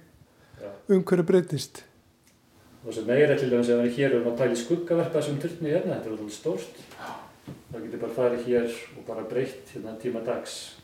umhverju 0.88 1.22
breytist. 1.26 1.82
Og 2.86 2.94
svo 2.94 3.04
meira 3.04 3.36
til 3.36 3.50
dæmis 3.50 3.68
við 3.68 3.76
erum 3.78 3.92
hér 3.92 4.14
og 4.16 4.32
að 4.32 4.38
pæla 4.38 4.52
í 4.52 4.56
skuggaverpa 4.64 5.20
þessum 5.20 5.38
turni 5.42 5.68
hérna, 5.70 6.00
þetta 6.00 6.06
er 6.06 6.12
alveg 6.16 6.32
stórt. 6.32 6.74
Þá 7.72 7.76
getur 7.84 8.00
bara 8.00 8.12
farið 8.16 8.46
hér 8.46 8.70
og 8.96 9.04
bara 9.06 9.22
breytt 9.28 9.68
hérna 9.74 9.92
tíma 10.00 10.24
dags. 10.24 10.76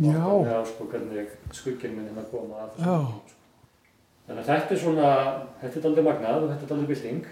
Já, 0.00 0.64
sko, 0.66 0.84
hvernig 0.90 1.28
skugginn 1.52 1.96
minn 1.96 2.08
hérna 2.08 2.24
koma 2.30 2.54
að 2.54 2.78
Já. 2.78 3.20
Sko. 4.24 4.28
Þannig 4.28 4.42
að 4.42 4.50
þetta 4.50 4.74
er 4.74 4.78
svona, 4.80 5.08
þetta 5.60 5.80
er 5.80 5.88
aldrei 5.88 6.04
magnað 6.04 6.44
og 6.44 6.52
þetta 6.52 6.64
er 6.64 6.76
aldrei 6.76 6.90
bylting. 6.94 7.24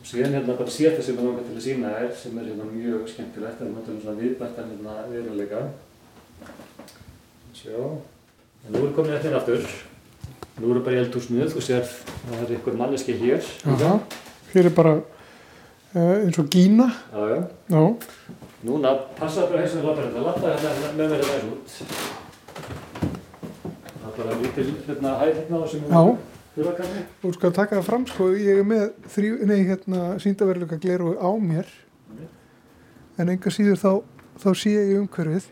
Og 0.00 0.06
síðan 0.08 0.32
hérna 0.38 0.56
bara 0.56 0.72
síðasta 0.72 1.02
sem 1.04 1.18
ég 1.18 1.26
langar 1.26 1.44
til 1.44 1.56
að 1.58 1.64
sína 1.66 1.90
er, 2.00 2.10
sem 2.16 2.38
er 2.40 2.46
hérna 2.48 2.64
mjög 2.70 3.08
skemmtilegt, 3.10 3.58
það 3.58 3.66
er 3.66 3.74
náttúrulega 3.74 4.02
svona 4.06 4.20
viðbættan 4.22 4.70
hérna 4.72 4.94
veruleika. 5.10 5.60
Sjá, 7.52 7.76
en 8.64 8.72
nú 8.72 8.86
er 8.86 8.94
komin 8.96 9.12
þetta 9.12 9.28
inn 9.28 9.36
aftur. 9.36 9.66
Nú 10.60 10.70
eru 10.72 10.80
bara 10.84 10.96
í 10.96 11.02
eldhúsinu, 11.02 11.44
þú 11.52 11.60
sér, 11.64 11.84
það 12.30 12.40
er 12.46 12.54
einhver 12.56 12.78
manneski 12.80 13.16
hér. 13.20 13.44
aha, 13.68 13.98
hér 14.54 14.70
er 14.70 14.74
bara 14.76 14.94
uh, 14.96 16.16
eins 16.24 16.40
og 16.40 16.48
gína. 16.48 16.88
Já, 17.12 17.28
já. 17.28 17.40
Já, 17.76 17.84
Núna, 18.64 18.90
passa 19.16 19.46
bara 19.48 19.62
heilsum 19.62 19.80
við 19.80 19.86
lappar 19.88 20.08
þetta, 20.08 20.24
lappa 20.24 20.50
hérna 20.52 20.88
með 20.96 21.12
mér 21.12 21.22
þetta 21.24 21.52
út. 21.52 22.29
Það 24.16 24.32
er 24.32 24.40
lítil 24.42 24.66
hérna 24.86 25.14
hæð 25.20 25.32
hérna 25.38 25.60
á 25.60 25.64
sem 25.70 25.84
já, 25.86 26.02
hurrakarni. 26.56 27.04
þú 27.22 27.32
skal 27.36 27.54
taka 27.56 27.78
það 27.78 27.86
fram, 27.86 28.06
sko, 28.10 28.28
ég 28.34 28.60
er 28.60 28.66
með 28.66 28.84
þrjú, 29.14 29.38
nei, 29.50 29.60
hérna, 29.68 30.02
síndaveruleika 30.22 30.78
gleru 30.82 31.14
á 31.16 31.30
mér, 31.38 31.70
en 33.20 33.32
enga 33.34 33.52
síður 33.54 33.80
þá, 33.80 33.92
þá 34.42 34.50
sé 34.58 34.74
ég 34.74 34.92
umhverfið. 34.98 35.48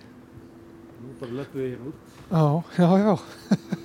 Nú 0.99 1.15
bara 1.21 1.39
löpum 1.39 1.63
við 1.63 1.71
hér 1.73 1.89
út. 1.89 2.05
Já, 2.29 2.45
já, 2.77 2.89
já. 3.01 3.15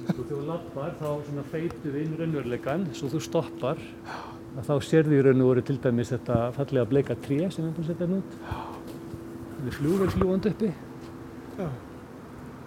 Þegar 0.10 0.26
þú 0.30 0.42
lappar 0.50 0.92
þá 1.00 1.08
svona 1.30 1.46
feitur 1.54 1.94
við 1.94 2.02
inn 2.08 2.18
raunveruleikan, 2.20 2.90
svo 2.98 3.08
þú 3.14 3.22
stoppar 3.24 3.80
að 4.58 4.68
þá 4.68 4.74
sérðu 4.90 5.16
í 5.18 5.24
raun 5.24 5.42
og 5.46 5.54
veru 5.54 5.64
til 5.66 5.78
dæmis 5.82 6.12
þetta 6.14 6.42
fallega 6.58 6.90
bleika 6.90 7.16
tré 7.24 7.40
sem 7.54 7.64
við 7.64 7.72
búin 7.78 7.86
að 7.86 7.90
setja 7.94 8.06
hérna 8.06 8.20
út. 8.20 8.36
Það 9.54 9.70
er 9.72 9.78
flúvel 9.78 10.10
fljúand 10.14 10.50
uppi. 10.52 10.74
Já. 11.62 11.68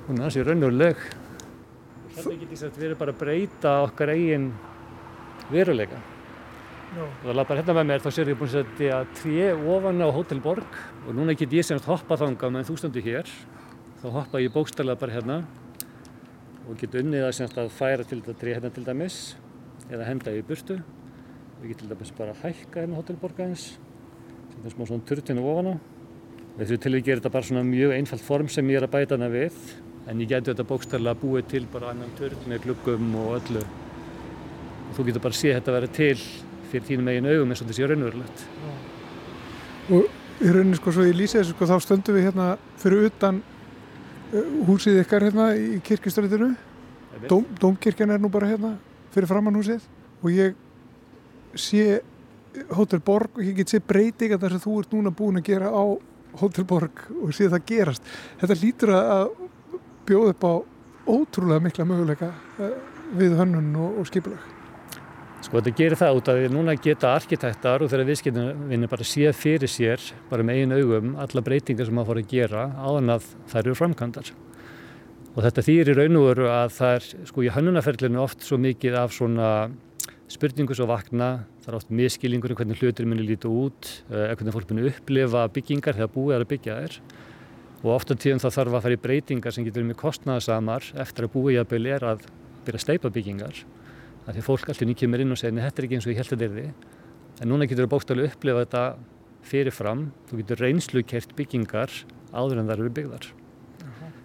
Hún 0.07 0.17
er 0.17 0.25
þessi 0.31 0.47
raunveruleg. 0.47 0.97
Og 0.97 1.26
þannig 2.17 2.43
getur 2.43 2.57
þess 2.57 2.67
að 2.67 2.79
við 2.81 2.89
erum 2.89 3.01
bara 3.01 3.13
að 3.15 3.21
breyta 3.21 3.73
okkar 3.85 4.13
eigin 4.15 4.47
veruleika. 5.51 5.99
já. 6.97 7.05
Og 7.05 7.25
það 7.27 7.37
lappar 7.37 7.61
hérna 7.61 7.77
með 7.77 7.89
mér 7.91 8.05
þá 8.05 8.11
sérðu 8.11 8.33
ég 8.33 8.41
búin 8.41 8.51
að 8.51 8.57
setja 8.57 9.01
tré 9.21 9.47
ofan 9.75 10.03
á 10.03 10.09
Hotel 10.17 10.41
Borg 10.41 10.79
og 11.07 11.15
núna 11.15 11.37
get 11.37 11.53
ég 11.53 11.67
semst 11.67 11.89
hoppa 11.89 12.17
þangað 12.17 12.55
meðan 12.55 12.69
þú 12.71 12.77
stendur 12.81 13.05
hér. 13.05 13.33
Þá 14.01 14.07
hoppa 14.15 14.41
ég 14.41 14.55
bókstælega 14.55 15.01
bara 15.01 15.17
hérna 15.17 15.41
og 16.67 16.79
get 16.81 16.95
unnið 16.99 17.27
að 17.27 17.35
semst 17.39 17.59
að 17.61 17.73
færa 17.75 18.07
til 18.07 18.21
þetta 18.23 18.41
tré 18.41 18.55
hérna 18.57 18.71
til 18.75 18.87
dæmis 18.87 19.19
eða 19.91 20.09
henda 20.09 20.33
í 20.35 20.45
burtu. 20.47 20.81
Við 21.61 21.73
getum 21.73 21.87
til 21.87 21.93
dæmis 21.95 22.15
bara 22.17 22.33
að 22.33 22.47
hækka 22.47 22.83
hérna 22.83 23.01
Hotel 23.01 23.19
Borg 23.21 23.39
aðeins, 23.41 23.77
setja 24.55 24.73
smá 24.73 24.87
svona 24.89 25.07
turtinu 25.07 25.45
ofan 25.47 25.73
á. 25.73 25.75
Við 26.57 26.71
þurfum 26.71 26.83
til 26.87 26.95
að 26.95 27.05
gera 27.05 27.21
þetta 27.21 27.35
bara 27.35 27.47
svona 27.51 27.67
mjög 27.69 27.93
einfalt 27.93 28.25
form 28.25 28.49
sem 28.49 28.71
ég 28.73 28.81
er 28.81 28.87
að 28.87 28.95
bæta 28.97 29.19
hana 29.19 29.29
við 29.29 29.57
en 30.07 30.21
ég 30.23 30.31
geti 30.31 30.53
þetta 30.53 30.67
bókstælega 30.67 31.19
búið 31.19 31.49
til 31.51 31.65
bara 31.73 31.91
annan 31.91 32.13
turn 32.19 32.47
með 32.47 32.67
gluggum 32.67 33.15
og 33.23 33.33
öllu. 33.41 33.63
Og 34.87 34.93
þú 34.97 35.07
getur 35.09 35.25
bara 35.25 35.35
að 35.35 35.41
sé 35.41 35.55
þetta 35.57 35.75
vera 35.75 35.91
til 35.99 36.19
fyrir 36.71 36.87
þínum 36.91 37.11
eigin 37.11 37.29
augum 37.33 37.53
eins 37.53 37.63
og 37.63 37.67
þetta 37.67 37.79
sé 37.79 37.89
raunverulegt. 37.91 38.45
Og 39.97 40.43
í 40.43 40.53
rauninni 40.53 40.79
sko 40.79 40.95
svo 40.95 41.07
ég 41.07 41.19
lýsi 41.19 41.41
þessu 41.41 41.57
sko 41.57 41.69
þá 41.71 41.77
stöndum 41.83 42.19
við 42.19 42.29
hérna 42.29 42.49
fyrir 42.83 43.09
utan 43.11 43.41
uh, 43.43 44.51
húsið 44.69 45.01
ykkar 45.03 45.27
hérna 45.27 45.49
í 45.59 45.81
kirkistrætinu. 45.87 46.53
Dóm, 47.27 47.47
dómkirkjan 47.59 48.13
er 48.13 48.21
nú 48.23 48.31
bara 48.31 48.51
hérna 48.51 48.77
fyrir 49.15 49.31
framann 49.31 49.57
húsið 49.57 49.87
og 50.21 50.31
ég 50.35 50.55
sé 51.57 52.03
Hotel 52.77 53.01
Borg 53.05 53.37
og 53.37 53.45
ég 53.45 53.57
get 53.59 53.73
sé 53.73 53.81
breytinga 53.85 54.39
þar 54.41 54.55
sem 54.55 54.65
þú 54.65 54.79
ert 54.81 54.95
núna 54.95 55.13
búin 55.15 55.41
að 55.41 55.49
gera 55.51 55.73
á 55.73 55.85
Hotel 56.41 56.67
Borg 56.69 57.07
og 57.17 57.35
sé 57.35 57.49
það 57.51 57.67
gerast. 57.69 58.09
Þetta 58.41 58.59
lítur 58.61 58.93
að 58.97 59.35
bjóða 60.09 60.35
upp 60.35 60.47
á 60.47 60.55
ótrúlega 61.07 61.63
mikla 61.63 61.87
möguleika 61.87 62.33
uh, 62.59 62.77
við 63.17 63.37
hönnun 63.39 63.75
og, 63.79 64.01
og 64.03 64.09
skipulag. 64.11 64.53
Sko 65.45 65.61
þetta 65.61 65.77
gerir 65.79 65.99
það 66.01 66.19
út 66.19 66.29
að 66.33 66.41
við 66.43 66.55
núna 66.57 66.75
geta 66.83 67.13
arkitektar 67.15 67.85
og 67.85 67.91
þeirra 67.93 68.07
viðskiptinni 68.09 68.89
bara 68.91 69.07
séð 69.07 69.37
fyrir 69.39 69.71
sér, 69.71 70.03
bara 70.31 70.43
með 70.47 70.63
einu 70.63 70.79
augum, 70.81 71.13
alla 71.23 71.43
breytingar 71.45 71.87
sem 71.87 71.95
maður 71.95 72.09
fór 72.11 72.21
að 72.23 72.31
gera 72.33 72.65
áðan 72.81 73.15
að 73.15 73.29
þær 73.53 73.61
eru 73.63 73.77
framkvæmdar. 73.79 74.31
Og 75.37 75.45
þetta 75.45 75.65
þýr 75.67 75.91
í 75.93 75.97
raun 75.99 76.19
og 76.19 76.27
veru 76.31 76.49
að 76.49 76.73
það 76.79 76.95
er, 76.97 77.09
sko 77.29 77.45
í 77.45 77.53
hönnunarferlinu 77.53 78.23
oft 78.23 78.47
svo 78.47 78.59
mikið 78.59 78.97
af 79.03 79.15
svona 79.15 79.51
spurningu 80.33 80.75
svo 80.75 80.89
vakna, 80.91 81.31
það 81.63 81.71
er 81.71 81.79
oft 81.79 81.93
miskilingur 82.01 82.55
um 82.55 82.59
hvernig 82.59 82.81
hlutur 82.81 83.07
muni 83.07 83.27
líta 83.29 83.51
út, 83.53 83.91
eða 84.11 84.33
hvernig 84.33 84.57
fólk 84.57 84.73
muni 84.73 84.89
upplifa 84.91 85.45
byggingar 85.53 85.99
þegar 86.01 86.13
búið 86.17 86.35
er 86.39 86.47
að 86.47 86.53
byggja 86.55 86.79
þær. 86.81 86.99
Og 87.87 87.93
ofta 87.95 88.17
tíðum 88.19 88.41
það 88.43 88.55
þarf 88.57 88.75
að 88.75 88.81
fara 88.83 88.97
í 88.97 88.99
breytingar 88.99 89.55
sem 89.55 89.65
getur 89.67 89.85
mjög 89.87 90.01
kostnaðasamar 90.01 90.89
eftir 91.05 91.29
að 91.29 91.35
búið 91.37 91.53
jafnvel 91.61 91.85
er 91.95 92.07
að 92.09 92.25
byrja 92.67 92.81
að 92.81 92.83
steipa 92.83 93.13
byggingar. 93.15 93.61
Það 94.25 94.31
er 94.33 94.37
því 94.37 94.43
fólk 94.43 94.73
alltaf 94.73 94.89
nýtt 94.89 95.03
kemur 95.05 95.23
inn 95.23 95.31
og 95.31 95.39
segir, 95.39 95.55
nei 95.55 95.63
þetta 95.63 95.79
er 95.79 95.87
ekki 95.87 95.99
eins 96.01 96.09
og 96.09 96.11
ég 96.11 96.19
held 96.19 96.27
að 96.27 96.43
þetta 96.43 96.49
er 96.49 96.57
því. 96.57 96.97
En 97.39 97.53
núna 97.53 97.71
getur 97.71 97.87
þú 97.87 97.93
bókstaflega 97.95 98.33
upplifa 98.33 98.65
þetta 98.65 98.83
fyrirfram, 99.47 100.05
þú 100.27 100.41
getur 100.41 100.63
reynslu 100.65 101.05
kert 101.07 101.37
byggingar 101.39 101.95
áður 102.35 102.65
en 102.65 102.73
þær 102.73 102.83
eru 102.83 102.95
byggðar. 102.99 103.31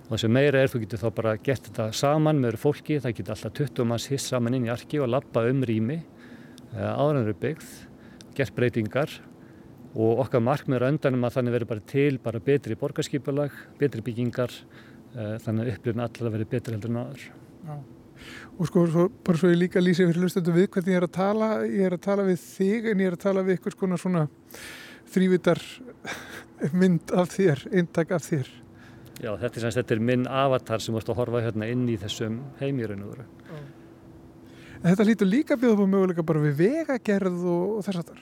Og 0.02 0.16
það 0.16 0.24
sem 0.26 0.34
meira 0.40 0.64
er, 0.66 0.74
þú 0.74 0.82
getur 0.88 1.04
þá 1.04 1.10
bara 1.22 1.38
gert 1.46 1.70
þetta 1.70 1.92
saman 2.02 2.42
með 2.42 2.58
fólki, 2.66 2.98
það 2.98 3.18
getur 3.20 3.36
alltaf 3.36 3.60
20 3.62 3.92
manns 3.92 4.10
hiss 4.10 4.32
saman 4.34 4.58
inn 4.58 4.66
í 4.66 4.74
arki 4.74 4.98
og 4.98 5.14
lappa 5.14 5.46
um 5.52 5.62
rými 5.70 6.02
áður 6.74 7.20
en 7.20 7.22
þær 7.22 7.30
eru 7.30 7.42
byggð, 7.46 7.70
gert 8.40 8.58
breytingar 8.58 9.22
og 9.92 10.22
okkar 10.26 10.44
markmiður 10.44 10.88
öndanum 10.88 11.26
að 11.28 11.38
þannig 11.38 11.56
verður 11.58 11.72
bara 11.74 11.88
til 11.92 12.20
bara 12.24 12.44
betri 12.44 12.78
borgarskipulag, 12.80 13.56
betri 13.80 14.04
byggingar, 14.06 14.54
þannig 15.14 15.66
að 15.66 15.74
upplifin 15.74 16.06
allar 16.06 16.36
verður 16.38 16.52
betri 16.54 16.78
heldur 16.78 16.94
en 16.94 17.02
aður. 17.02 17.26
Já. 17.66 17.76
Og 18.60 18.70
sko, 18.70 18.86
svo, 18.92 19.08
bara 19.26 19.40
svo 19.42 19.50
ég 19.52 19.60
líka 19.60 19.82
lýsi 19.82 20.06
fyrir 20.06 20.26
hlustandi 20.26 20.54
við 20.54 20.70
hvernig 20.76 20.94
ég 20.94 21.02
er 21.02 21.08
að 21.08 21.14
tala, 21.18 21.50
ég 21.66 21.88
er 21.88 21.96
að 21.98 22.04
tala 22.06 22.26
við 22.28 22.40
þig 22.44 22.90
en 22.92 23.04
ég 23.04 23.10
er 23.10 23.18
að 23.18 23.24
tala 23.26 23.44
við 23.46 23.58
eitthvað 23.58 23.78
svona 23.78 24.00
svona 24.02 24.24
þrývitar 25.12 25.62
mynd 26.80 27.14
af 27.18 27.34
þér, 27.36 27.66
eintak 27.74 28.14
af 28.16 28.26
þér. 28.28 28.52
Já, 29.22 29.36
þetta 29.38 29.62
er, 29.62 29.74
þetta 29.78 29.96
er 29.96 30.04
minn 30.12 30.26
avatar 30.26 30.82
sem 30.82 30.96
vorst 30.96 31.10
að 31.12 31.20
horfa 31.22 31.44
hérna 31.46 31.70
inn 31.70 31.86
í 31.92 31.98
þessum 32.02 32.40
heimýrunur. 32.62 33.26
En 34.82 34.88
þetta 34.88 35.06
lítur 35.06 35.30
líka 35.30 35.58
upp 35.58 35.82
á 35.82 35.86
möguleika 35.86 36.26
bara 36.26 36.42
við 36.42 36.62
vegagerð 36.64 37.44
og, 37.46 37.66
og 37.78 37.86
þess 37.86 38.02
að 38.02 38.14
þar? 38.14 38.22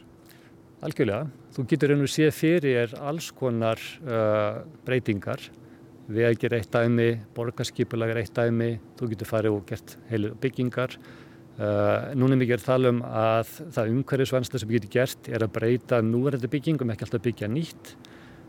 Algjörlega. 0.79 1.25
Þú 1.51 1.63
getur 1.67 1.91
veginn 1.91 2.07
séð 2.07 2.29
fyrir 2.37 2.93
alls 3.03 3.33
konar 3.35 3.81
uh, 4.05 4.61
breytingar 4.87 5.41
vegir 6.09 6.53
eitt 6.55 6.71
dæmi, 6.71 7.09
borgarskipulag 7.35 8.13
er 8.13 8.21
eitt 8.23 8.31
dæmi, 8.33 8.77
þú 8.97 9.09
getur 9.11 9.29
farið 9.29 9.57
og 9.57 9.65
gert 9.69 9.97
heilu 10.09 10.31
byggingar. 10.41 10.95
Uh, 11.59 12.15
núna 12.15 12.37
er 12.37 12.39
mikið 12.41 12.55
að 12.55 12.63
tala 12.65 12.93
um 12.93 13.01
að 13.03 13.51
það 13.75 13.91
umhverfisvænsla 13.91 14.61
sem 14.61 14.71
getur 14.71 14.93
gert 14.93 15.27
er 15.27 15.43
að 15.43 15.51
breyta 15.57 15.99
núverðandi 16.05 16.49
byggingum, 16.53 16.93
ekki 16.95 17.05
alltaf 17.05 17.25
byggja 17.27 17.51
nýtt. 17.51 17.91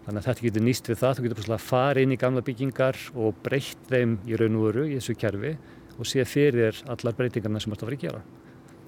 Þannig 0.07 0.23
að 0.23 0.29
þetta 0.29 0.47
getur 0.47 0.65
nýst 0.69 0.93
við 0.93 1.01
það, 1.03 1.17
þú 1.17 1.27
getur 1.27 1.41
bara 1.43 1.59
að 1.59 1.67
fara 1.67 2.05
inn 2.05 2.15
í 2.15 2.21
gamla 2.21 2.45
byggingar 2.47 3.01
og 3.19 3.43
breytt 3.43 3.91
þeim 3.91 4.15
í 4.31 4.39
raun 4.39 4.61
og 4.61 4.69
veru 4.69 4.87
í 4.87 4.95
þessu 5.01 5.19
kerfi 5.19 5.57
og 5.99 6.09
sé 6.09 6.25
fyrir 6.25 6.79
allar 6.95 7.19
breytingarna 7.19 7.61
sem 7.61 7.75
þetta 7.75 7.91
var 7.91 7.99
að 7.99 8.07
gera. 8.07 8.23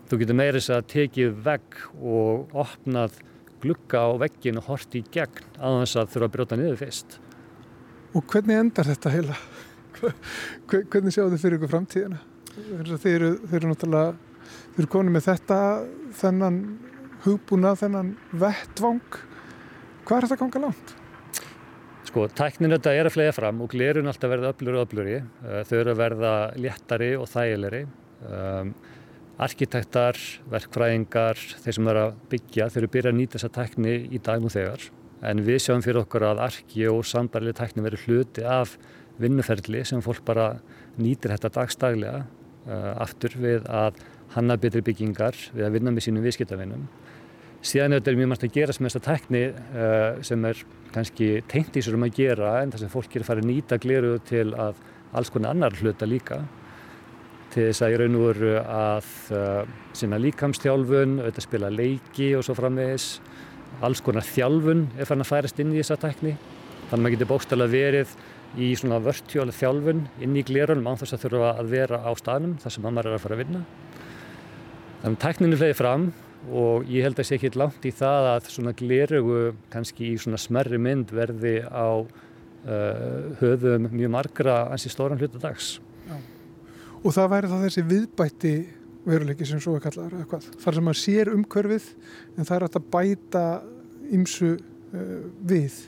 Þú 0.09 0.23
getur 0.23 0.39
meirins 0.39 0.71
að 0.73 0.89
tekið 0.95 1.37
vegg 1.45 1.77
og 1.99 2.57
opnað 2.63 3.21
glugga 3.63 4.05
á 4.05 4.11
veggin 4.21 4.59
og 4.61 4.69
hort 4.71 4.97
í 4.99 5.05
gegn 5.15 5.57
að 5.59 5.79
þess 5.83 6.01
að 6.01 6.13
þurfa 6.15 6.29
að 6.29 6.35
brjóta 6.37 6.59
niður 6.59 6.81
fyrst. 6.83 7.19
Og 8.13 8.27
hvernig 8.29 8.59
endar 8.61 8.89
þetta 8.91 9.13
heila? 9.15 9.39
Hvernig 10.69 11.15
sjáu 11.15 11.29
þið 11.31 11.41
fyrir 11.41 11.59
ykkur 11.59 11.73
framtíðina? 11.73 12.19
Þeir 12.53 13.13
eru, 13.15 13.31
þeir 13.49 13.59
eru 13.61 13.71
náttúrulega, 13.71 14.17
þeir 14.75 14.83
eru 14.83 14.91
konið 14.93 15.15
með 15.15 15.29
þetta, 15.29 15.59
þennan 16.19 16.59
hugbúna, 17.25 17.73
þennan 17.79 18.11
vettvang. 18.43 19.21
Hvað 20.03 20.17
er 20.19 20.27
þetta 20.27 20.37
að 20.37 20.43
ganga 20.43 20.65
langt? 20.67 20.95
Sko, 22.09 22.27
tæknin 22.29 22.75
þetta 22.75 22.93
er 22.99 23.09
að 23.09 23.15
flega 23.15 23.33
fram 23.33 23.63
og 23.65 23.71
glerun 23.73 24.11
alltaf 24.11 24.33
verða 24.33 24.51
öflur 24.53 24.77
og 24.77 24.89
öfluri. 24.89 25.21
Þau 25.41 25.77
eru 25.79 25.95
að 25.95 26.01
verða 26.03 26.33
léttari 26.61 27.13
og 27.17 27.31
þægilegri. 27.31 27.87
Um, 28.29 28.75
arkitektar, 29.41 30.19
verkfræðingar, 30.53 31.41
þeir 31.63 31.77
sem 31.77 31.89
eru 31.89 32.03
að 32.07 32.19
byggja, 32.33 32.69
þeir 32.69 32.83
eru 32.83 32.89
að 32.89 32.95
byrja 32.97 33.13
að 33.13 33.19
nýta 33.19 33.39
þessa 33.39 33.53
tækni 33.57 33.95
í 34.13 34.21
dag 34.23 34.43
nú 34.43 34.51
þegar. 34.53 34.89
En 35.23 35.43
við 35.47 35.61
sjáum 35.63 35.85
fyrir 35.85 36.03
okkur 36.03 36.27
að 36.29 36.43
arki 36.49 36.87
og 36.91 37.05
sambarlega 37.07 37.63
tækni 37.63 37.85
verður 37.85 38.07
hluti 38.09 38.45
af 38.47 38.77
vinnuferli 39.23 39.85
sem 39.87 40.03
fólk 40.05 40.25
bara 40.27 40.49
nýtir 41.01 41.33
þetta 41.33 41.53
dagstaglega 41.57 42.25
uh, 42.25 42.93
aftur 43.03 43.37
við 43.41 43.69
að 43.71 44.01
hanna 44.35 44.57
betri 44.61 44.83
byggingar, 44.85 45.37
við 45.53 45.67
að 45.67 45.77
vinna 45.77 45.93
með 45.95 46.09
sínum 46.09 46.27
viðskiptavinnum. 46.27 46.87
Síðan 47.63 47.95
er 47.95 48.01
þetta 48.01 48.17
mjög 48.19 48.31
margt 48.33 48.47
að 48.49 48.57
gerast 48.57 48.83
með 48.83 48.91
þessa 48.91 49.05
tækni 49.07 49.45
uh, 49.53 50.23
sem 50.27 50.49
er 50.49 50.65
kannski 50.93 51.29
tengt 51.49 51.77
í 51.79 51.85
sér 51.85 51.97
um 51.97 52.09
að 52.09 52.17
gera 52.19 52.57
en 52.61 52.73
það 52.73 52.85
sem 52.85 52.93
fólk 52.93 53.15
er 53.15 53.25
að 53.25 53.31
fara 53.31 53.45
að 53.45 53.53
nýta 53.53 53.79
gleru 53.81 54.17
til 54.27 54.49
að 54.51 54.83
alls 55.13 55.31
konar 55.31 55.55
annar 55.55 55.77
hluta 55.79 56.09
líka 56.09 56.41
til 57.53 57.69
þess 57.69 57.85
að 57.85 57.95
í 57.95 57.97
raun 58.01 58.17
og 58.17 58.27
veru 58.31 58.53
að 58.61 59.09
uh, 59.37 59.73
sinna 59.97 60.19
líkamstjálfun, 60.23 61.19
auðvitað 61.21 61.45
spila 61.45 61.71
leiki 61.73 62.31
og 62.39 62.47
svo 62.47 62.57
framvegis. 62.57 63.09
Alls 63.85 64.01
konar 64.05 64.25
þjálfun 64.25 64.87
er 64.97 65.09
fann 65.09 65.25
að 65.25 65.29
færast 65.29 65.61
inn 65.61 65.75
í 65.75 65.81
þessa 65.81 65.99
tækni. 66.01 66.33
Þannig 66.89 66.97
að 66.97 67.03
maður 67.03 67.15
getur 67.17 67.31
bókstæðilega 67.33 67.75
verið 67.75 68.17
í 68.63 68.73
svona 68.77 69.01
vörtjóla 69.05 69.57
þjálfun 69.57 70.03
inn 70.25 70.37
í 70.37 70.45
glerunum 70.49 70.89
án 70.89 71.01
þess 71.01 71.17
að 71.17 71.25
þurfa 71.27 71.53
að 71.61 71.71
vera 71.73 72.03
á 72.05 72.11
staðnum 72.21 72.57
þar 72.63 72.75
sem 72.77 72.87
maður 72.89 73.11
er 73.11 73.17
að 73.19 73.25
fara 73.27 73.39
að 73.39 73.45
vinna. 73.45 73.63
Þannig 75.03 75.15
að 75.17 75.23
tækninu 75.27 75.61
fleiði 75.61 75.79
fram 75.79 76.11
og 76.53 76.91
ég 76.91 77.07
held 77.07 77.21
að 77.21 77.29
sé 77.29 77.39
ekki 77.39 77.53
langt 77.61 77.87
í 77.87 77.95
það 77.95 78.33
að 78.33 78.51
svona 78.57 78.77
glerugu 78.77 79.41
kannski 79.73 80.13
í 80.13 80.19
svona 80.21 80.41
smerri 80.41 80.81
mynd 80.81 81.13
verði 81.15 81.59
á 81.69 82.01
uh, 82.01 83.33
höfum 83.41 83.89
mjög 83.93 84.15
margra 84.17 84.61
ansi 84.73 84.93
stóran 84.93 85.21
hluta 85.21 85.41
dags. 85.43 85.77
Já. 85.79 85.92
Og 87.03 87.11
það 87.11 87.33
væri 87.33 87.49
þá 87.51 87.57
þessi 87.65 87.83
viðbætti 87.91 88.53
veruleiki 89.09 89.47
sem 89.49 89.63
svo 89.63 89.75
er 89.75 89.83
hvað. 89.83 90.45
Þar 90.63 90.77
sem 90.77 90.87
maður 90.87 91.01
sér 91.01 91.31
umhverfið 91.33 91.89
en 92.37 92.47
það 92.47 92.55
er 92.57 92.67
að 92.69 92.87
bæta 92.93 93.43
ymsu 94.15 94.53
uh, 94.55 95.27
við. 95.51 95.81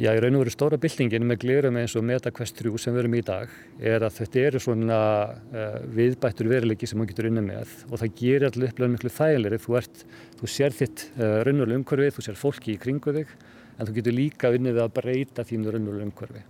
Já, 0.00 0.10
í 0.14 0.20
raun 0.22 0.38
og 0.38 0.44
veru 0.44 0.54
stóra 0.54 0.78
byltingin 0.80 1.26
með 1.28 1.42
glerum 1.44 1.78
eins 1.78 1.94
og 1.98 2.04
MetaQuest 2.08 2.58
3 2.62 2.82
sem 2.82 2.94
við 2.94 3.02
erum 3.02 3.16
í 3.18 3.22
dag 3.26 3.50
er 3.78 4.06
að 4.06 4.14
þetta 4.18 4.44
eru 4.48 4.62
svona 4.64 5.00
uh, 5.30 5.80
viðbættur 5.94 6.50
veruleiki 6.50 6.88
sem 6.88 6.98
maður 6.98 7.12
getur 7.12 7.30
unna 7.30 7.46
með 7.46 7.74
og 7.86 8.00
það 8.02 8.14
gerir 8.22 8.48
allir 8.50 8.72
upplega 8.72 8.94
miklu 8.96 9.16
þægilegri. 9.20 9.60
Þú, 9.66 9.82
þú 10.40 10.54
sér 10.56 10.78
þitt 10.78 11.10
uh, 11.12 11.42
raunverulega 11.46 11.82
umhverfið, 11.82 12.16
þú 12.16 12.26
sér 12.26 12.40
fólki 12.42 12.74
í 12.74 12.80
kringu 12.82 13.14
þig 13.20 13.36
en 13.76 13.86
þú 13.86 14.00
getur 14.00 14.18
líka 14.18 14.54
unnið 14.56 14.82
að 14.82 14.96
breyta 14.98 15.46
þínu 15.46 15.76
raunverulega 15.76 16.10
umhverfi. 16.10 16.48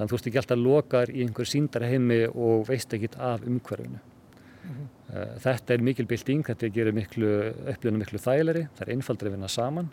Þannig 0.00 0.06
að 0.06 0.12
þú 0.12 0.16
veist 0.16 0.28
ekki 0.30 0.38
alltaf 0.40 0.60
lokar 0.64 1.10
í 1.12 1.24
einhver 1.26 1.48
síndar 1.48 1.84
heimi 1.84 2.22
og 2.30 2.62
veist 2.70 2.94
ekki 2.96 3.10
af 3.20 3.42
umhverfinu. 3.44 3.98
Mm 4.00 4.70
-hmm. 4.70 4.86
Þetta 5.44 5.74
er 5.74 5.82
mikil 5.82 6.06
bilding, 6.06 6.44
þetta 6.46 6.72
gerir 6.72 6.94
upplifinu 6.96 7.98
miklu 7.98 8.18
þægilegri, 8.18 8.68
það 8.76 8.86
er 8.88 8.92
einfaldri 8.94 9.28
að 9.28 9.32
vinna 9.32 9.48
saman 9.48 9.90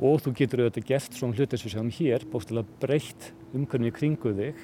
og 0.00 0.20
þú 0.20 0.34
getur 0.34 0.60
auðvitað 0.60 0.84
gert 0.84 1.12
svona 1.14 1.34
hlutir 1.34 1.58
sem 1.58 1.68
við 1.68 1.74
sjáum 1.74 1.90
hér, 1.90 2.24
bóstilega 2.30 2.66
breytt 2.80 3.32
umhverfinu 3.54 3.88
í 3.88 3.96
kringu 3.96 4.34
þig 4.34 4.54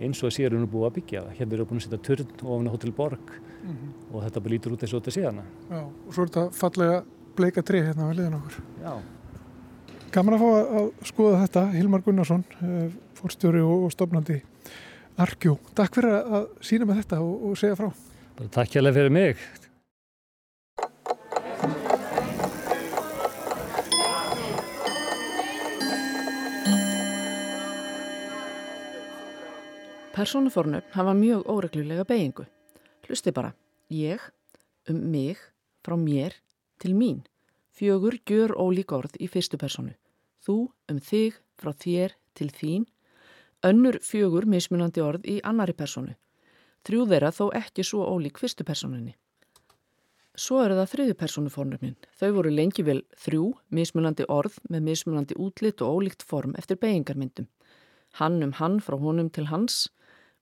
eins 0.00 0.22
og 0.22 0.30
að 0.30 0.36
sér 0.38 0.54
hún 0.56 0.62
er 0.64 0.72
búið 0.72 0.86
að 0.88 0.94
byggja 0.94 1.20
það. 1.22 1.36
Hérna 1.38 1.54
eru 1.54 1.66
búin 1.66 1.80
að 1.80 1.84
setja 1.84 1.98
törn 2.08 2.28
ofan 2.42 2.68
á 2.68 2.74
Hotel 2.74 2.92
Borg 2.92 3.26
mm 3.28 3.76
-hmm. 3.76 3.90
og 4.14 4.22
þetta 4.24 4.40
bara 4.40 4.54
lítur 4.54 4.72
út 4.72 4.82
eins 4.82 4.94
og 4.94 5.02
þetta 5.02 5.16
sé 5.16 5.24
hana. 5.26 5.44
Já, 5.70 5.82
og 6.06 6.14
svo 6.14 6.22
er 6.22 6.28
þetta 6.28 6.50
fallega 6.52 7.04
bleika 7.36 7.62
tri 7.62 7.82
hérna 7.82 8.08
við 8.10 8.16
liðan 8.16 8.34
okkur. 8.34 8.54
Já. 8.82 8.94
Gaman 10.14 10.34
að 10.34 10.40
fá 10.40 10.50
að 10.78 10.90
skoða 11.02 11.40
þetta, 11.42 11.72
Hilmar 11.72 12.02
Gunnarsson, 12.02 12.44
eh, 12.62 12.90
fórstjóri 13.24 13.62
og 13.64 13.88
stofnandi 13.92 14.42
Arkjó. 15.16 15.56
Takk 15.78 15.94
fyrir 15.96 16.12
að 16.12 16.48
sína 16.60 16.84
með 16.88 17.04
þetta 17.04 17.20
og, 17.24 17.34
og 17.48 17.56
segja 17.56 17.76
frá. 17.78 17.92
Bara 18.36 18.50
takk 18.52 18.74
hjálpa 18.74 18.92
fyrir 18.96 19.14
mig. 19.14 19.38
Personufornöfn 30.14 30.92
hafa 30.94 31.14
mjög 31.18 31.48
óreglulega 31.50 32.04
beigingu. 32.06 32.44
Hlusti 33.06 33.32
bara, 33.34 33.54
ég, 33.90 34.20
um 34.90 35.00
mig, 35.10 35.40
frá 35.82 35.96
mér, 35.98 36.36
til 36.78 36.94
mín. 36.94 37.24
Fjögur 37.74 38.20
gjör 38.26 38.54
ólík 38.54 38.92
orð 38.94 39.16
í 39.18 39.26
fyrstu 39.30 39.58
personu. 39.58 39.94
Þú, 40.44 40.68
um 40.90 41.00
þig, 41.00 41.40
frá 41.58 41.72
þér, 41.72 42.14
til 42.34 42.50
þín. 42.54 42.84
Önnur 43.64 43.96
fjögur 44.04 44.44
mismunandi 44.44 45.00
orð 45.00 45.22
í 45.24 45.38
annari 45.40 45.72
personu. 45.72 46.12
Þrjú 46.84 47.04
þeirra 47.08 47.30
þó 47.32 47.44
ekki 47.56 47.84
svo 47.88 48.04
ólík 48.04 48.36
fyrstu 48.36 48.64
personunni. 48.68 49.14
Svo 50.36 50.58
eru 50.60 50.74
það 50.76 50.90
þriðu 50.90 51.14
personufornöfnin. 51.22 51.94
Þau 52.18 52.30
voru 52.36 52.50
lengi 52.52 52.82
vel 52.84 52.98
þrjú, 53.24 53.46
mismunandi 53.72 54.26
orð 54.28 54.58
með 54.68 54.82
mismunandi 54.90 55.38
útlitt 55.40 55.80
og 55.80 55.96
ólíkt 55.96 56.26
form 56.26 56.52
eftir 56.60 56.76
beigingarmyndum. 56.82 57.46
Hann 58.20 58.42
um 58.44 58.52
hann 58.58 58.80
frá 58.84 58.98
honum 59.00 59.30
til 59.30 59.46
hans, 59.48 59.88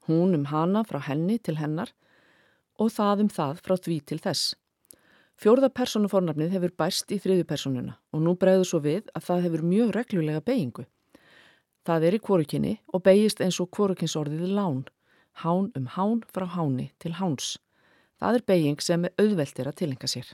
hún 0.09 0.35
um 0.35 0.49
hana 0.51 0.83
frá 0.83 0.99
henni 1.07 1.39
til 1.39 1.61
hennar 1.61 1.93
og 2.81 2.91
það 2.91 3.27
um 3.27 3.31
það 3.37 3.61
frá 3.63 3.77
því 3.77 4.01
til 4.11 4.19
þess. 4.25 4.57
Fjórða 5.39 5.71
personufornafnið 5.71 6.57
hefur 6.57 6.75
bæst 6.75 7.15
í 7.15 7.21
þriðu 7.23 7.47
personuna 7.47 7.95
og 8.11 8.27
nú 8.27 8.35
bregður 8.35 8.69
svo 8.73 8.83
við 8.83 9.15
að 9.15 9.29
það 9.29 9.47
hefur 9.47 9.65
mjög 9.69 9.95
reglulega 10.01 10.43
beigingu. 10.43 10.89
Það 11.83 12.05
er 12.07 12.15
í 12.15 12.19
kvorukinni 12.23 12.73
og 12.95 13.03
beigist 13.03 13.41
eins 13.43 13.57
og 13.59 13.73
kvorukinsorðið 13.75 14.53
lán, 14.55 14.85
hán 15.43 15.73
um 15.75 15.87
hán 15.97 16.21
frá 16.31 16.45
háni 16.55 16.93
til 17.03 17.17
háns. 17.19 17.57
Það 18.23 18.39
er 18.39 18.45
beiging 18.47 18.85
sem 18.87 19.09
er 19.09 19.15
auðveldir 19.19 19.67
að 19.67 19.81
tilenga 19.81 20.11
sér. 20.13 20.29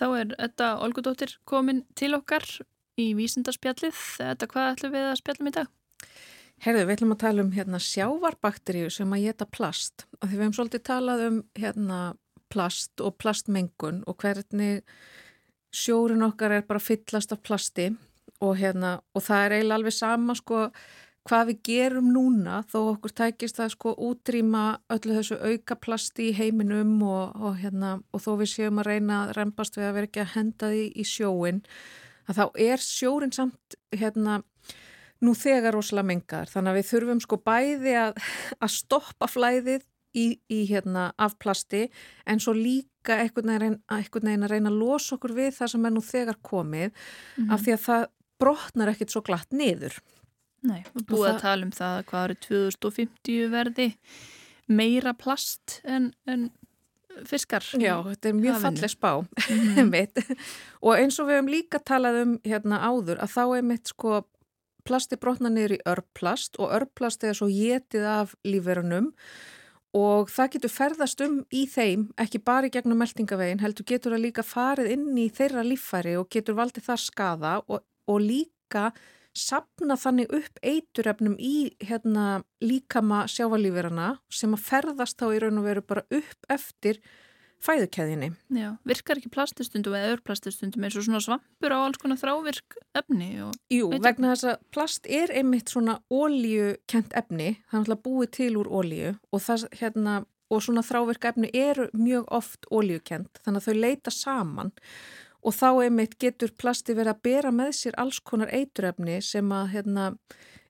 Þá 0.00 0.06
er 0.16 0.32
þetta 0.32 0.72
Olgudóttir 0.80 1.36
komin 1.44 1.84
til 1.92 2.14
okkar 2.16 2.48
í 2.96 3.12
vísindarspjallið. 3.20 4.00
Þetta 4.16 4.48
hvað 4.48 4.72
ætlum 4.72 4.96
við 4.96 5.08
að 5.10 5.18
spjallum 5.20 5.52
í 5.52 5.56
dag? 5.60 5.74
Herðu, 6.60 6.82
við 6.84 6.98
ætlum 6.98 7.14
að 7.14 7.22
tala 7.22 7.44
um 7.44 7.52
hérna, 7.56 7.78
sjávarbakteríu 7.80 8.90
sem 8.92 9.12
að 9.16 9.22
geta 9.30 9.46
plast. 9.48 10.04
Því 10.20 10.34
við 10.34 10.42
hefum 10.42 10.56
svolítið 10.58 10.82
talað 10.90 11.22
um 11.24 11.38
hérna, 11.56 12.00
plast 12.50 13.00
og 13.04 13.16
plastmengun 13.22 14.02
og 14.10 14.18
hvernig 14.20 14.82
sjórin 15.72 16.26
okkar 16.26 16.56
er 16.56 16.66
bara 16.66 16.82
fyllast 16.82 17.32
af 17.32 17.40
plasti 17.46 17.86
og, 18.40 18.56
hérna, 18.58 18.98
og 19.14 19.24
það 19.24 19.44
er 19.44 19.54
eiginlega 19.56 19.78
alveg 19.78 19.96
sama 19.96 20.36
sko 20.38 20.64
hvað 21.28 21.50
við 21.50 21.58
gerum 21.68 22.10
núna 22.14 22.60
þó 22.70 22.78
okkur 22.94 23.14
tækist 23.20 23.60
það 23.60 23.72
sko 23.76 23.94
útrýma 24.08 24.64
öllu 24.90 25.16
þessu 25.18 25.38
auka 25.38 25.76
plasti 25.78 26.30
í 26.30 26.36
heiminum 26.36 26.96
og, 27.06 27.36
og, 27.38 27.58
hérna, 27.60 27.98
og 28.10 28.24
þó 28.24 28.32
við 28.40 28.52
séum 28.54 28.80
að 28.82 28.90
reyna 28.90 29.24
að 29.24 29.34
reymbast 29.38 29.78
við 29.78 29.88
að 29.88 29.98
vera 29.98 30.10
ekki 30.10 30.24
að 30.24 30.32
henda 30.34 30.72
því 30.72 30.86
í 30.90 31.06
sjóin 31.06 31.60
að 32.26 32.40
þá 32.40 32.44
er 32.66 32.84
sjórin 32.84 33.36
samt 33.36 33.76
hérna 33.94 34.40
nú 35.24 35.34
þegar 35.36 35.76
rosalega 35.76 36.10
mengar 36.10 36.50
þannig 36.50 36.72
að 36.72 36.78
við 36.80 36.90
þurfum 36.90 37.22
sko 37.24 37.40
bæði 37.44 37.96
að, 38.00 38.20
að 38.64 38.74
stoppa 38.76 39.28
flæðið 39.30 39.84
í, 40.16 40.26
í 40.50 40.60
hérna 40.70 41.10
af 41.20 41.36
plasti 41.42 41.86
en 42.26 42.40
svo 42.42 42.54
líka 42.56 43.20
einhvern 43.22 43.52
veginn, 43.54 43.76
veginn 43.88 44.46
að 44.46 44.54
reyna 44.54 44.72
að 44.72 44.80
losa 44.80 45.16
okkur 45.16 45.36
við 45.36 45.52
það 45.58 45.74
sem 45.74 45.86
er 45.86 45.94
nú 45.94 46.02
þegar 46.04 46.40
komið 46.42 46.88
mm 46.88 46.94
-hmm. 46.94 47.52
af 47.54 47.60
því 47.64 47.76
að 47.76 47.84
það 47.88 48.08
brotnar 48.40 48.88
ekkit 48.94 49.12
svo 49.12 49.22
glatt 49.22 49.52
niður 49.52 50.00
Nei, 50.60 50.84
við 50.92 51.06
búum 51.08 51.24
að 51.24 51.40
tala 51.40 51.64
um 51.64 51.72
það 51.72 52.02
hvað 52.10 52.24
eru 52.24 52.36
2050 52.44 53.48
verði 53.48 53.88
meira 54.70 55.14
plast 55.16 55.80
en, 55.84 56.12
en 56.28 56.50
fiskar. 57.26 57.64
Já, 57.80 57.96
þetta 58.06 58.28
er 58.28 58.36
mjög 58.38 58.60
fallið 58.64 58.92
spá 58.92 59.12
mm 59.20 59.90
-hmm. 59.90 60.36
og 60.80 60.98
eins 60.98 61.18
og 61.18 61.26
við 61.26 61.34
hefum 61.34 61.48
líka 61.48 61.78
talað 61.78 62.22
um 62.22 62.38
hérna 62.44 62.80
áður 62.80 63.18
að 63.24 63.32
þá 63.36 63.56
er 63.56 63.62
mitt 63.62 63.88
sko 63.88 64.22
plasti 64.86 65.18
brotna 65.20 65.50
niður 65.52 65.76
í 65.76 65.80
örplast 65.88 66.58
og 66.60 66.74
örplast 66.80 67.24
er 67.24 67.38
svo 67.38 67.48
getið 67.50 68.06
af 68.08 68.34
lífverunum 68.46 69.12
og 69.96 70.30
það 70.30 70.52
getur 70.54 70.72
ferðast 70.72 71.22
um 71.24 71.40
í 71.50 71.64
þeim, 71.66 72.10
ekki 72.20 72.38
bara 72.46 72.68
í 72.68 72.74
gegnum 72.74 73.00
meldingavegin, 73.02 73.62
heldur 73.62 73.86
getur 73.88 74.14
það 74.14 74.24
líka 74.26 74.44
farið 74.46 74.92
inn 74.94 75.08
í 75.18 75.26
þeirra 75.34 75.64
líffæri 75.66 76.14
og 76.20 76.28
getur 76.30 76.58
valdið 76.58 76.86
þar 76.86 77.02
skada 77.02 77.54
og, 77.66 77.82
og 78.06 78.20
líka 78.22 78.90
sapna 79.36 79.96
þannig 79.98 80.30
upp 80.34 80.60
eiturefnum 80.62 81.36
í 81.38 81.72
hérna, 81.82 82.42
líkama 82.62 83.24
sjávalífirana 83.30 84.14
sem 84.32 84.54
að 84.54 84.64
ferðast 84.66 85.18
þá 85.18 85.26
í 85.34 85.42
raun 85.42 85.60
og 85.62 85.68
veru 85.68 85.84
bara 85.86 86.06
upp 86.10 86.50
eftir 86.50 87.00
fæðukæðinni. 87.64 88.30
Já, 88.56 88.68
virkar 88.88 89.20
ekki 89.20 89.30
plastustundum 89.32 89.94
eða 89.96 90.14
örplastustundum 90.16 90.84
eins 90.86 90.96
og 90.96 91.06
svona 91.06 91.20
svampur 91.24 91.74
á 91.76 91.78
alls 91.78 92.00
konar 92.00 92.20
þrávirk 92.20 92.76
efni? 92.96 93.30
Og... 93.44 93.54
Jú, 93.72 93.90
Veit 93.92 94.06
vegna 94.06 94.32
þess 94.32 94.48
að 94.52 94.66
plast 94.74 95.08
er 95.10 95.32
einmitt 95.36 95.72
svona 95.72 95.98
ólíukent 96.12 97.16
efni, 97.20 97.54
það 97.72 97.94
er 97.94 98.02
búið 98.04 98.34
til 98.38 98.52
úr 98.60 98.70
ólíu 98.70 99.14
og, 99.30 99.42
það, 99.44 99.66
hérna, 99.80 100.20
og 100.50 100.64
svona 100.64 100.84
þrávirk 100.86 101.28
efni 101.32 101.50
eru 101.56 101.90
mjög 101.96 102.30
oft 102.40 102.70
ólíukent 102.72 103.42
þannig 103.44 103.60
að 103.60 103.68
þau 103.68 103.84
leita 103.84 104.14
saman 104.14 104.72
og 105.40 105.56
þá 105.56 105.68
einmitt 105.84 106.18
getur 106.20 106.52
plasti 106.56 106.96
verið 106.96 107.14
að 107.14 107.22
bera 107.28 107.52
með 107.54 107.76
sér 107.78 108.00
alls 108.00 108.20
konar 108.24 108.50
eiturefni 108.52 109.20
sem 109.24 109.52
að 109.52 109.70
hérna, 109.76 110.10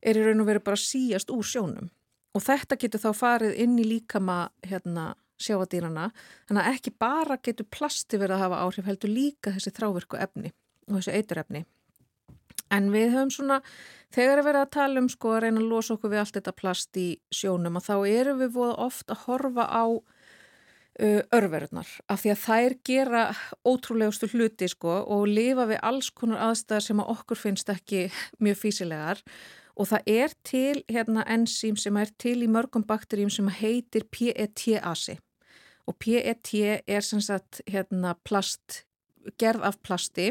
er 0.03 0.18
í 0.18 0.26
raun 0.26 0.43
og 0.43 0.51
veru 0.51 0.62
bara 0.66 0.78
síast 0.78 1.32
úr 1.34 1.47
sjónum 1.47 1.91
og 2.34 2.45
þetta 2.45 2.78
getur 2.78 3.03
þá 3.03 3.11
farið 3.16 3.57
inn 3.64 3.78
í 3.80 3.86
líkama 3.88 4.45
hérna, 4.66 5.12
sjáadýrana 5.41 6.11
þannig 6.49 6.62
að 6.62 6.72
ekki 6.74 6.95
bara 7.01 7.38
getur 7.43 7.68
plasti 7.72 8.20
verið 8.20 8.36
að 8.38 8.45
hafa 8.45 8.62
áhrif 8.64 8.88
heldur 8.91 9.12
líka 9.14 9.55
þessi 9.57 9.74
þrávirku 9.76 10.20
efni 10.20 10.53
og 10.88 10.99
þessi 10.99 11.16
eiturefni. 11.18 11.64
En 12.70 12.93
við 12.95 13.16
höfum 13.16 13.32
svona 13.34 13.59
þegar 14.14 14.41
við 14.41 14.47
verðum 14.47 14.66
að 14.66 14.74
tala 14.76 15.03
um 15.03 15.11
sko 15.11 15.34
að 15.34 15.43
reyna 15.45 15.62
að 15.62 15.70
losa 15.72 15.97
okkur 15.97 16.12
við 16.12 16.22
allt 16.22 16.36
þetta 16.38 16.59
plast 16.61 17.01
í 17.01 17.09
sjónum 17.34 17.80
og 17.80 17.86
þá 17.86 17.95
erum 18.07 18.43
við 18.45 18.59
ofta 18.70 19.16
að 19.16 19.24
horfa 19.26 19.66
á 19.66 19.84
örverðnar 21.01 21.88
af 22.11 22.20
því 22.20 22.32
að 22.32 22.43
þær 22.43 22.74
gera 22.84 23.22
ótrúlegustu 23.64 24.28
hluti 24.34 24.68
sko 24.68 24.99
og 25.07 25.28
lifa 25.30 25.64
við 25.70 25.80
alls 25.86 26.11
konar 26.12 26.43
aðstæðar 26.51 26.84
sem 26.84 27.01
að 27.01 27.12
okkur 27.14 27.41
finnst 27.41 27.72
ekki 27.72 28.03
mjög 28.43 28.59
físilegar 28.61 29.22
og 29.80 29.88
það 29.88 30.11
er 30.12 30.34
til 30.45 30.82
hérna 30.91 31.24
enzím 31.30 31.78
sem 31.80 31.97
er 31.97 32.12
til 32.20 32.36
í 32.45 32.51
mörgum 32.51 32.84
bakterjum 32.84 33.30
sem 33.32 33.49
heitir 33.61 34.05
PET-asi 34.12 35.16
og 35.91 35.99
PET 35.99 36.55
er 36.86 37.05
sem 37.05 37.20
sagt 37.24 37.61
hérna 37.66 38.14
plast, 38.24 38.84
gerð 39.41 39.66
af 39.66 39.80
plasti 39.82 40.30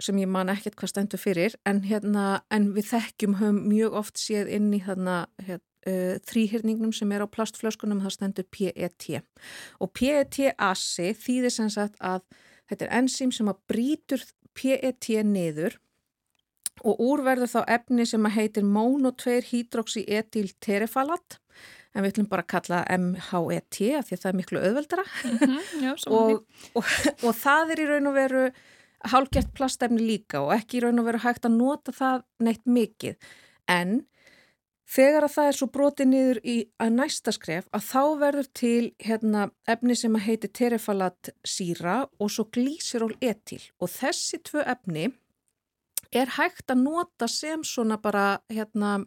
sem 0.00 0.16
ég 0.16 0.28
man 0.32 0.48
ekkert 0.48 0.78
hvað 0.80 0.92
stendur 0.94 1.20
fyrir 1.20 1.54
en 1.68 1.82
hérna 1.84 2.42
en 2.52 2.70
við 2.74 2.90
þekkjum 2.94 3.36
höfum 3.40 3.58
mjög 3.68 3.98
oft 4.00 4.20
séð 4.20 4.48
inn 4.56 4.70
í 4.72 4.80
þarna 4.84 5.26
hérna 5.44 5.66
uh, 5.86 6.16
þrýhyrningnum 6.28 6.92
sem 6.96 7.12
er 7.12 7.24
á 7.24 7.28
plastflöskunum 7.32 8.02
það 8.04 8.16
stendur 8.16 8.48
PET 8.52 9.08
og 9.80 9.92
PET-asi 9.96 11.12
þýðir 11.16 11.54
sem 11.54 11.70
sagt 11.72 12.00
að 12.00 12.24
þetta 12.70 12.86
er 12.86 12.96
enzím 13.00 13.32
sem 13.34 13.50
að 13.50 13.62
brítur 13.70 14.24
PET 14.56 15.10
niður 15.26 15.78
og 16.80 17.00
úrverður 17.04 17.52
þá 17.52 17.60
efni 17.76 18.06
sem 18.08 18.24
að 18.24 18.36
heitir 18.38 18.64
mono-2 18.64 19.40
hydroxyetil-terefalat 19.50 21.40
en 21.94 22.04
við 22.04 22.12
ætlum 22.12 22.28
bara 22.30 22.44
að 22.44 22.52
kalla 22.54 22.82
MHET 22.96 23.80
af 23.98 24.08
því 24.08 24.16
að 24.16 24.22
það 24.22 24.28
er 24.30 24.38
miklu 24.38 24.60
auðveldara. 24.60 25.06
Mm 25.24 25.38
-hmm, 25.38 25.64
já, 25.84 25.92
og, 26.18 26.44
og, 26.74 26.92
og 27.22 27.34
það 27.34 27.74
er 27.74 27.82
í 27.82 27.88
raun 27.90 28.10
og 28.10 28.14
veru 28.18 28.44
hálgjert 29.10 29.54
plastefni 29.56 30.02
líka 30.04 30.42
og 30.44 30.54
ekki 30.54 30.78
í 30.78 30.84
raun 30.84 31.00
og 31.00 31.08
veru 31.08 31.22
hægt 31.24 31.48
að 31.48 31.56
nota 31.56 31.92
það 31.92 32.22
neitt 32.44 32.66
mikið. 32.66 33.16
En 33.70 34.02
þegar 34.90 35.26
að 35.26 35.34
það 35.34 35.48
er 35.48 35.58
svo 35.58 35.68
brotið 35.74 36.10
niður 36.10 36.40
í 36.44 36.56
að 36.82 36.92
næsta 36.98 37.32
skref 37.32 37.66
að 37.72 37.86
þá 37.86 38.02
verður 38.20 38.50
til 38.60 38.84
hérna, 38.98 39.48
efni 39.66 39.96
sem 39.96 40.14
að 40.18 40.26
heiti 40.26 40.48
terefalat 40.60 41.32
síra 41.46 41.96
og 42.18 42.30
svo 42.30 42.46
glísiról 42.52 43.14
etil. 43.20 43.62
Og 43.80 43.90
þessi 43.90 44.42
tvö 44.46 44.64
efni 44.66 45.10
er 46.12 46.36
hægt 46.36 46.70
að 46.70 46.82
nota 46.84 47.28
sem 47.30 47.62
svona 47.64 47.98
bara 48.02 48.40
hérna, 48.50 49.04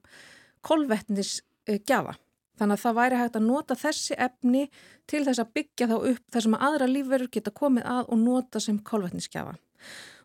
kolvetnis 0.63 1.41
gjafa. 1.67 2.15
Þannig 2.59 2.77
að 2.77 2.83
það 2.83 2.97
væri 2.99 3.19
hægt 3.19 3.37
að 3.37 3.45
nota 3.47 3.77
þessi 3.77 4.17
efni 4.21 4.63
til 5.09 5.23
þess 5.25 5.41
að 5.41 5.53
byggja 5.57 5.89
þá 5.89 5.95
upp 5.97 6.23
þar 6.33 6.45
sem 6.45 6.57
að 6.57 6.65
aðra 6.67 6.89
lífverður 6.91 7.31
geta 7.33 7.53
komið 7.59 7.87
að 7.95 8.11
og 8.13 8.19
nota 8.21 8.61
sem 8.63 8.79
kolvetniskjafa. 8.91 9.55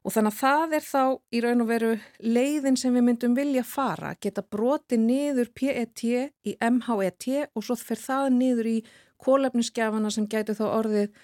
Og 0.07 0.15
þannig 0.15 0.35
að 0.35 0.39
það 0.39 0.75
er 0.77 0.85
þá 0.87 1.03
í 1.35 1.41
raun 1.43 1.65
og 1.65 1.69
veru 1.73 1.91
leiðin 2.23 2.79
sem 2.79 2.95
við 2.95 3.05
myndum 3.09 3.35
vilja 3.37 3.65
fara, 3.67 4.15
geta 4.21 4.45
broti 4.45 4.97
niður 5.01 5.51
PET 5.57 6.05
í 6.07 6.55
MHET 6.55 7.27
og 7.55 7.65
svo 7.67 7.77
fyrir 7.81 8.05
það 8.05 8.29
niður 8.37 8.71
í 8.71 8.79
kólefniskjafana 9.25 10.13
sem 10.15 10.29
gætu 10.31 10.55
þá 10.55 10.65
orðið 10.69 11.19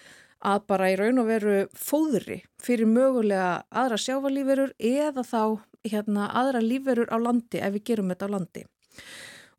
að 0.45 0.65
bara 0.69 0.91
í 0.93 0.97
raun 1.01 1.23
og 1.23 1.29
veru 1.31 1.61
fóðri 1.79 2.43
fyrir 2.63 2.91
mögulega 2.91 3.63
aðra 3.71 4.01
sjávalífverur 4.01 4.75
eða 4.79 5.25
þá 5.25 5.43
hérna, 5.89 6.29
aðra 6.33 6.61
lífverur 6.65 7.13
á 7.13 7.17
landi 7.21 7.61
ef 7.61 7.77
við 7.77 7.87
gerum 7.91 8.13
þetta 8.13 8.29
á 8.29 8.35
landi. 8.35 8.65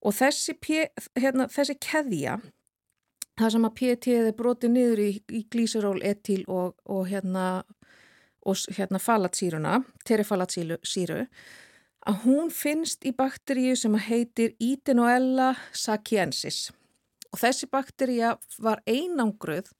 Og 0.05 0.13
þessi, 0.13 0.53
hérna, 1.17 1.47
þessi 1.49 1.75
keðja, 1.81 2.37
það 3.39 3.53
sem 3.55 3.67
að 3.67 3.75
PET 3.79 4.07
er 4.13 4.31
brotið 4.37 4.73
niður 4.75 5.01
í, 5.01 5.11
í 5.33 5.41
glíseról, 5.51 5.97
etil 6.05 6.43
og, 6.45 6.77
og 6.85 7.07
hérna 7.09 7.65
og 8.45 8.77
hérna 8.77 8.99
falatsýruna, 9.01 9.79
terifalatsýru, 10.05 11.23
að 12.05 12.19
hún 12.27 12.51
finnst 12.53 13.05
í 13.09 13.13
bakteríu 13.17 13.73
sem 13.79 13.95
heitir 13.97 14.53
Idenoella 14.61 15.55
sakiensis 15.73 16.67
og 17.33 17.41
þessi 17.41 17.67
bakteríja 17.71 18.35
var 18.63 18.83
einangruð 18.87 19.71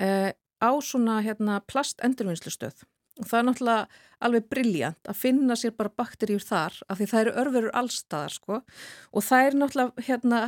eh, 0.00 0.32
á 0.32 0.70
svona 0.82 1.20
hérna, 1.22 1.60
plastendurvinnslustöð 1.68 2.86
og 3.16 3.30
það 3.30 3.38
er 3.38 3.48
náttúrulega 3.48 4.02
alveg 4.26 4.46
brilljant 4.48 5.10
að 5.10 5.18
finna 5.20 5.56
sér 5.60 5.74
bara 5.76 5.92
bakteríur 6.00 6.44
þar 6.44 6.78
af 6.88 6.98
því 6.98 7.08
það 7.10 7.20
eru 7.22 7.34
örverur 7.42 7.74
allstaðar 7.76 8.32
sko. 8.32 8.60
Og 9.12 9.26
það 9.26 9.48
er 9.48 9.58
náttúrulega 9.60 10.06
hérna 10.06 10.40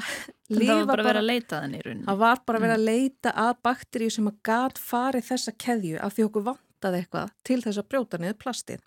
það 0.48 0.72
var 0.72 0.88
bara 0.88 1.04
að 1.04 1.10
vera 1.10 1.22
að 1.24 1.28
leita 1.28 1.60
þenni 1.64 1.80
í 1.80 1.84
rauninni. 1.84 2.06
Það 2.08 2.22
var 2.22 2.40
bara 2.46 2.60
að 2.60 2.66
vera 2.66 2.78
að 2.78 2.86
leita 2.88 3.34
að 3.44 3.52
bakteríu 3.68 4.14
sem 4.14 4.30
að 4.30 4.40
gat 4.48 4.80
farið 4.80 5.28
þessa 5.28 5.54
keðju 5.66 6.00
af 6.00 6.16
því 6.16 6.26
okkur 6.28 6.48
vant 6.48 6.64
vantaði 6.78 7.02
eitthvað 7.02 7.34
til 7.44 7.62
þess 7.62 7.78
að 7.80 7.88
brjóta 7.90 8.18
niður 8.18 8.38
plastið. 8.38 8.80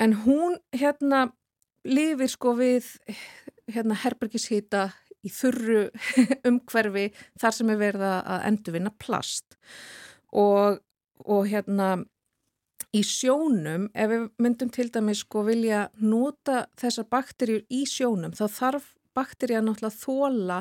En 0.00 0.14
hún 0.24 0.58
hérna 0.72 1.32
lifir 1.84 2.30
sko 2.30 2.54
við 2.56 2.86
hérna 3.68 3.94
herbergishýta 3.94 4.92
í 5.22 5.30
þurru 5.30 5.90
umhverfi 6.48 7.12
þar 7.38 7.52
sem 7.52 7.70
er 7.70 7.78
verið 7.78 8.06
að 8.08 8.46
endurvinna 8.48 8.92
plast. 8.98 9.58
Og, 10.32 10.80
og 11.24 11.46
hérna 11.46 12.04
í 12.92 13.02
sjónum, 13.06 13.88
ef 13.96 14.10
við 14.10 14.28
myndum 14.42 14.70
til 14.72 14.88
dæmis 14.92 15.22
sko 15.24 15.46
vilja 15.46 15.86
nota 16.00 16.66
þessar 16.80 17.08
bakterjur 17.12 17.64
í 17.72 17.84
sjónum 17.88 18.34
þá 18.36 18.44
þarf 18.52 18.90
bakterja 19.16 19.62
náttúrulega 19.64 19.92
að 19.92 20.02
þóla 20.02 20.58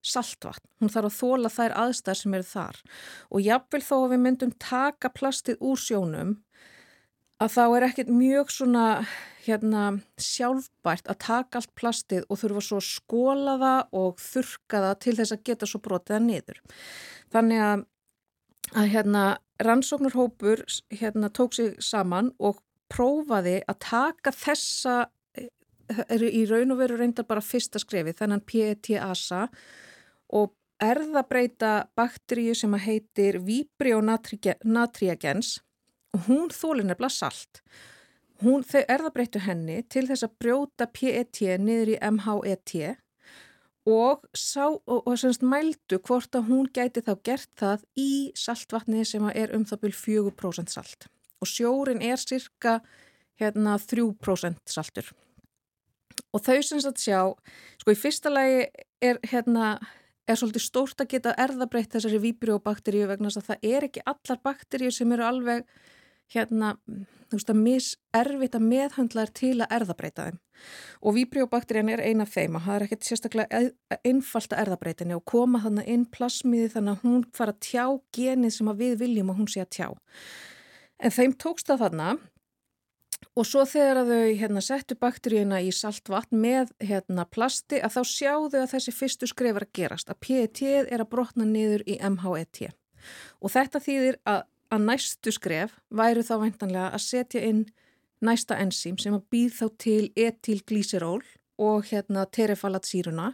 saltvatn. 0.00 0.68
Hún 0.80 0.92
þarf 0.92 1.10
að 1.10 1.18
þóla 1.18 1.52
þær 1.52 1.74
aðstæðar 1.84 2.20
sem 2.20 2.36
eru 2.36 2.48
þar 2.48 2.78
og 3.28 3.42
jáfnvel 3.44 3.82
þó 3.84 3.96
að 3.96 4.12
við 4.12 4.22
myndum 4.26 4.54
taka 4.60 5.10
plastið 5.12 5.60
úr 5.60 5.80
sjónum 5.80 6.38
að 7.40 7.52
þá 7.56 7.62
er 7.64 7.86
ekkert 7.88 8.12
mjög 8.12 8.52
svona 8.52 8.86
hérna, 9.46 9.84
sjálfbært 10.20 11.08
að 11.08 11.20
taka 11.24 11.60
allt 11.60 11.72
plastið 11.78 12.26
og 12.28 12.40
þurfa 12.42 12.64
svo 12.64 12.80
að 12.80 12.88
skóla 12.88 13.54
það 13.60 13.94
og 14.00 14.20
þurka 14.20 14.82
það 14.84 14.98
til 15.04 15.14
þess 15.20 15.36
að 15.36 15.44
geta 15.48 15.68
svo 15.68 15.80
brotið 15.84 16.16
það 16.16 16.26
niður. 16.26 16.60
Þannig 17.32 17.64
að, 17.64 17.86
að 18.74 18.90
hérna, 18.94 19.24
rannsóknarhópur 19.60 20.64
hérna, 20.94 21.30
tók 21.30 21.54
sig 21.54 21.74
saman 21.82 22.32
og 22.38 22.60
prófaði 22.90 23.60
að 23.68 23.80
taka 23.86 24.32
þessa 24.34 24.96
eru 26.08 26.30
í 26.30 26.44
raun 26.48 26.74
og 26.74 26.80
veru 26.82 26.98
reyndar 26.98 27.26
bara 27.28 27.42
fyrsta 27.44 27.80
skrefi, 27.82 28.14
þennan 28.16 28.44
PET-ASA 28.46 29.46
og 30.38 30.54
erðabreita 30.80 31.90
bakteríu 31.98 32.54
sem 32.56 32.74
að 32.76 32.86
heitir 32.86 33.40
Vibrio 33.44 34.00
natriagens 34.00 35.58
og 36.14 36.26
hún 36.28 36.48
þólir 36.54 36.88
nefnilega 36.88 37.14
salt. 37.14 37.62
Hún, 38.40 38.64
erðabreitu 38.64 39.42
henni 39.44 39.82
til 39.92 40.06
þess 40.08 40.24
að 40.24 40.36
brjóta 40.40 40.86
PET 40.88 41.42
niður 41.60 41.92
í 41.92 41.98
MHET 42.00 42.74
og, 43.88 44.26
sá, 44.36 44.66
og, 44.68 45.06
og 45.06 45.16
semst 45.18 45.44
mældu 45.46 46.00
hvort 46.04 46.36
að 46.36 46.50
hún 46.50 46.68
gæti 46.74 47.02
þá 47.06 47.14
gert 47.24 47.50
það 47.58 47.86
í 47.96 48.10
saltvatni 48.36 49.06
sem 49.08 49.24
er 49.32 49.54
um 49.56 49.64
það 49.64 49.86
byrj 49.86 49.98
4% 50.02 50.74
salt 50.74 51.08
og 51.40 51.48
sjórin 51.48 52.02
er 52.04 52.20
cirka 52.20 52.80
hérna, 53.40 53.78
3% 53.80 54.68
saltur. 54.68 55.06
Og 56.30 56.42
þau 56.44 56.58
semst 56.62 56.88
að 56.88 57.00
sjá, 57.00 57.20
sko 57.80 57.94
í 57.94 57.98
fyrsta 57.98 58.32
lagi 58.32 58.66
er 59.00 59.20
hérna 59.30 59.78
er 60.28 60.38
svolítið 60.38 60.62
stórt 60.62 61.00
að 61.02 61.14
geta 61.14 61.32
erðabreitt 61.40 61.94
þessari 61.94 62.20
víbrióbakteríu 62.22 63.08
vegna 63.10 63.30
þess 63.30 63.40
að 63.40 63.48
það 63.48 63.70
er 63.72 63.86
ekki 63.88 64.04
allar 64.12 64.42
bakteríu 64.44 64.92
sem 64.94 65.16
eru 65.16 65.26
alveg 65.26 65.64
hérna, 66.34 66.74
þú 67.30 67.38
veist 67.38 67.52
að 67.52 67.60
miservitt 67.64 68.56
að 68.58 68.66
meðhandla 68.70 69.26
er 69.26 69.34
til 69.40 69.56
að 69.58 69.76
erðabreita 69.78 70.28
þeim. 70.28 70.40
Og 71.00 71.16
víbrióbakterían 71.16 71.92
er 71.94 72.02
eina 72.04 72.26
þeim 72.28 72.58
og 72.58 72.66
það 72.66 72.76
er 72.76 72.86
ekkert 72.86 73.06
sérstaklega 73.06 73.60
einfalt 74.04 74.52
að 74.52 74.64
erðabreitinni 74.66 75.16
og 75.16 75.24
koma 75.28 75.62
þannig 75.62 75.88
inn 75.94 76.04
plasmiði 76.12 76.74
þannig 76.74 76.98
að 76.98 77.06
hún 77.06 77.22
fara 77.36 77.54
að 77.54 77.62
tjá 77.64 77.84
genið 78.16 78.56
sem 78.58 78.68
að 78.72 78.82
við 78.84 78.98
viljum 79.04 79.32
að 79.32 79.40
hún 79.40 79.48
sé 79.50 79.64
að 79.64 79.72
tjá. 79.78 79.88
En 81.00 81.16
þeim 81.16 81.36
tókst 81.40 81.70
það 81.70 81.86
þannig 81.86 82.28
Og 83.38 83.46
svo 83.46 83.62
þegar 83.68 84.00
að 84.02 84.10
þau 84.10 84.30
hérna, 84.40 84.62
settu 84.64 84.96
bakteríuna 84.98 85.60
í 85.62 85.70
saltvatn 85.74 86.40
með 86.40 86.72
hérna, 86.82 87.26
plasti 87.30 87.78
að 87.78 87.98
þá 87.98 88.00
sjáðu 88.10 88.62
að 88.62 88.70
þessi 88.72 88.94
fyrstu 88.96 89.28
skrefar 89.30 89.66
að 89.66 89.74
gerast 89.78 90.10
að 90.10 90.20
PET 90.26 90.62
er 90.80 91.04
að 91.04 91.10
brotna 91.12 91.46
niður 91.46 91.84
í 91.86 91.98
MHET. 92.00 92.62
Og 93.40 93.52
þetta 93.54 93.82
þýðir 93.84 94.18
að, 94.28 94.42
að 94.70 94.86
næstu 94.86 95.32
skref 95.34 95.74
væru 95.90 96.22
þá 96.26 96.34
veintanlega 96.44 96.92
að 96.94 97.04
setja 97.04 97.42
inn 97.46 97.64
næsta 98.24 98.58
enzím 98.60 98.98
sem 99.00 99.16
að 99.16 99.26
býð 99.32 99.52
þá 99.58 99.66
til 99.80 100.04
etilglíseról 100.16 101.20
og 101.60 101.90
hérna, 101.90 102.24
terefalatsýruna. 102.24 103.32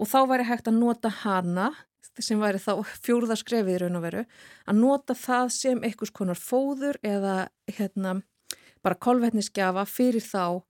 Og 0.00 0.08
þá 0.08 0.18
væri 0.30 0.48
hægt 0.48 0.70
að 0.70 0.80
nota 0.80 1.10
hana 1.22 1.70
sem 2.18 2.40
væri 2.40 2.60
þá 2.60 2.80
fjórðaskrefið 3.04 3.76
í 3.76 3.80
raun 3.82 3.98
og 4.00 4.04
veru 4.04 4.24
að 4.68 4.80
nota 4.80 5.16
það 5.16 5.52
sem 5.54 5.82
einhvers 5.86 6.12
konar 6.14 6.38
fóður 6.40 6.98
eða 7.06 7.36
hérna 7.70 8.20
bara 8.84 8.98
kolvetnisgjafa 8.98 9.84
fyrir 9.88 10.24
þá 10.24 10.62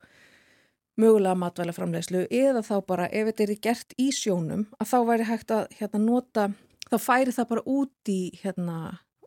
mögulega 1.01 1.39
matvælaframlegslu 1.41 2.27
eða 2.29 2.63
þá 2.67 2.75
bara 2.87 3.09
ef 3.09 3.31
þetta 3.31 3.47
er 3.47 3.55
gert 3.67 3.95
í 3.99 4.11
sjónum 4.15 4.67
að 4.79 4.91
þá 4.93 4.99
væri 5.09 5.29
hægt 5.31 5.55
að 5.55 5.77
hérna, 5.79 6.03
nota, 6.05 6.49
þá 6.91 6.97
færi 7.01 7.37
það 7.37 7.51
bara 7.55 7.67
út 7.79 8.13
í, 8.13 8.21
hérna, 8.43 8.81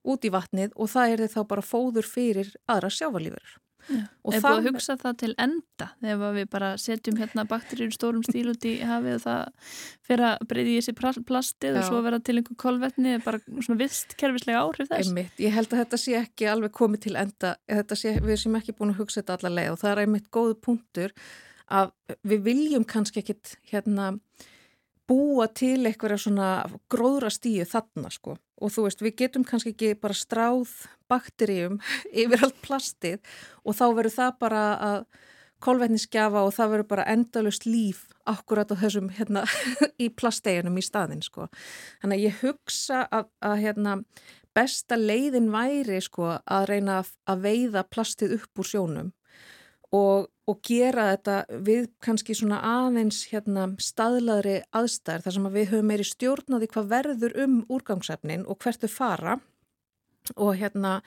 út 0.03 0.25
í 0.27 0.31
vatnið 0.33 0.73
og 0.75 0.91
það 0.91 1.15
er 1.15 1.27
þá 1.33 1.41
bara 1.49 1.65
fóður 1.65 2.07
fyrir 2.07 2.55
aðra 2.69 2.91
sjávalífur. 2.93 3.59
Er 3.91 4.07
búið 4.23 4.45
að 4.47 4.67
hugsa 4.69 4.95
það 4.99 5.15
til 5.19 5.29
enda 5.43 5.87
þegar 5.99 6.35
við 6.37 6.45
bara 6.53 6.69
setjum 6.79 7.17
hérna 7.19 7.43
bakterjur 7.49 7.91
stórum 7.91 8.23
stíl 8.23 8.45
út 8.53 8.67
í 8.67 8.77
hafið 8.87 9.17
og 9.17 9.23
það 9.25 9.73
fyrir 10.07 10.27
að 10.29 10.45
breyði 10.51 10.75
í 10.75 10.77
þessi 10.77 11.23
plastið 11.27 11.75
Já. 11.75 11.79
og 11.81 11.87
svo 11.89 11.99
vera 12.05 12.19
til 12.23 12.37
einhver 12.39 12.59
kolvetni 12.63 13.17
bara 13.25 13.41
svona 13.43 13.79
vist 13.81 14.15
kerfislega 14.19 14.61
áhrif 14.63 14.91
þess 14.91 15.11
einmitt. 15.11 15.35
Ég 15.43 15.55
held 15.55 15.73
að 15.73 15.83
þetta 15.83 15.99
sé 15.99 16.15
ekki 16.21 16.47
alveg 16.53 16.75
komið 16.79 17.03
til 17.07 17.17
enda 17.19 17.55
sé, 17.99 18.15
við 18.23 18.39
sem 18.45 18.55
ekki 18.61 18.77
búin 18.77 18.95
að 18.95 19.03
hugsa 19.03 19.19
þetta 19.19 19.39
allavega 19.41 19.75
og 19.75 19.83
það 19.83 19.91
er 19.91 20.03
einmitt 20.05 20.31
góð 20.31 20.55
punktur 20.63 21.15
að 21.67 21.91
við 22.23 22.47
viljum 22.47 22.87
kannski 22.87 23.23
ekkit 23.23 23.57
hérna 23.73 24.13
búa 25.09 25.49
til 25.51 25.81
eitthvað 25.85 26.21
svona 26.23 26.49
gróðra 26.91 27.31
stíu 27.33 27.65
þarna 27.67 28.11
sko 28.13 28.37
og 28.63 28.71
þú 28.71 28.87
veist 28.87 29.03
við 29.03 29.17
getum 29.23 29.45
kannski 29.47 29.73
ekki 29.73 29.93
bara 29.99 30.15
stráð 30.17 30.71
bakteríum 31.11 31.79
yfir 32.23 32.45
allt 32.45 32.59
plastið 32.65 33.19
og 33.63 33.77
þá 33.77 33.85
verður 33.91 34.17
það 34.17 34.35
bara 34.45 34.63
að 34.87 35.05
kolvetniskjafa 35.63 36.43
og 36.43 36.53
það 36.55 36.71
verður 36.73 36.89
bara 36.91 37.07
endalust 37.13 37.67
líf 37.67 38.05
akkurat 38.27 38.71
á 38.71 38.75
þessum 38.79 39.09
hérna 39.15 39.45
í 40.03 40.09
plasteginum 40.11 40.79
í 40.79 40.83
staðin 40.83 41.23
sko. 41.23 41.47
Þannig 42.01 42.19
að 42.19 42.25
ég 42.25 42.39
hugsa 42.43 43.03
að, 43.07 43.29
að 43.43 43.55
hérna 43.63 43.97
besta 44.53 44.99
leiðin 44.99 45.51
væri 45.53 46.01
sko 46.03 46.35
að 46.37 46.67
reyna 46.69 47.01
að 47.01 47.45
veiða 47.47 47.85
plastið 47.89 48.37
upp 48.39 48.63
úr 48.63 48.69
sjónum 48.69 49.11
og, 49.93 50.27
og 50.49 50.59
gera 50.65 51.11
þetta 51.13 51.61
við 51.65 51.87
kannski 52.03 52.35
svona 52.37 52.59
aðeins 52.65 53.23
hérna, 53.31 53.69
staðlaðri 53.81 54.59
aðstæðar 54.75 55.25
þar 55.25 55.37
sem 55.37 55.49
að 55.49 55.57
við 55.59 55.71
höfum 55.71 55.89
meiri 55.91 56.07
stjórnaði 56.07 56.69
hvað 56.73 56.93
verður 56.97 57.41
um 57.45 57.57
úrgangsefnin 57.71 58.47
og 58.49 58.61
hvert 58.63 58.83
þau 58.83 58.95
fara 58.97 59.39
og 60.39 60.53
hérna, 60.55 61.01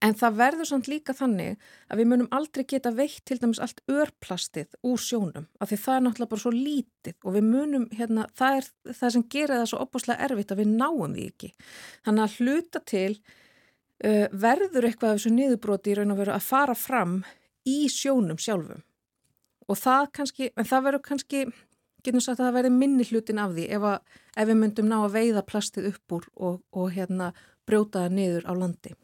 en 0.00 0.14
það 0.16 0.38
verður 0.38 0.68
samt 0.70 0.88
líka 0.88 1.14
þannig 1.16 1.58
að 1.92 2.00
við 2.00 2.08
munum 2.08 2.30
aldrei 2.32 2.64
geta 2.68 2.92
veitt 2.96 3.20
til 3.28 3.36
dæmis 3.42 3.60
allt 3.60 3.82
örplastið 3.90 4.78
úr 4.88 5.02
sjónum, 5.02 5.44
af 5.60 5.68
því 5.68 5.78
það 5.82 5.98
er 5.98 6.04
náttúrulega 6.06 6.32
bara 6.32 6.44
svo 6.44 6.54
lítið 6.56 7.16
og 7.20 7.36
við 7.36 7.46
munum, 7.50 7.86
hérna, 7.92 8.26
það 8.38 8.58
er 8.58 8.70
það 9.02 9.14
sem 9.16 9.26
gerir 9.34 9.54
það 9.58 9.68
svo 9.72 9.82
opaslega 9.84 10.28
erfitt 10.28 10.54
að 10.54 10.62
við 10.62 10.72
náum 10.72 11.16
því 11.18 11.28
ekki. 11.34 11.52
Þannig 12.06 12.24
að 12.24 12.38
hluta 12.40 12.82
til 12.88 13.12
uh, 13.12 14.26
verður 14.46 14.88
eitthvað 14.88 15.12
af 15.12 15.20
þessu 15.20 15.36
niðurbroti 15.36 15.92
í 15.92 15.98
raun 15.98 16.16
og 16.16 16.22
veru 16.22 16.36
að 16.38 16.48
fara 16.48 16.78
fram 16.78 17.20
í 17.68 17.78
sjónum 17.92 18.40
sjálfum 18.40 18.82
og 19.70 19.78
það 19.78 20.08
kannski, 20.18 20.50
en 20.56 20.68
það 20.68 20.88
verður 20.88 21.04
kannski 21.06 21.44
getum 22.02 22.22
sagt 22.22 22.40
að 22.40 22.48
það 22.48 22.56
verður 22.58 22.76
minni 22.80 23.06
hlutin 23.06 23.40
af 23.42 23.54
því 23.54 23.68
ef, 23.76 23.86
að, 23.92 24.18
ef 24.34 24.50
við 24.50 24.58
myndum 24.58 24.90
ná 24.90 24.98
að 24.98 25.14
veiða 25.16 25.44
plastið 25.46 25.88
upp 25.92 26.16
úr 26.16 26.28
og, 26.34 26.60
og 26.74 26.90
hérna 26.96 27.30
brjóta 27.68 28.04
það 28.04 28.16
niður 28.18 28.48
á 28.50 28.52
landi. 28.58 28.94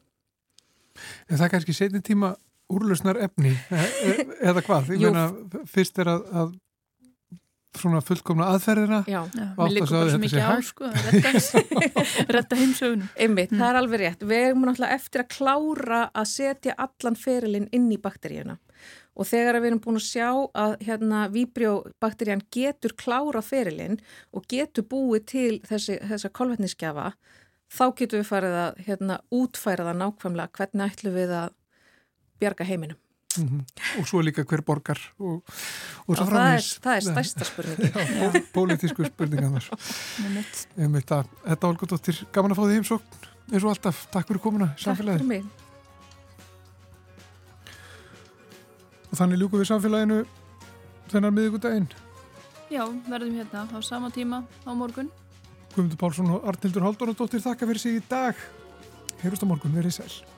En 1.29 1.39
það 1.39 1.47
er 1.47 1.53
kannski 1.55 1.77
setni 1.77 2.03
tíma 2.05 2.33
úrlausnar 2.69 3.21
efni 3.23 3.55
e 3.55 3.85
e 4.11 4.15
eða 4.51 4.65
hvað? 4.67 4.91
Ég 4.99 5.15
meina, 5.15 5.63
fyrst 5.71 6.01
er 6.03 6.11
að, 6.11 6.27
að 6.35 6.57
svona 7.81 8.03
fullkomna 8.05 8.51
aðferðina. 8.55 9.01
Já, 9.11 9.21
mér 9.33 9.75
líkur 9.75 9.95
bara 9.97 10.13
svo 10.13 10.21
mikið 10.23 10.45
á 10.45 10.57
sko 10.67 10.93
retta 12.35 12.59
heimsögunum 12.59 13.09
Einmitt, 13.23 13.53
mm. 13.53 13.59
það 13.59 13.69
er 13.69 13.81
alveg 13.83 14.03
rétt. 14.05 14.25
Við 14.29 14.47
erum 14.51 14.65
náttúrulega 14.69 14.99
eftir 15.01 15.25
að 15.25 15.31
klára 15.35 16.01
að 16.13 16.31
setja 16.33 16.77
allan 16.87 17.19
ferilinn 17.19 17.69
inn 17.75 17.91
í 17.95 18.01
bakteríuna. 18.03 18.59
Og 19.19 19.27
þegar 19.27 19.59
við 19.59 19.73
erum 19.73 19.83
búin 19.83 19.99
að 19.99 20.07
sjá 20.07 20.29
að 20.55 20.77
hérna 20.87 21.25
víbrjóbakterían 21.35 22.45
getur 22.55 22.95
klára 22.99 23.43
ferilinn 23.43 23.99
og 24.31 24.47
getur 24.51 24.87
búið 24.87 25.25
til 25.33 25.55
þessi, 25.67 25.99
þessa 26.07 26.31
kolvetniskjafa 26.31 27.11
þá 27.73 27.85
getur 27.99 28.23
við 28.23 28.29
farið 28.29 28.57
að 28.63 28.81
hérna, 28.87 29.19
útfæra 29.35 29.89
það 29.91 30.01
nákvæmlega 30.03 30.55
hvernig 30.59 30.95
ætlum 30.95 31.17
við 31.19 31.35
að 31.43 31.53
bjarga 32.39 32.69
heiminum. 32.69 33.01
Mm 33.39 33.49
-hmm. 33.49 34.01
Og 34.01 34.09
svo 34.09 34.21
líka 34.21 34.45
hver 34.45 34.63
borgar 34.63 34.99
og, 35.19 35.43
og 36.07 36.17
svo 36.17 36.27
framins. 36.27 36.81
Það 36.83 36.93
er, 36.93 36.97
er 36.97 37.01
stærsta 37.01 37.45
spurningi. 37.45 37.93
Já, 37.93 38.43
pólitísku 38.55 39.05
spurningan. 39.07 39.61
Þetta 40.77 41.17
var 41.17 41.27
alveg 41.63 41.89
dóttir, 41.91 42.27
gaman 42.33 42.53
að 42.53 42.57
fá 42.57 42.65
því 42.67 42.75
heimsókn 42.75 43.29
eins 43.53 43.65
og 43.65 43.71
alltaf. 43.71 44.07
Takk 44.13 44.29
fyrir 44.29 44.41
komuna 44.41 44.75
samfélagi. 44.77 45.19
Takk 45.19 45.29
fyrir 45.29 45.29
mig. 45.29 45.45
Og 49.11 49.19
þannig 49.19 49.41
ljúku 49.41 49.61
við 49.61 49.71
samfélaginu 49.71 50.25
þennar 51.09 51.33
miðugundaginn. 51.33 51.89
Já, 52.69 52.85
verðum 53.09 53.39
hérna 53.41 53.65
á 53.73 53.79
sama 53.81 54.11
tíma 54.13 54.45
á 54.69 54.71
morgun. 54.77 55.09
Guðmundur 55.73 56.01
Pálsson 56.01 56.33
og 56.35 56.45
Arnildur 56.49 56.85
Haldunadóttir 56.85 57.41
þakka 57.41 57.69
fyrir 57.71 57.81
sig 57.81 57.97
í 57.97 58.03
dag. 58.09 58.37
Heyrust 59.23 59.45
á 59.45 59.49
morgun, 59.49 59.73
verið 59.73 59.97
sæl. 59.97 60.38